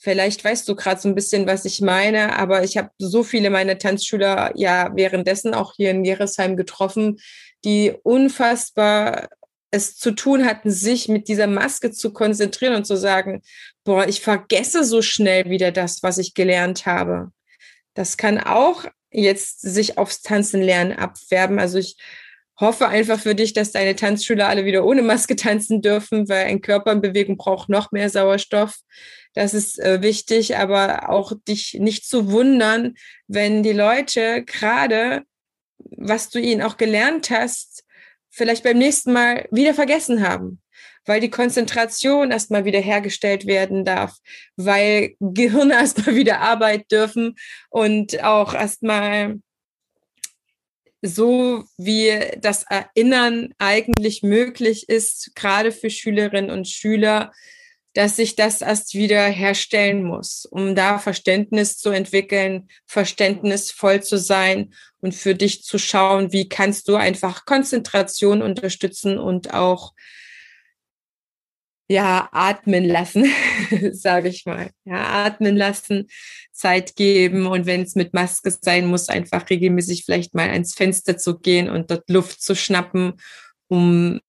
Vielleicht 0.00 0.44
weißt 0.44 0.68
du 0.68 0.76
gerade 0.76 1.00
so 1.00 1.08
ein 1.08 1.14
bisschen, 1.14 1.46
was 1.46 1.64
ich 1.64 1.80
meine, 1.80 2.36
aber 2.36 2.62
ich 2.62 2.76
habe 2.76 2.90
so 2.98 3.24
viele 3.24 3.50
meiner 3.50 3.78
Tanzschüler 3.78 4.52
ja 4.54 4.90
währenddessen 4.94 5.54
auch 5.54 5.74
hier 5.74 5.90
in 5.90 6.04
Jeresheim 6.04 6.56
getroffen, 6.56 7.18
die 7.64 7.94
unfassbar 8.04 9.28
es 9.70 9.96
zu 9.96 10.12
tun 10.12 10.46
hatten, 10.46 10.70
sich 10.70 11.08
mit 11.08 11.28
dieser 11.28 11.46
Maske 11.46 11.90
zu 11.90 12.12
konzentrieren 12.12 12.74
und 12.74 12.86
zu 12.86 12.96
sagen, 12.96 13.42
boah, 13.84 14.06
ich 14.06 14.20
vergesse 14.20 14.84
so 14.84 15.02
schnell 15.02 15.50
wieder 15.50 15.72
das, 15.72 16.02
was 16.02 16.18
ich 16.18 16.34
gelernt 16.34 16.86
habe. 16.86 17.32
Das 17.94 18.16
kann 18.16 18.38
auch 18.38 18.84
jetzt 19.10 19.60
sich 19.60 19.98
aufs 19.98 20.22
Tanzen 20.22 20.62
lernen 20.62 20.92
abwerben. 20.92 21.58
Also 21.58 21.78
ich 21.78 21.96
hoffe 22.60 22.88
einfach 22.88 23.20
für 23.20 23.34
dich, 23.34 23.52
dass 23.52 23.70
deine 23.70 23.94
Tanzschüler 23.94 24.48
alle 24.48 24.64
wieder 24.64 24.84
ohne 24.84 25.02
Maske 25.02 25.36
tanzen 25.36 25.80
dürfen, 25.80 26.28
weil 26.28 26.46
ein 26.46 26.60
Körper 26.60 26.92
in 26.92 27.00
Bewegung 27.00 27.36
braucht 27.36 27.68
noch 27.68 27.92
mehr 27.92 28.10
Sauerstoff. 28.10 28.76
Das 29.34 29.54
ist 29.54 29.78
äh, 29.78 30.02
wichtig, 30.02 30.56
aber 30.56 31.08
auch 31.10 31.32
dich 31.46 31.76
nicht 31.78 32.06
zu 32.06 32.30
wundern, 32.30 32.94
wenn 33.28 33.62
die 33.62 33.72
Leute 33.72 34.44
gerade, 34.44 35.22
was 35.78 36.30
du 36.30 36.40
ihnen 36.40 36.62
auch 36.62 36.76
gelernt 36.76 37.30
hast, 37.30 37.84
vielleicht 38.30 38.64
beim 38.64 38.78
nächsten 38.78 39.12
Mal 39.12 39.46
wieder 39.50 39.74
vergessen 39.74 40.26
haben 40.26 40.60
weil 41.08 41.20
die 41.20 41.30
Konzentration 41.30 42.30
erstmal 42.30 42.66
wieder 42.66 42.80
hergestellt 42.80 43.46
werden 43.46 43.84
darf, 43.84 44.18
weil 44.56 45.14
Gehirne 45.20 45.72
erstmal 45.80 46.14
wieder 46.14 46.40
arbeiten 46.40 46.86
dürfen 46.90 47.34
und 47.70 48.22
auch 48.22 48.54
erstmal 48.54 49.40
so 51.02 51.64
wie 51.76 52.12
das 52.40 52.64
Erinnern 52.64 53.54
eigentlich 53.58 54.22
möglich 54.22 54.88
ist, 54.88 55.32
gerade 55.34 55.72
für 55.72 55.90
Schülerinnen 55.90 56.50
und 56.50 56.68
Schüler, 56.68 57.32
dass 57.94 58.16
sich 58.16 58.36
das 58.36 58.60
erst 58.60 58.94
wieder 58.94 59.26
herstellen 59.26 60.04
muss, 60.04 60.44
um 60.44 60.74
da 60.74 60.98
Verständnis 60.98 61.78
zu 61.78 61.90
entwickeln, 61.90 62.68
verständnisvoll 62.86 64.02
zu 64.02 64.18
sein 64.18 64.74
und 65.00 65.14
für 65.14 65.34
dich 65.34 65.64
zu 65.64 65.78
schauen, 65.78 66.32
wie 66.32 66.48
kannst 66.48 66.88
du 66.88 66.96
einfach 66.96 67.44
Konzentration 67.44 68.42
unterstützen 68.42 69.18
und 69.18 69.54
auch 69.54 69.94
ja, 71.88 72.28
atmen 72.32 72.84
lassen, 72.84 73.26
sage 73.92 74.28
ich 74.28 74.44
mal. 74.44 74.70
Ja, 74.84 75.24
atmen 75.24 75.56
lassen, 75.56 76.08
Zeit 76.52 76.96
geben 76.96 77.46
und 77.46 77.66
wenn 77.66 77.82
es 77.82 77.94
mit 77.94 78.12
Maske 78.12 78.50
sein 78.50 78.86
muss, 78.86 79.08
einfach 79.08 79.48
regelmäßig 79.48 80.04
vielleicht 80.04 80.34
mal 80.34 80.50
ans 80.50 80.74
Fenster 80.74 81.16
zu 81.16 81.38
gehen 81.38 81.70
und 81.70 81.90
dort 81.90 82.08
Luft 82.10 82.42
zu 82.42 82.54
schnappen, 82.54 83.14
um 83.68 84.20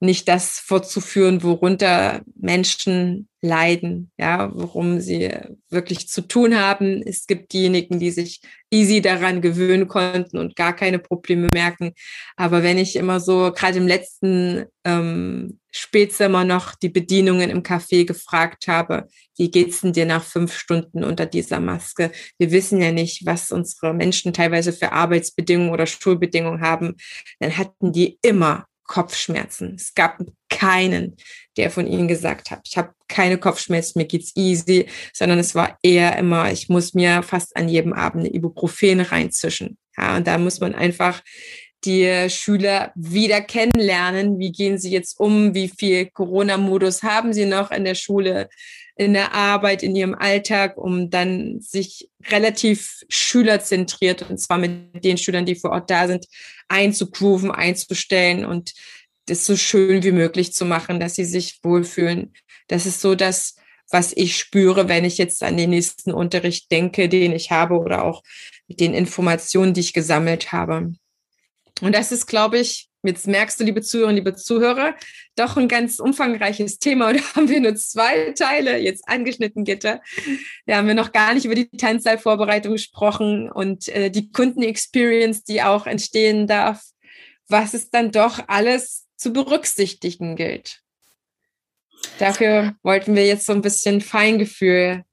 nicht 0.00 0.28
das 0.28 0.60
fortzuführen, 0.60 1.42
worunter 1.42 2.22
Menschen 2.36 3.28
leiden, 3.40 4.12
ja, 4.16 4.50
worum 4.54 5.00
sie 5.00 5.30
wirklich 5.70 6.08
zu 6.08 6.22
tun 6.22 6.56
haben. 6.56 7.02
Es 7.04 7.26
gibt 7.26 7.52
diejenigen, 7.52 7.98
die 7.98 8.12
sich 8.12 8.40
easy 8.70 9.00
daran 9.02 9.40
gewöhnen 9.40 9.88
konnten 9.88 10.38
und 10.38 10.54
gar 10.54 10.74
keine 10.74 11.00
Probleme 11.00 11.48
merken. 11.52 11.94
Aber 12.36 12.62
wenn 12.62 12.78
ich 12.78 12.94
immer 12.94 13.18
so 13.18 13.52
gerade 13.52 13.78
im 13.78 13.88
letzten 13.88 14.66
ähm, 14.84 15.58
Spätsommer 15.78 16.44
noch 16.44 16.74
die 16.74 16.88
Bedienungen 16.88 17.50
im 17.50 17.62
Café 17.62 18.04
gefragt 18.04 18.68
habe, 18.68 19.08
wie 19.36 19.50
geht's 19.50 19.80
denn 19.80 19.92
dir 19.92 20.06
nach 20.06 20.24
fünf 20.24 20.52
Stunden 20.52 21.04
unter 21.04 21.26
dieser 21.26 21.60
Maske? 21.60 22.10
Wir 22.38 22.50
wissen 22.50 22.80
ja 22.82 22.90
nicht, 22.90 23.24
was 23.24 23.52
unsere 23.52 23.94
Menschen 23.94 24.32
teilweise 24.32 24.72
für 24.72 24.92
Arbeitsbedingungen 24.92 25.70
oder 25.70 25.86
Schulbedingungen 25.86 26.60
haben. 26.60 26.96
Dann 27.38 27.56
hatten 27.56 27.92
die 27.92 28.18
immer 28.22 28.66
Kopfschmerzen. 28.88 29.74
Es 29.76 29.94
gab 29.94 30.18
keinen, 30.48 31.16
der 31.56 31.70
von 31.70 31.86
ihnen 31.86 32.08
gesagt 32.08 32.50
hat, 32.50 32.62
ich 32.66 32.76
habe 32.76 32.94
keine 33.06 33.38
Kopfschmerzen, 33.38 33.98
mir 33.98 34.06
geht's 34.06 34.34
easy, 34.34 34.86
sondern 35.12 35.38
es 35.38 35.54
war 35.54 35.78
eher 35.82 36.16
immer, 36.18 36.50
ich 36.50 36.68
muss 36.68 36.94
mir 36.94 37.22
fast 37.22 37.56
an 37.56 37.68
jedem 37.68 37.92
Abend 37.92 38.24
eine 38.24 38.34
Ibuprofen 38.34 39.00
reinzischen. 39.00 39.78
Ja, 39.96 40.16
und 40.16 40.26
da 40.26 40.38
muss 40.38 40.60
man 40.60 40.74
einfach 40.74 41.22
die 41.84 42.28
Schüler 42.28 42.92
wieder 42.94 43.40
kennenlernen. 43.40 44.38
Wie 44.38 44.52
gehen 44.52 44.78
sie 44.78 44.90
jetzt 44.90 45.18
um? 45.20 45.54
Wie 45.54 45.68
viel 45.68 46.06
Corona-Modus 46.06 47.02
haben 47.02 47.32
sie 47.32 47.46
noch 47.46 47.70
in 47.70 47.84
der 47.84 47.94
Schule, 47.94 48.48
in 48.96 49.12
der 49.12 49.32
Arbeit, 49.32 49.82
in 49.82 49.94
ihrem 49.94 50.14
Alltag, 50.14 50.76
um 50.76 51.08
dann 51.08 51.60
sich 51.60 52.10
relativ 52.26 53.04
schülerzentriert 53.08 54.28
und 54.28 54.38
zwar 54.38 54.58
mit 54.58 55.04
den 55.04 55.18
Schülern, 55.18 55.46
die 55.46 55.54
vor 55.54 55.70
Ort 55.70 55.88
da 55.88 56.08
sind, 56.08 56.26
einzugrooven, 56.66 57.52
einzustellen 57.52 58.44
und 58.44 58.74
das 59.26 59.46
so 59.46 59.56
schön 59.56 60.02
wie 60.02 60.12
möglich 60.12 60.52
zu 60.52 60.64
machen, 60.64 60.98
dass 60.98 61.14
sie 61.14 61.24
sich 61.24 61.60
wohlfühlen. 61.62 62.32
Das 62.66 62.86
ist 62.86 63.00
so 63.00 63.14
das, 63.14 63.54
was 63.90 64.12
ich 64.14 64.36
spüre, 64.36 64.88
wenn 64.88 65.04
ich 65.04 65.16
jetzt 65.16 65.42
an 65.42 65.56
den 65.56 65.70
nächsten 65.70 66.12
Unterricht 66.12 66.70
denke, 66.70 67.08
den 67.08 67.32
ich 67.32 67.50
habe 67.50 67.78
oder 67.78 68.04
auch 68.04 68.22
mit 68.66 68.80
den 68.80 68.94
Informationen, 68.94 69.74
die 69.74 69.80
ich 69.80 69.92
gesammelt 69.92 70.52
habe. 70.52 70.92
Und 71.80 71.94
das 71.94 72.12
ist, 72.12 72.26
glaube 72.26 72.58
ich, 72.58 72.88
jetzt 73.02 73.26
merkst 73.26 73.60
du, 73.60 73.64
liebe 73.64 73.82
Zuhörer, 73.82 74.12
liebe 74.12 74.34
Zuhörer, 74.34 74.94
doch 75.36 75.56
ein 75.56 75.68
ganz 75.68 76.00
umfangreiches 76.00 76.78
Thema. 76.78 77.08
Und 77.10 77.20
da 77.20 77.34
haben 77.34 77.48
wir 77.48 77.60
nur 77.60 77.76
zwei 77.76 78.32
Teile 78.32 78.78
jetzt 78.78 79.08
angeschnitten, 79.08 79.64
Gitter. 79.64 80.00
Da 80.66 80.76
haben 80.76 80.88
wir 80.88 80.94
noch 80.94 81.12
gar 81.12 81.34
nicht 81.34 81.44
über 81.44 81.54
die 81.54 81.68
Tanzsailvorbereitung 81.68 82.72
gesprochen 82.72 83.50
und 83.50 83.88
äh, 83.88 84.10
die 84.10 84.30
Kundenexperience, 84.30 85.44
die 85.44 85.62
auch 85.62 85.86
entstehen 85.86 86.46
darf, 86.46 86.82
was 87.48 87.74
es 87.74 87.90
dann 87.90 88.10
doch 88.10 88.40
alles 88.48 89.06
zu 89.16 89.32
berücksichtigen 89.32 90.36
gilt. 90.36 90.80
Dafür 92.18 92.74
wollten 92.82 93.16
wir 93.16 93.26
jetzt 93.26 93.46
so 93.46 93.52
ein 93.52 93.62
bisschen 93.62 94.00
Feingefühl 94.00 95.04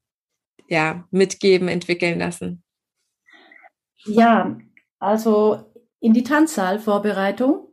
ja, 0.68 1.08
mitgeben, 1.12 1.68
entwickeln 1.68 2.20
lassen. 2.20 2.64
Ja, 4.06 4.58
also 5.00 5.72
in 6.06 6.14
die 6.14 6.24
Tanzsaalvorbereitung. 6.24 7.68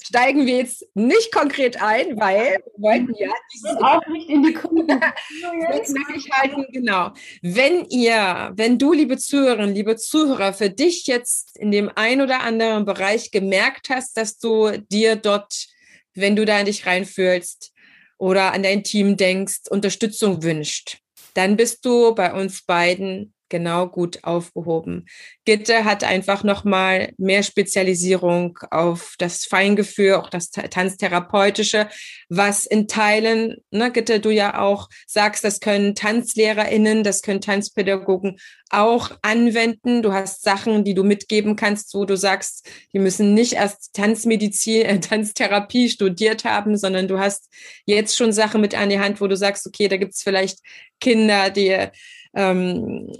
Steigen 0.00 0.46
wir 0.46 0.58
jetzt 0.58 0.86
nicht 0.94 1.32
konkret 1.32 1.82
ein, 1.82 2.20
weil 2.20 2.58
wir 2.58 2.72
wollten 2.76 3.14
ja 3.16 3.30
dieses 3.52 3.76
auch 3.78 4.06
nicht 4.06 4.28
in 4.28 4.44
die 4.44 4.52
Kunde. 4.52 5.00
halten, 6.30 6.66
genau. 6.70 7.10
Wenn 7.40 7.86
ihr, 7.86 8.52
wenn 8.54 8.78
du, 8.78 8.92
liebe 8.92 9.16
Zuhörerinnen, 9.16 9.74
liebe 9.74 9.96
Zuhörer, 9.96 10.52
für 10.52 10.70
dich 10.70 11.06
jetzt 11.06 11.56
in 11.58 11.72
dem 11.72 11.90
ein 11.96 12.20
oder 12.20 12.42
anderen 12.42 12.84
Bereich 12.84 13.32
gemerkt 13.32 13.88
hast, 13.88 14.16
dass 14.16 14.38
du 14.38 14.70
dir 14.92 15.16
dort, 15.16 15.66
wenn 16.14 16.36
du 16.36 16.44
da 16.44 16.60
in 16.60 16.66
dich 16.66 16.86
reinfühlst 16.86 17.72
oder 18.18 18.52
an 18.52 18.62
dein 18.62 18.84
Team 18.84 19.16
denkst, 19.16 19.62
Unterstützung 19.68 20.44
wünscht, 20.44 20.98
dann 21.34 21.56
bist 21.56 21.84
du 21.84 22.14
bei 22.14 22.32
uns 22.34 22.62
beiden 22.62 23.34
genau 23.52 23.86
gut 23.86 24.24
aufgehoben. 24.24 25.06
Gitte 25.44 25.84
hat 25.84 26.02
einfach 26.02 26.42
nochmal 26.42 27.12
mehr 27.18 27.42
Spezialisierung 27.42 28.58
auf 28.70 29.14
das 29.18 29.44
Feingefühl, 29.44 30.14
auch 30.14 30.30
das 30.30 30.50
Tanztherapeutische, 30.50 31.88
was 32.30 32.64
in 32.64 32.88
Teilen, 32.88 33.58
ne, 33.70 33.92
Gitte, 33.92 34.20
du 34.20 34.30
ja 34.30 34.58
auch 34.58 34.88
sagst, 35.06 35.44
das 35.44 35.60
können 35.60 35.94
TanzlehrerInnen, 35.94 37.04
das 37.04 37.20
können 37.20 37.42
Tanzpädagogen 37.42 38.38
auch 38.70 39.10
anwenden. 39.20 40.02
Du 40.02 40.14
hast 40.14 40.42
Sachen, 40.42 40.82
die 40.82 40.94
du 40.94 41.04
mitgeben 41.04 41.54
kannst, 41.54 41.94
wo 41.94 42.06
du 42.06 42.16
sagst, 42.16 42.66
die 42.94 42.98
müssen 42.98 43.34
nicht 43.34 43.52
erst 43.52 43.92
Tanzmedizin, 43.92 44.82
äh, 44.82 44.98
Tanztherapie 44.98 45.90
studiert 45.90 46.44
haben, 46.44 46.78
sondern 46.78 47.06
du 47.06 47.18
hast 47.18 47.50
jetzt 47.84 48.16
schon 48.16 48.32
Sachen 48.32 48.62
mit 48.62 48.74
an 48.74 48.88
die 48.88 48.98
Hand, 48.98 49.20
wo 49.20 49.26
du 49.26 49.36
sagst, 49.36 49.66
okay, 49.66 49.88
da 49.88 49.98
gibt's 49.98 50.22
vielleicht 50.22 50.60
Kinder, 51.00 51.50
die 51.50 51.88
ähm, 52.34 53.12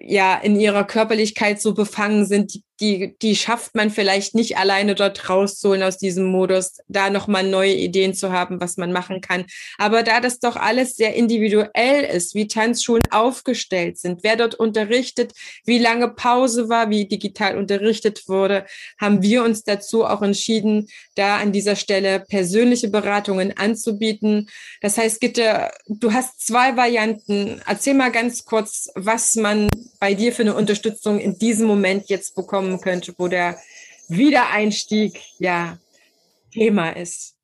ja 0.00 0.36
in 0.36 0.58
ihrer 0.58 0.84
Körperlichkeit 0.84 1.60
so 1.60 1.74
befangen 1.74 2.26
sind, 2.26 2.54
die, 2.54 2.64
die, 2.80 3.14
die 3.20 3.36
schafft 3.36 3.74
man 3.74 3.90
vielleicht 3.90 4.34
nicht 4.34 4.56
alleine 4.56 4.94
dort 4.94 5.28
rauszuholen 5.28 5.82
aus 5.82 5.98
diesem 5.98 6.24
Modus, 6.24 6.78
da 6.88 7.10
nochmal 7.10 7.44
neue 7.44 7.74
Ideen 7.74 8.14
zu 8.14 8.32
haben, 8.32 8.60
was 8.60 8.76
man 8.76 8.92
machen 8.92 9.20
kann. 9.20 9.44
Aber 9.78 10.02
da 10.02 10.20
das 10.20 10.40
doch 10.40 10.56
alles 10.56 10.96
sehr 10.96 11.14
individuell 11.14 12.04
ist, 12.04 12.34
wie 12.34 12.48
Tanzschulen 12.48 13.02
aufgestellt 13.10 13.98
sind, 13.98 14.22
wer 14.22 14.36
dort 14.36 14.54
unterrichtet, 14.54 15.32
wie 15.64 15.78
lange 15.78 16.08
Pause 16.08 16.68
war, 16.68 16.90
wie 16.90 17.06
digital 17.06 17.58
unterrichtet 17.58 18.28
wurde, 18.28 18.64
haben 18.98 19.22
wir 19.22 19.44
uns 19.44 19.62
dazu 19.62 20.04
auch 20.04 20.22
entschieden, 20.22 20.88
da 21.14 21.36
an 21.36 21.52
dieser 21.52 21.76
Stelle 21.76 22.20
persönliche 22.20 22.88
Beratungen 22.88 23.56
anzubieten. 23.56 24.48
Das 24.80 24.96
heißt, 24.96 25.20
Gitte, 25.20 25.70
du 25.86 26.12
hast 26.12 26.46
zwei 26.46 26.76
Varianten. 26.76 27.60
Erzähl 27.66 27.94
mal 27.94 28.10
ganz 28.10 28.44
kurz, 28.44 28.88
was 28.94 29.36
man 29.36 29.68
bei 29.98 30.14
dir 30.14 30.32
für 30.32 30.42
eine 30.42 30.54
Unterstützung 30.54 31.18
in 31.18 31.38
diesem 31.38 31.66
Moment 31.66 32.08
jetzt 32.08 32.34
bekommen 32.34 32.69
könnte, 32.78 33.14
wo 33.16 33.28
der 33.28 33.58
Wiedereinstieg 34.08 35.20
ja 35.38 35.78
Thema 36.52 36.90
ist? 36.90 37.36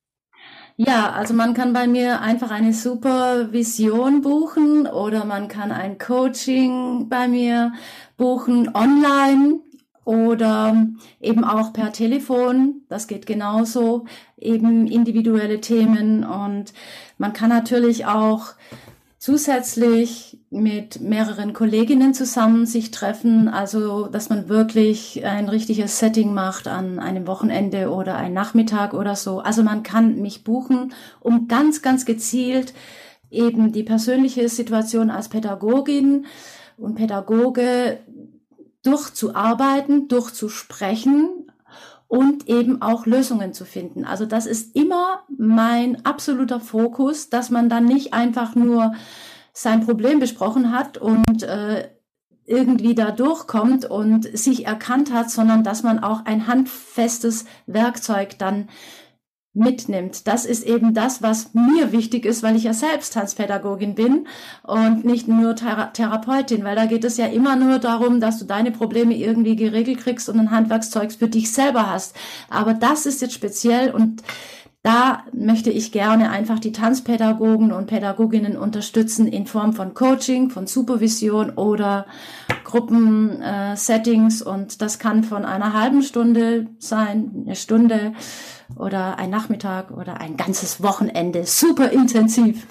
Ja, 0.79 1.12
also 1.12 1.33
man 1.33 1.55
kann 1.55 1.72
bei 1.72 1.87
mir 1.87 2.20
einfach 2.20 2.51
eine 2.51 2.74
Supervision 2.74 4.20
buchen 4.20 4.87
oder 4.87 5.24
man 5.24 5.49
kann 5.49 5.72
ein 5.72 5.97
Coaching 5.97 7.09
bei 7.09 7.29
mir 7.29 7.72
buchen 8.18 8.74
online 8.74 9.61
oder 10.05 10.87
eben 11.18 11.45
auch 11.45 11.72
per 11.72 11.93
Telefon. 11.93 12.83
Das 12.91 13.07
geht 13.07 13.27
genauso. 13.27 14.05
Eben 14.37 14.87
individuelle 14.87 15.62
Themen 15.62 16.24
und 16.24 16.74
man 17.16 17.33
kann 17.33 17.49
natürlich 17.49 18.05
auch 18.05 18.53
zusätzlich 19.27 20.39
mit 20.51 21.01
mehreren 21.01 21.53
Kolleginnen 21.53 22.14
zusammen 22.14 22.64
sich 22.64 22.93
treffen, 22.93 23.49
also 23.49 24.07
dass 24.07 24.29
man 24.29 24.49
wirklich 24.49 25.27
ein 25.27 25.49
richtiges 25.49 25.99
Setting 25.99 26.33
macht 26.33 26.68
an 26.68 27.01
einem 27.01 27.27
Wochenende 27.27 27.91
oder 27.91 28.14
ein 28.14 28.33
Nachmittag 28.33 28.95
oder 28.95 29.16
so. 29.16 29.41
Also 29.41 29.64
man 29.64 29.83
kann 29.83 30.20
mich 30.20 30.45
buchen, 30.45 30.95
um 31.18 31.49
ganz, 31.49 31.83
ganz 31.83 32.05
gezielt 32.05 32.72
eben 33.29 33.72
die 33.72 33.83
persönliche 33.83 34.49
Situation 34.49 35.11
als 35.11 35.29
Pädagogin 35.29 36.27
und 36.77 36.95
Pädagoge 36.95 37.99
durchzuarbeiten, 38.85 40.07
durchzusprechen 40.07 41.45
und 42.09 42.48
eben 42.48 42.82
auch 42.82 43.07
Lösungen 43.07 43.52
zu 43.52 43.64
finden. 43.64 44.04
Also 44.04 44.26
das 44.26 44.46
ist 44.46 44.76
immer 44.76 45.24
mein 45.36 46.04
absoluter 46.04 46.61
Fokus, 46.61 47.30
dass 47.30 47.50
man 47.50 47.68
dann 47.68 47.84
nicht 47.84 48.14
einfach 48.14 48.54
nur 48.54 48.94
sein 49.52 49.84
Problem 49.84 50.20
besprochen 50.20 50.70
hat 50.70 50.98
und 50.98 51.42
äh, 51.42 51.88
irgendwie 52.44 52.94
da 52.94 53.11
durchkommt 53.11 53.84
und 53.84 54.38
sich 54.38 54.66
erkannt 54.66 55.12
hat, 55.12 55.30
sondern 55.30 55.64
dass 55.64 55.82
man 55.82 55.98
auch 55.98 56.24
ein 56.26 56.46
handfestes 56.46 57.44
Werkzeug 57.66 58.38
dann 58.38 58.68
mitnimmt. 59.57 60.26
Das 60.26 60.44
ist 60.44 60.64
eben 60.64 60.94
das, 60.94 61.22
was 61.22 61.50
mir 61.54 61.92
wichtig 61.92 62.24
ist, 62.24 62.42
weil 62.42 62.57
ich 62.57 62.64
ja 62.64 62.72
selbst 62.72 63.14
Tanzpädagogin 63.14 63.94
bin 63.94 64.26
und 64.62 65.04
nicht 65.04 65.26
nur 65.28 65.57
Thera 65.57 65.86
Therapeutin, 65.86 66.64
weil 66.64 66.76
da 66.76 66.86
geht 66.86 67.04
es 67.04 67.16
ja 67.16 67.26
immer 67.26 67.57
nur 67.57 67.78
darum, 67.78 68.20
dass 68.20 68.38
du 68.38 68.44
deine 68.44 68.70
Probleme 68.70 69.16
irgendwie 69.16 69.57
geregelt 69.57 69.98
kriegst 69.98 70.28
und 70.28 70.38
ein 70.38 70.50
Handwerkszeug 70.50 71.12
für 71.12 71.28
dich 71.28 71.52
selber 71.52 71.90
hast. 71.90 72.14
Aber 72.50 72.74
das 72.74 73.07
ist 73.07 73.22
jetzt 73.22 73.34
speziell 73.34 73.90
und 73.90 74.22
da 74.86 75.24
möchte 75.32 75.70
ich 75.70 75.90
gerne 75.90 76.30
einfach 76.30 76.61
die 76.61 76.70
Tanzpädagogen 76.70 77.72
und 77.72 77.88
Pädagoginnen 77.88 78.57
unterstützen 78.57 79.26
in 79.26 79.46
Form 79.46 79.72
von 79.72 79.94
Coaching, 79.94 80.48
von 80.48 80.68
Supervision 80.68 81.50
oder 81.50 82.07
Gruppensettings. 82.62 84.42
Äh, 84.42 84.48
und 84.48 84.80
das 84.80 85.00
kann 85.00 85.24
von 85.24 85.44
einer 85.44 85.72
halben 85.72 86.02
Stunde 86.02 86.68
sein, 86.78 87.32
eine 87.46 87.57
Stunde 87.57 88.12
oder 88.74 89.18
ein 89.18 89.30
Nachmittag 89.30 89.90
oder 89.90 90.20
ein 90.20 90.36
ganzes 90.36 90.82
Wochenende. 90.82 91.44
Super 91.44 91.90
intensiv. 91.92 92.66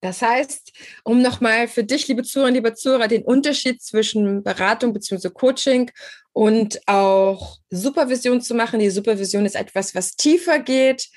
Das 0.00 0.20
heißt, 0.20 0.72
um 1.04 1.22
nochmal 1.22 1.68
für 1.68 1.84
dich, 1.84 2.08
liebe 2.08 2.24
Zuhörer, 2.24 2.50
liebe 2.50 2.74
Zuhörer, 2.74 3.06
den 3.06 3.22
Unterschied 3.22 3.80
zwischen 3.80 4.42
Beratung 4.42 4.92
bzw. 4.92 5.30
Coaching 5.30 5.92
und 6.32 6.80
auch 6.86 7.58
Supervision 7.70 8.40
zu 8.40 8.54
machen. 8.54 8.80
Die 8.80 8.90
Supervision 8.90 9.46
ist 9.46 9.54
etwas, 9.54 9.94
was 9.94 10.16
tiefer 10.16 10.58
geht, 10.58 11.08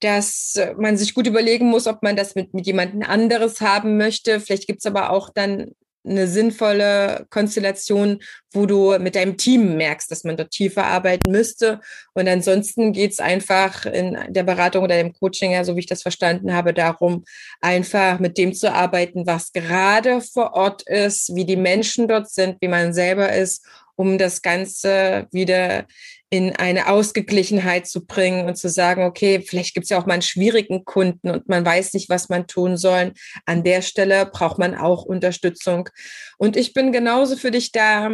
dass 0.00 0.58
man 0.78 0.96
sich 0.96 1.12
gut 1.12 1.26
überlegen 1.26 1.66
muss, 1.66 1.86
ob 1.86 2.02
man 2.02 2.16
das 2.16 2.34
mit, 2.34 2.54
mit 2.54 2.66
jemandem 2.66 3.02
anderes 3.02 3.60
haben 3.60 3.98
möchte. 3.98 4.40
Vielleicht 4.40 4.66
gibt 4.66 4.78
es 4.80 4.86
aber 4.86 5.10
auch 5.10 5.28
dann 5.28 5.72
eine 6.04 6.26
sinnvolle 6.26 7.26
Konstellation, 7.30 8.20
wo 8.52 8.66
du 8.66 8.98
mit 8.98 9.14
deinem 9.14 9.36
Team 9.36 9.76
merkst, 9.76 10.10
dass 10.10 10.24
man 10.24 10.36
dort 10.36 10.50
tiefer 10.50 10.84
arbeiten 10.84 11.30
müsste. 11.30 11.80
Und 12.14 12.28
ansonsten 12.28 12.92
geht 12.92 13.12
es 13.12 13.20
einfach 13.20 13.86
in 13.86 14.18
der 14.28 14.42
Beratung 14.42 14.84
oder 14.84 14.96
dem 14.96 15.12
Coaching, 15.12 15.52
ja, 15.52 15.64
so 15.64 15.76
wie 15.76 15.80
ich 15.80 15.86
das 15.86 16.02
verstanden 16.02 16.52
habe, 16.54 16.74
darum, 16.74 17.24
einfach 17.60 18.18
mit 18.18 18.38
dem 18.38 18.54
zu 18.54 18.72
arbeiten, 18.72 19.26
was 19.26 19.52
gerade 19.52 20.20
vor 20.20 20.54
Ort 20.54 20.82
ist, 20.82 21.34
wie 21.34 21.44
die 21.44 21.56
Menschen 21.56 22.08
dort 22.08 22.30
sind, 22.30 22.56
wie 22.60 22.68
man 22.68 22.92
selber 22.92 23.32
ist, 23.32 23.64
um 23.96 24.16
das 24.16 24.40
Ganze 24.40 25.26
wieder 25.30 25.86
in 26.30 26.54
eine 26.54 26.88
Ausgeglichenheit 26.88 27.88
zu 27.88 28.06
bringen 28.06 28.46
und 28.46 28.56
zu 28.56 28.68
sagen, 28.68 29.02
okay, 29.02 29.42
vielleicht 29.44 29.74
gibt 29.74 29.84
es 29.84 29.90
ja 29.90 30.00
auch 30.00 30.06
mal 30.06 30.14
einen 30.14 30.22
schwierigen 30.22 30.84
Kunden 30.84 31.28
und 31.28 31.48
man 31.48 31.64
weiß 31.64 31.92
nicht, 31.94 32.08
was 32.08 32.28
man 32.28 32.46
tun 32.46 32.76
soll. 32.76 33.12
An 33.46 33.64
der 33.64 33.82
Stelle 33.82 34.26
braucht 34.26 34.58
man 34.58 34.76
auch 34.76 35.04
Unterstützung. 35.04 35.88
Und 36.38 36.56
ich 36.56 36.72
bin 36.72 36.92
genauso 36.92 37.36
für 37.36 37.50
dich 37.50 37.72
da, 37.72 38.10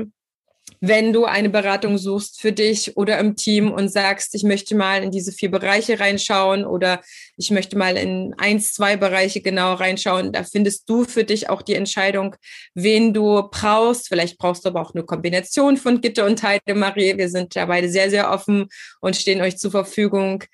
wenn 0.81 1.12
du 1.12 1.24
eine 1.24 1.49
Beratung 1.49 1.99
suchst 1.99 2.41
für 2.41 2.53
dich 2.53 2.97
oder 2.97 3.18
im 3.18 3.37
Team 3.37 3.70
und 3.70 3.89
sagst, 3.89 4.35
ich 4.35 4.43
möchte 4.43 4.74
mal 4.74 5.03
in 5.03 5.11
diese 5.11 5.33
vier 5.33 5.51
Bereiche 5.51 6.01
reinschauen 6.01 6.64
oder 6.64 7.01
ich 7.37 7.51
möchte 7.51 7.77
mal 7.77 7.97
in 7.97 8.35
eins, 8.39 8.72
zwei 8.74 8.97
Bereiche 8.97 9.41
genau 9.41 9.74
reinschauen, 9.74 10.33
da 10.33 10.45
findest 10.45 10.89
du 10.89 11.05
für 11.05 11.24
dich 11.24 11.49
auch 11.51 11.62
die 11.62 11.74
Entscheidung, 11.74 12.37
wen 12.74 13.14
du 13.14 13.49
brauchst. 13.51 14.09
Vielleicht 14.09 14.39
brauchst 14.39 14.64
du 14.64 14.70
aber 14.70 14.81
auch 14.81 14.95
eine 14.95 15.05
Kombination 15.05 15.77
von 15.77 16.01
Gitte 16.01 16.24
und 16.24 16.43
Heidemarie. 16.43 17.16
Wir 17.16 17.29
sind 17.29 17.57
da 17.57 17.66
beide 17.66 17.89
sehr, 17.89 18.11
sehr 18.11 18.31
offen 18.31 18.68
und 19.01 19.16
stehen 19.16 19.41
euch 19.41 19.59
zur 19.59 19.70
Verfügung, 19.70 20.45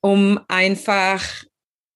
um 0.00 0.40
einfach 0.48 1.22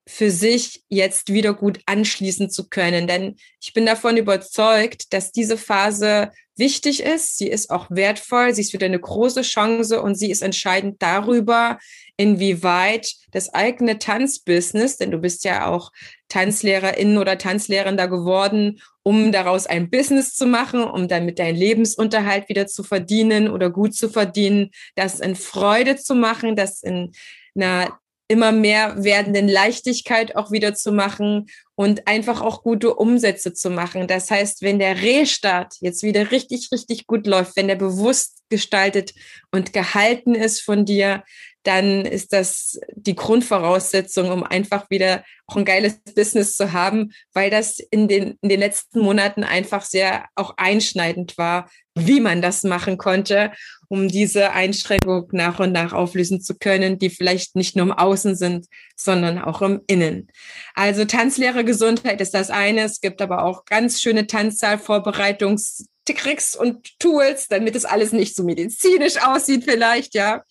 für 0.09 0.31
sich 0.31 0.85
jetzt 0.89 1.31
wieder 1.35 1.53
gut 1.53 1.81
anschließen 1.85 2.49
zu 2.49 2.71
können. 2.71 3.07
Denn 3.07 3.37
ich 3.61 3.75
bin 3.75 3.85
davon 3.85 4.17
überzeugt, 4.17 5.13
dass 5.13 5.33
diese 5.33 5.59
Phase 5.59 6.31
wichtig 6.57 7.03
ist. 7.03 7.37
Sie 7.37 7.47
ist 7.47 7.69
auch 7.69 7.89
wertvoll. 7.91 8.55
Sie 8.55 8.63
ist 8.63 8.73
wieder 8.73 8.87
eine 8.87 8.99
große 8.99 9.43
Chance 9.43 10.01
und 10.01 10.15
sie 10.15 10.31
ist 10.31 10.41
entscheidend 10.41 11.03
darüber, 11.03 11.79
inwieweit 12.17 13.13
das 13.33 13.53
eigene 13.53 13.99
Tanzbusiness, 13.99 14.97
denn 14.97 15.11
du 15.11 15.19
bist 15.19 15.45
ja 15.45 15.67
auch 15.67 15.93
Tanzlehrerin 16.29 17.19
oder 17.19 17.37
Tanzlehrender 17.37 18.09
geworden, 18.09 18.81
um 19.03 19.31
daraus 19.31 19.67
ein 19.67 19.91
Business 19.91 20.35
zu 20.35 20.47
machen, 20.47 20.85
um 20.85 21.07
damit 21.07 21.39
deinen 21.39 21.57
Lebensunterhalt 21.57 22.49
wieder 22.49 22.67
zu 22.67 22.83
verdienen 22.83 23.51
oder 23.51 23.69
gut 23.69 23.95
zu 23.95 24.09
verdienen, 24.09 24.71
das 24.95 25.21
in 25.21 25.37
Freude 25.37 25.97
zu 25.97 26.15
machen, 26.15 26.57
das 26.57 26.83
in 26.83 27.13
einer 27.55 27.99
immer 28.29 28.53
mehr 28.53 29.03
werdenden 29.03 29.49
Leichtigkeit 29.49 30.37
auch 30.37 30.53
wieder 30.53 30.75
zu 30.75 30.93
machen 30.93 31.47
und 31.75 32.07
einfach 32.07 32.43
auch 32.43 32.63
gute 32.63 32.95
Umsätze 32.95 33.55
zu 33.55 33.71
machen. 33.71 34.07
Das 34.07 34.31
heißt, 34.31 34.63
wenn 34.63 34.79
der 34.79 35.01
Restart 35.01 35.75
jetzt 35.81 36.03
wieder 36.03 36.31
richtig, 36.31 36.69
richtig 36.71 37.07
gut 37.07 37.27
läuft, 37.27 37.57
wenn 37.57 37.69
der 37.69 37.77
bewusst 37.77 38.43
gestaltet 38.51 39.15
und 39.51 39.73
gehalten 39.73 40.35
ist 40.35 40.61
von 40.61 40.85
dir, 40.85 41.25
dann 41.63 42.07
ist 42.07 42.33
das 42.33 42.81
die 42.95 43.15
Grundvoraussetzung, 43.15 44.31
um 44.31 44.43
einfach 44.43 44.89
wieder 44.91 45.25
auch 45.47 45.57
ein 45.57 45.65
geiles 45.65 46.01
Business 46.15 46.57
zu 46.57 46.73
haben, 46.73 47.13
weil 47.33 47.51
das 47.51 47.79
in 47.79 48.09
den, 48.09 48.39
in 48.41 48.49
den 48.49 48.61
letzten 48.61 49.01
Monaten 49.01 49.45
einfach 49.45 49.83
sehr 49.85 50.27
auch 50.35 50.55
einschneidend 50.57 51.37
war, 51.37 51.71
wie 52.07 52.21
man 52.21 52.43
das 52.43 52.63
machen 52.65 52.99
konnte, 52.99 53.53
um 53.89 54.09
diese 54.09 54.53
Einschränkung 54.53 55.29
nach 55.33 55.61
und 55.61 55.73
nach 55.73 55.93
auflösen 55.93 56.41
zu 56.41 56.55
können, 56.57 56.99
die 56.99 57.11
vielleicht 57.11 57.57
nicht 57.57 57.75
nur 57.75 57.87
im 57.87 57.93
Außen 57.93 58.37
sind, 58.37 58.67
sondern 58.97 59.39
auch 59.39 59.63
im 59.63 59.81
Innen. 59.87 60.29
Also 60.75 61.05
Tanzlehre 61.05 61.65
Gesundheit 61.65 62.21
ist 62.21 62.35
das 62.35 62.51
eine. 62.51 62.83
Es 62.83 63.01
gibt 63.01 63.23
aber 63.23 63.45
auch 63.45 63.65
ganz 63.65 64.01
schöne 64.01 64.27
Tanzsaal-Vorbereitungs- 64.27 65.87
Tricks 66.15 66.57
und 66.57 66.99
Tools, 66.99 67.49
damit 67.49 67.77
es 67.77 67.85
alles 67.85 68.13
nicht 68.13 68.35
so 68.35 68.43
medizinisch 68.43 69.21
aussieht 69.23 69.65
vielleicht, 69.65 70.15
ja, 70.15 70.43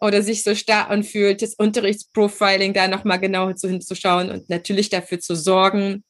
oder 0.00 0.22
sich 0.22 0.42
so 0.42 0.54
starr 0.54 0.90
anfühlt, 0.90 1.42
das 1.42 1.54
Unterrichtsprofiling 1.54 2.74
da 2.74 2.88
nochmal 2.88 3.20
genau 3.20 3.48
hinzuschauen 3.48 4.30
und 4.30 4.48
natürlich 4.48 4.88
dafür 4.88 5.20
zu 5.20 5.34
sorgen, 5.34 6.04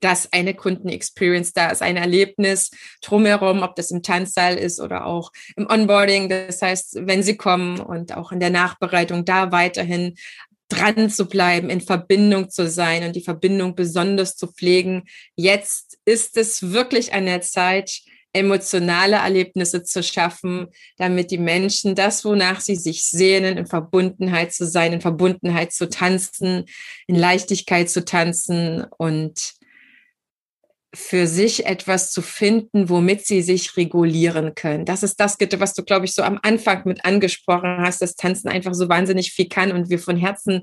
dass 0.00 0.32
eine 0.32 0.54
Kundenexperience 0.54 1.52
da 1.52 1.70
ist, 1.70 1.82
ein 1.82 1.96
Erlebnis 1.96 2.70
drumherum, 3.02 3.62
ob 3.62 3.76
das 3.76 3.90
im 3.90 4.02
Tanzsaal 4.02 4.56
ist 4.56 4.80
oder 4.80 5.06
auch 5.06 5.32
im 5.56 5.66
Onboarding. 5.68 6.28
Das 6.28 6.62
heißt, 6.62 6.98
wenn 7.02 7.22
Sie 7.22 7.36
kommen 7.36 7.80
und 7.80 8.16
auch 8.16 8.32
in 8.32 8.40
der 8.40 8.50
Nachbereitung 8.50 9.24
da 9.24 9.52
weiterhin 9.52 10.14
dran 10.68 11.10
zu 11.10 11.26
bleiben, 11.26 11.70
in 11.70 11.80
Verbindung 11.80 12.50
zu 12.50 12.68
sein 12.68 13.04
und 13.04 13.14
die 13.14 13.22
Verbindung 13.22 13.74
besonders 13.74 14.36
zu 14.36 14.48
pflegen. 14.48 15.04
Jetzt 15.36 15.98
ist 16.04 16.36
es 16.36 16.72
wirklich 16.72 17.12
an 17.12 17.26
der 17.26 17.40
Zeit, 17.40 18.00
emotionale 18.36 19.16
Erlebnisse 19.16 19.82
zu 19.82 20.02
schaffen, 20.02 20.66
damit 20.98 21.30
die 21.30 21.38
Menschen 21.38 21.94
das, 21.94 22.22
wonach 22.24 22.60
sie 22.60 22.76
sich 22.76 23.06
sehnen, 23.06 23.56
in 23.56 23.66
Verbundenheit 23.66 24.52
zu 24.52 24.66
sein, 24.66 24.92
in 24.92 25.00
Verbundenheit 25.00 25.72
zu 25.72 25.88
tanzen, 25.88 26.66
in 27.06 27.16
Leichtigkeit 27.16 27.88
zu 27.88 28.04
tanzen 28.04 28.84
und 28.98 29.54
für 30.94 31.26
sich 31.26 31.66
etwas 31.66 32.10
zu 32.10 32.22
finden, 32.22 32.88
womit 32.88 33.26
sie 33.26 33.42
sich 33.42 33.76
regulieren 33.76 34.54
können. 34.54 34.84
Das 34.84 35.02
ist 35.02 35.20
das, 35.20 35.36
was 35.58 35.74
du, 35.74 35.84
glaube 35.84 36.06
ich, 36.06 36.14
so 36.14 36.22
am 36.22 36.38
Anfang 36.42 36.82
mit 36.86 37.04
angesprochen 37.04 37.78
hast, 37.78 38.00
dass 38.00 38.16
Tanzen 38.16 38.48
einfach 38.48 38.72
so 38.72 38.88
wahnsinnig 38.88 39.32
viel 39.32 39.48
kann 39.48 39.72
und 39.72 39.90
wir 39.90 39.98
von 39.98 40.16
Herzen 40.16 40.62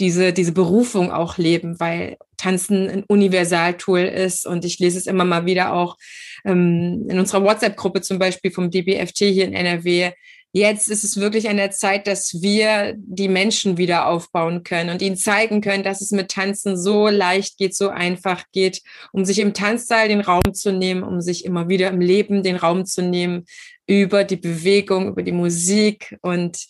diese, 0.00 0.32
diese 0.32 0.52
Berufung 0.52 1.12
auch 1.12 1.38
leben, 1.38 1.78
weil 1.78 2.16
Tanzen 2.36 2.88
ein 2.88 3.04
Universaltool 3.04 4.00
ist 4.00 4.46
und 4.46 4.64
ich 4.64 4.78
lese 4.78 4.98
es 4.98 5.06
immer 5.06 5.24
mal 5.24 5.44
wieder 5.44 5.74
auch 5.74 5.96
ähm, 6.44 7.06
in 7.08 7.18
unserer 7.18 7.44
WhatsApp-Gruppe 7.44 8.00
zum 8.00 8.18
Beispiel 8.18 8.50
vom 8.50 8.70
DBFT 8.70 9.18
hier 9.18 9.44
in 9.44 9.52
NRW, 9.52 10.12
jetzt 10.52 10.88
ist 10.88 11.04
es 11.04 11.18
wirklich 11.18 11.48
an 11.48 11.56
der 11.56 11.70
Zeit, 11.70 12.06
dass 12.06 12.42
wir 12.42 12.94
die 12.96 13.28
Menschen 13.28 13.76
wieder 13.76 14.06
aufbauen 14.06 14.62
können 14.62 14.90
und 14.90 15.02
ihnen 15.02 15.16
zeigen 15.16 15.60
können, 15.60 15.84
dass 15.84 16.00
es 16.00 16.10
mit 16.10 16.30
Tanzen 16.30 16.76
so 16.76 17.08
leicht 17.08 17.56
geht, 17.58 17.74
so 17.74 17.88
einfach 17.88 18.44
geht, 18.52 18.82
um 19.12 19.24
sich 19.24 19.38
im 19.38 19.54
Tanzsaal 19.54 20.08
den 20.08 20.20
Raum 20.20 20.52
zu 20.52 20.72
nehmen, 20.72 21.02
um 21.02 21.20
sich 21.20 21.44
immer 21.44 21.68
wieder 21.68 21.88
im 21.88 22.00
Leben 22.00 22.42
den 22.42 22.56
Raum 22.56 22.84
zu 22.84 23.02
nehmen 23.02 23.44
über 23.86 24.24
die 24.24 24.36
Bewegung, 24.36 25.08
über 25.08 25.22
die 25.22 25.32
Musik. 25.32 26.16
Und 26.22 26.66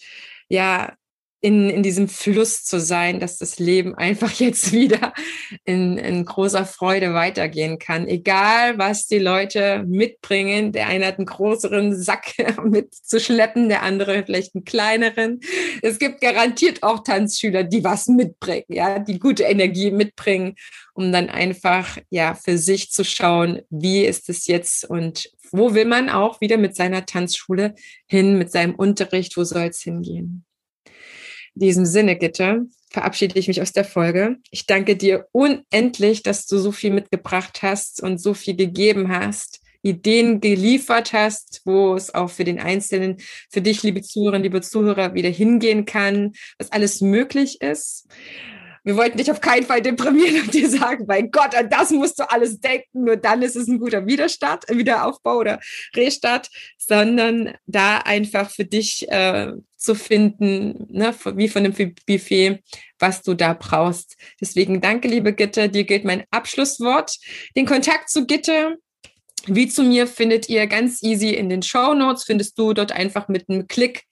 ja, 0.48 0.94
in, 1.43 1.70
in 1.70 1.82
diesem 1.82 2.09
Fluss 2.09 2.64
zu 2.64 2.78
sein, 2.78 3.18
dass 3.18 3.38
das 3.38 3.59
Leben 3.59 3.95
einfach 3.95 4.32
jetzt 4.32 4.72
wieder 4.72 5.14
in, 5.64 5.97
in 5.97 6.24
großer 6.24 6.66
Freude 6.66 7.14
weitergehen 7.14 7.78
kann. 7.78 8.07
Egal, 8.07 8.78
was 8.78 9.07
die 9.07 9.18
Leute 9.18 9.84
mitbringen. 9.86 10.72
Der 10.72 10.88
eine 10.88 11.07
hat 11.07 11.18
einen 11.18 11.26
größeren 11.26 11.97
Sack 11.97 12.34
mitzuschleppen, 12.64 13.68
der 13.68 13.82
andere 13.82 14.24
vielleicht 14.24 14.55
einen 14.55 14.64
kleineren. 14.64 15.41
Es 15.82 15.99
gibt 15.99 16.20
garantiert 16.20 16.82
auch 16.82 17.03
Tanzschüler, 17.03 17.64
die 17.64 17.84
was 17.84 18.07
mitbringen, 18.07 18.66
ja, 18.68 18.99
die 18.99 19.18
gute 19.18 19.45
Energie 19.45 19.91
mitbringen, 19.91 20.57
um 20.95 21.12
dann 21.12 21.30
einfach, 21.30 21.97
ja, 22.11 22.34
für 22.34 22.59
sich 22.59 22.91
zu 22.91 23.05
schauen, 23.05 23.62
wie 23.70 24.05
ist 24.05 24.28
es 24.28 24.47
jetzt 24.47 24.84
und 24.84 25.30
wo 25.53 25.74
will 25.74 25.84
man 25.84 26.11
auch 26.11 26.41
wieder 26.41 26.59
mit 26.59 26.76
seiner 26.76 27.07
Tanzschule 27.07 27.74
hin, 28.07 28.38
mit 28.38 28.53
seinem 28.53 28.74
Unterricht, 28.74 29.36
wo 29.36 29.45
soll 29.45 29.64
es 29.64 29.80
hingehen? 29.80 30.45
In 31.61 31.66
diesem 31.66 31.84
Sinne, 31.84 32.16
Gitte, 32.16 32.68
verabschiede 32.88 33.38
ich 33.38 33.46
mich 33.46 33.61
aus 33.61 33.72
der 33.72 33.84
Folge. 33.84 34.38
Ich 34.50 34.64
danke 34.64 34.96
dir 34.96 35.26
unendlich, 35.30 36.22
dass 36.22 36.46
du 36.46 36.56
so 36.56 36.72
viel 36.72 36.90
mitgebracht 36.90 37.61
hast 37.61 38.02
und 38.02 38.16
so 38.16 38.32
viel 38.32 38.56
gegeben 38.56 39.14
hast. 39.14 39.61
Ideen 39.82 40.40
geliefert 40.40 41.12
hast, 41.12 41.61
wo 41.66 41.94
es 41.94 42.14
auch 42.14 42.30
für 42.30 42.44
den 42.44 42.61
Einzelnen, 42.61 43.18
für 43.50 43.61
dich, 43.61 43.82
liebe 43.82 44.00
Zuhörerinnen, 44.00 44.42
liebe 44.42 44.62
Zuhörer, 44.62 45.12
wieder 45.12 45.28
hingehen 45.28 45.84
kann, 45.84 46.32
was 46.56 46.72
alles 46.72 47.02
möglich 47.02 47.61
ist. 47.61 48.06
Wir 48.82 48.96
wollten 48.96 49.18
dich 49.18 49.30
auf 49.30 49.42
keinen 49.42 49.66
Fall 49.66 49.82
deprimieren 49.82 50.40
und 50.40 50.54
dir 50.54 50.70
sagen, 50.70 51.04
mein 51.06 51.30
Gott, 51.30 51.54
an 51.54 51.68
das 51.68 51.90
musst 51.90 52.18
du 52.18 52.30
alles 52.30 52.58
denken, 52.58 53.04
nur 53.04 53.18
dann 53.18 53.42
ist 53.42 53.56
es 53.56 53.68
ein 53.68 53.78
guter 53.78 54.06
Widerstart, 54.06 54.64
Wiederaufbau 54.70 55.36
oder 55.36 55.61
Restart, 55.94 56.48
sondern 56.78 57.52
da 57.66 57.98
einfach 57.98 58.50
für 58.50 58.64
dich 58.64 59.06
äh, 59.11 59.52
zu 59.80 59.94
finden, 59.94 60.86
ne, 60.90 61.14
wie 61.34 61.48
von 61.48 61.64
dem 61.64 61.94
Buffet, 62.06 62.60
was 62.98 63.22
du 63.22 63.34
da 63.34 63.54
brauchst. 63.54 64.16
Deswegen 64.40 64.80
danke, 64.80 65.08
liebe 65.08 65.32
Gitte. 65.32 65.68
Dir 65.68 65.84
gilt 65.84 66.04
mein 66.04 66.24
Abschlusswort. 66.30 67.16
Den 67.56 67.66
Kontakt 67.66 68.10
zu 68.10 68.26
Gitte 68.26 68.76
wie 69.46 69.68
zu 69.68 69.82
mir 69.82 70.06
findet 70.06 70.48
ihr 70.48 70.66
ganz 70.66 71.02
easy 71.02 71.30
in 71.30 71.48
den 71.48 71.62
Show 71.62 71.94
Notes. 71.94 72.24
Findest 72.24 72.58
du 72.58 72.74
dort 72.74 72.92
einfach 72.92 73.28
mit 73.28 73.48
einem 73.48 73.66
Klick 73.66 74.04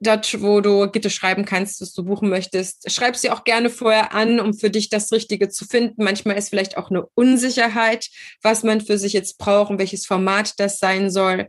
dort, 0.00 0.42
wo 0.42 0.60
du 0.60 0.90
Gitte 0.90 1.10
schreiben 1.10 1.44
kannst, 1.44 1.80
was 1.80 1.92
du 1.92 2.04
buchen 2.04 2.28
möchtest. 2.28 2.90
Schreib 2.90 3.16
sie 3.16 3.30
auch 3.30 3.44
gerne 3.44 3.70
vorher 3.70 4.12
an, 4.12 4.40
um 4.40 4.54
für 4.54 4.70
dich 4.70 4.88
das 4.88 5.12
Richtige 5.12 5.48
zu 5.48 5.64
finden. 5.64 6.04
Manchmal 6.04 6.36
ist 6.36 6.50
vielleicht 6.50 6.76
auch 6.76 6.90
eine 6.90 7.06
Unsicherheit, 7.14 8.08
was 8.42 8.62
man 8.62 8.80
für 8.80 8.98
sich 8.98 9.12
jetzt 9.12 9.38
braucht 9.38 9.70
und 9.70 9.78
welches 9.78 10.06
Format 10.06 10.54
das 10.58 10.78
sein 10.78 11.10
soll. 11.10 11.48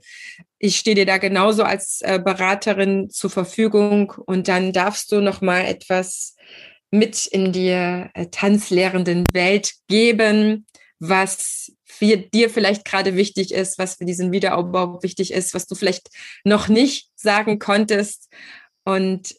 Ich 0.60 0.78
stehe 0.78 0.96
dir 0.96 1.06
da 1.06 1.18
genauso 1.18 1.64
als 1.64 2.02
äh, 2.02 2.20
Beraterin 2.24 3.10
zur 3.10 3.30
Verfügung 3.30 4.14
und 4.26 4.48
dann 4.48 4.74
darfst 4.74 5.12
du 5.12 5.22
noch 5.22 5.42
mal 5.42 5.66
etwas 5.66 6.36
mit 6.90 7.26
in 7.26 7.52
die 7.52 7.70
äh, 7.70 8.28
tanzlehrenden 8.32 9.26
Welt 9.34 9.74
geben, 9.88 10.66
was 11.00 11.72
für 11.86 12.18
dir 12.18 12.50
vielleicht 12.50 12.86
gerade 12.86 13.16
wichtig 13.16 13.54
ist, 13.54 13.78
was 13.78 13.96
für 13.96 14.06
diesen 14.06 14.32
Wiederaufbau 14.32 15.02
wichtig 15.04 15.32
ist, 15.32 15.54
was 15.54 15.68
du 15.68 15.76
vielleicht 15.76 16.10
noch 16.44 16.68
nicht 16.68 17.10
sagen 17.16 17.60
konntest. 17.60 18.30
Und 18.84 19.36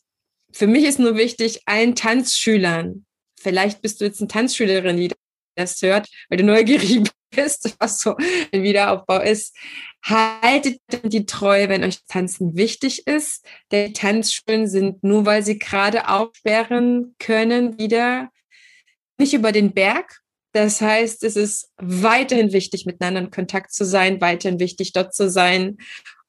für 0.52 0.66
mich 0.66 0.84
ist 0.84 0.98
nur 0.98 1.16
wichtig, 1.16 1.62
allen 1.66 1.94
Tanzschülern, 1.94 3.06
vielleicht 3.38 3.82
bist 3.82 4.00
du 4.00 4.04
jetzt 4.04 4.20
eine 4.20 4.28
Tanzschülerin, 4.28 4.96
die 4.96 5.12
das 5.56 5.80
hört, 5.82 6.08
weil 6.28 6.38
du 6.38 6.44
neugierig 6.44 7.02
bist, 7.30 7.76
was 7.78 8.00
so 8.00 8.16
ein 8.52 8.62
Wiederaufbau 8.62 9.20
ist, 9.20 9.54
haltet 10.02 10.80
die 11.02 11.26
Treue, 11.26 11.68
wenn 11.68 11.84
euch 11.84 11.98
Tanzen 12.06 12.56
wichtig 12.56 13.06
ist. 13.06 13.44
Denn 13.70 13.92
Tanzschulen 13.92 14.66
sind 14.66 15.02
nur, 15.04 15.26
weil 15.26 15.42
sie 15.42 15.58
gerade 15.58 16.08
aufsperren 16.08 17.14
können, 17.18 17.78
wieder 17.78 18.30
nicht 19.18 19.34
über 19.34 19.52
den 19.52 19.72
Berg, 19.72 20.20
das 20.58 20.80
heißt, 20.80 21.24
es 21.24 21.36
ist 21.36 21.70
weiterhin 21.76 22.52
wichtig, 22.52 22.84
miteinander 22.86 23.20
in 23.20 23.30
Kontakt 23.30 23.72
zu 23.72 23.84
sein, 23.84 24.20
weiterhin 24.20 24.60
wichtig, 24.60 24.92
dort 24.92 25.14
zu 25.14 25.30
sein 25.30 25.78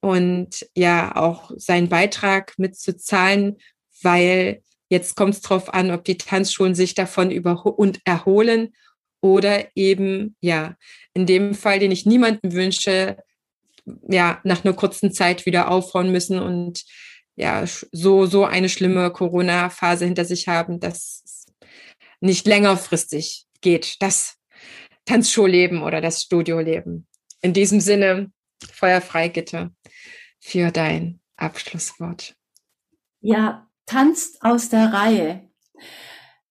und 0.02 0.68
ja, 0.76 1.16
auch 1.16 1.52
seinen 1.56 1.90
Beitrag 1.90 2.54
mitzuzahlen, 2.58 3.58
weil 4.02 4.62
jetzt 4.90 5.16
kommt 5.16 5.34
es 5.36 5.42
darauf 5.42 5.74
an, 5.74 5.92
ob 5.92 6.04
die 6.04 6.18
Tanzschulen 6.18 6.76
sich 6.76 6.94
davon 6.94 7.32
über 7.32 7.66
und 7.66 8.00
erholen 8.06 8.74
oder 9.22 9.68
eben, 9.76 10.36
ja, 10.42 10.76
in 11.14 11.26
dem 11.26 11.54
Fall, 11.54 11.80
den 11.80 11.92
ich 11.92 12.06
niemandem 12.06 12.54
wünsche, 12.54 13.18
ja, 14.08 14.40
nach 14.44 14.64
einer 14.64 14.74
kurzen 14.74 15.12
Zeit 15.12 15.46
wieder 15.46 15.70
aufhauen 15.70 16.12
müssen 16.12 16.40
und 16.40 16.84
ja, 17.36 17.66
so, 17.92 18.26
so 18.26 18.46
eine 18.46 18.70
schlimme 18.70 19.12
Corona-Phase 19.12 20.06
hinter 20.06 20.26
sich 20.26 20.48
haben, 20.48 20.80
dass 20.80 21.46
nicht 22.22 22.46
längerfristig 22.48 23.48
geht, 23.62 24.02
das 24.02 24.38
Tanzschulleben 25.06 25.82
oder 25.82 26.02
das 26.02 26.22
Studioleben. 26.22 27.08
In 27.42 27.54
diesem 27.54 27.80
Sinne, 27.80 28.32
feuerfrei, 28.72 29.30
Gitte, 29.30 29.72
für 30.40 30.72
dein 30.72 31.20
Abschlusswort. 31.36 32.36
Ja, 33.22 33.68
tanzt 33.86 34.42
aus 34.42 34.70
der 34.70 34.94
Reihe 34.94 35.50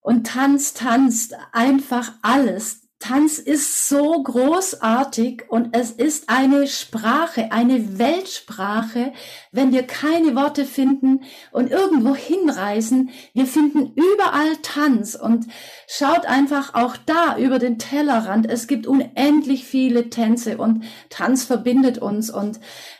und 0.00 0.26
tanzt, 0.26 0.78
tanzt 0.78 1.34
einfach 1.52 2.12
alles. 2.22 2.87
Tanz 3.00 3.38
ist 3.38 3.88
so 3.88 4.20
großartig 4.22 5.44
und 5.48 5.68
es 5.76 5.92
ist 5.92 6.28
eine 6.28 6.66
Sprache, 6.66 7.52
eine 7.52 7.98
Weltsprache. 7.98 9.12
Wenn 9.52 9.70
wir 9.70 9.84
keine 9.84 10.34
Worte 10.34 10.64
finden 10.64 11.20
und 11.52 11.70
irgendwo 11.70 12.16
hinreisen, 12.16 13.10
wir 13.34 13.46
finden 13.46 13.92
überall 13.94 14.56
Tanz 14.62 15.14
und 15.14 15.46
schaut 15.86 16.26
einfach 16.26 16.74
auch 16.74 16.96
da 16.96 17.38
über 17.38 17.60
den 17.60 17.78
Tellerrand. 17.78 18.50
Es 18.50 18.66
gibt 18.66 18.88
unendlich 18.88 19.64
viele 19.64 20.10
Tänze 20.10 20.58
und 20.58 20.82
Tanz 21.08 21.44
verbindet 21.44 21.98
uns 21.98 22.30
und 22.30 22.58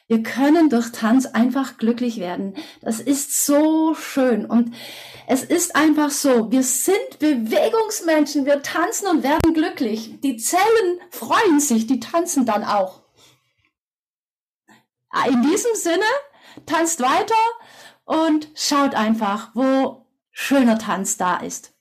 wir 0.09 0.23
können 0.23 0.71
durch 0.71 0.91
Tanz 0.91 1.27
einfach 1.27 1.77
glücklich 1.77 2.19
werden. 2.19 2.55
Das 2.81 2.99
ist 2.99 3.45
so 3.45 3.95
schön 3.95 4.47
und 4.47 4.75
es 5.27 5.45
ist 5.45 5.77
einfach 5.77 6.11
so, 6.11 6.51
wir 6.51 6.63
sind 6.63 7.19
Bewegungsmenschen, 7.19 8.47
wir 8.47 8.63
tanzen 8.63 9.07
und 9.09 9.23
werden 9.23 9.53
glücklich. 9.53 10.19
Die 10.23 10.39
Zellen 10.39 11.01
freuen 11.11 11.61
sich, 11.61 11.87
die 11.87 12.01
tanzen 12.01 12.47
dann 12.47 12.65
auch. 12.65 13.03
In 15.27 15.43
diesem 15.43 15.75
Sinne, 15.75 16.05
tanzt 16.65 17.01
weiter 17.01 17.35
und 18.05 18.49
schaut 18.55 18.95
einfach, 18.95 19.51
wo 19.55 20.07
schöner 20.31 20.79
Tanz 20.79 21.19
da 21.19 21.37
ist. 21.37 21.75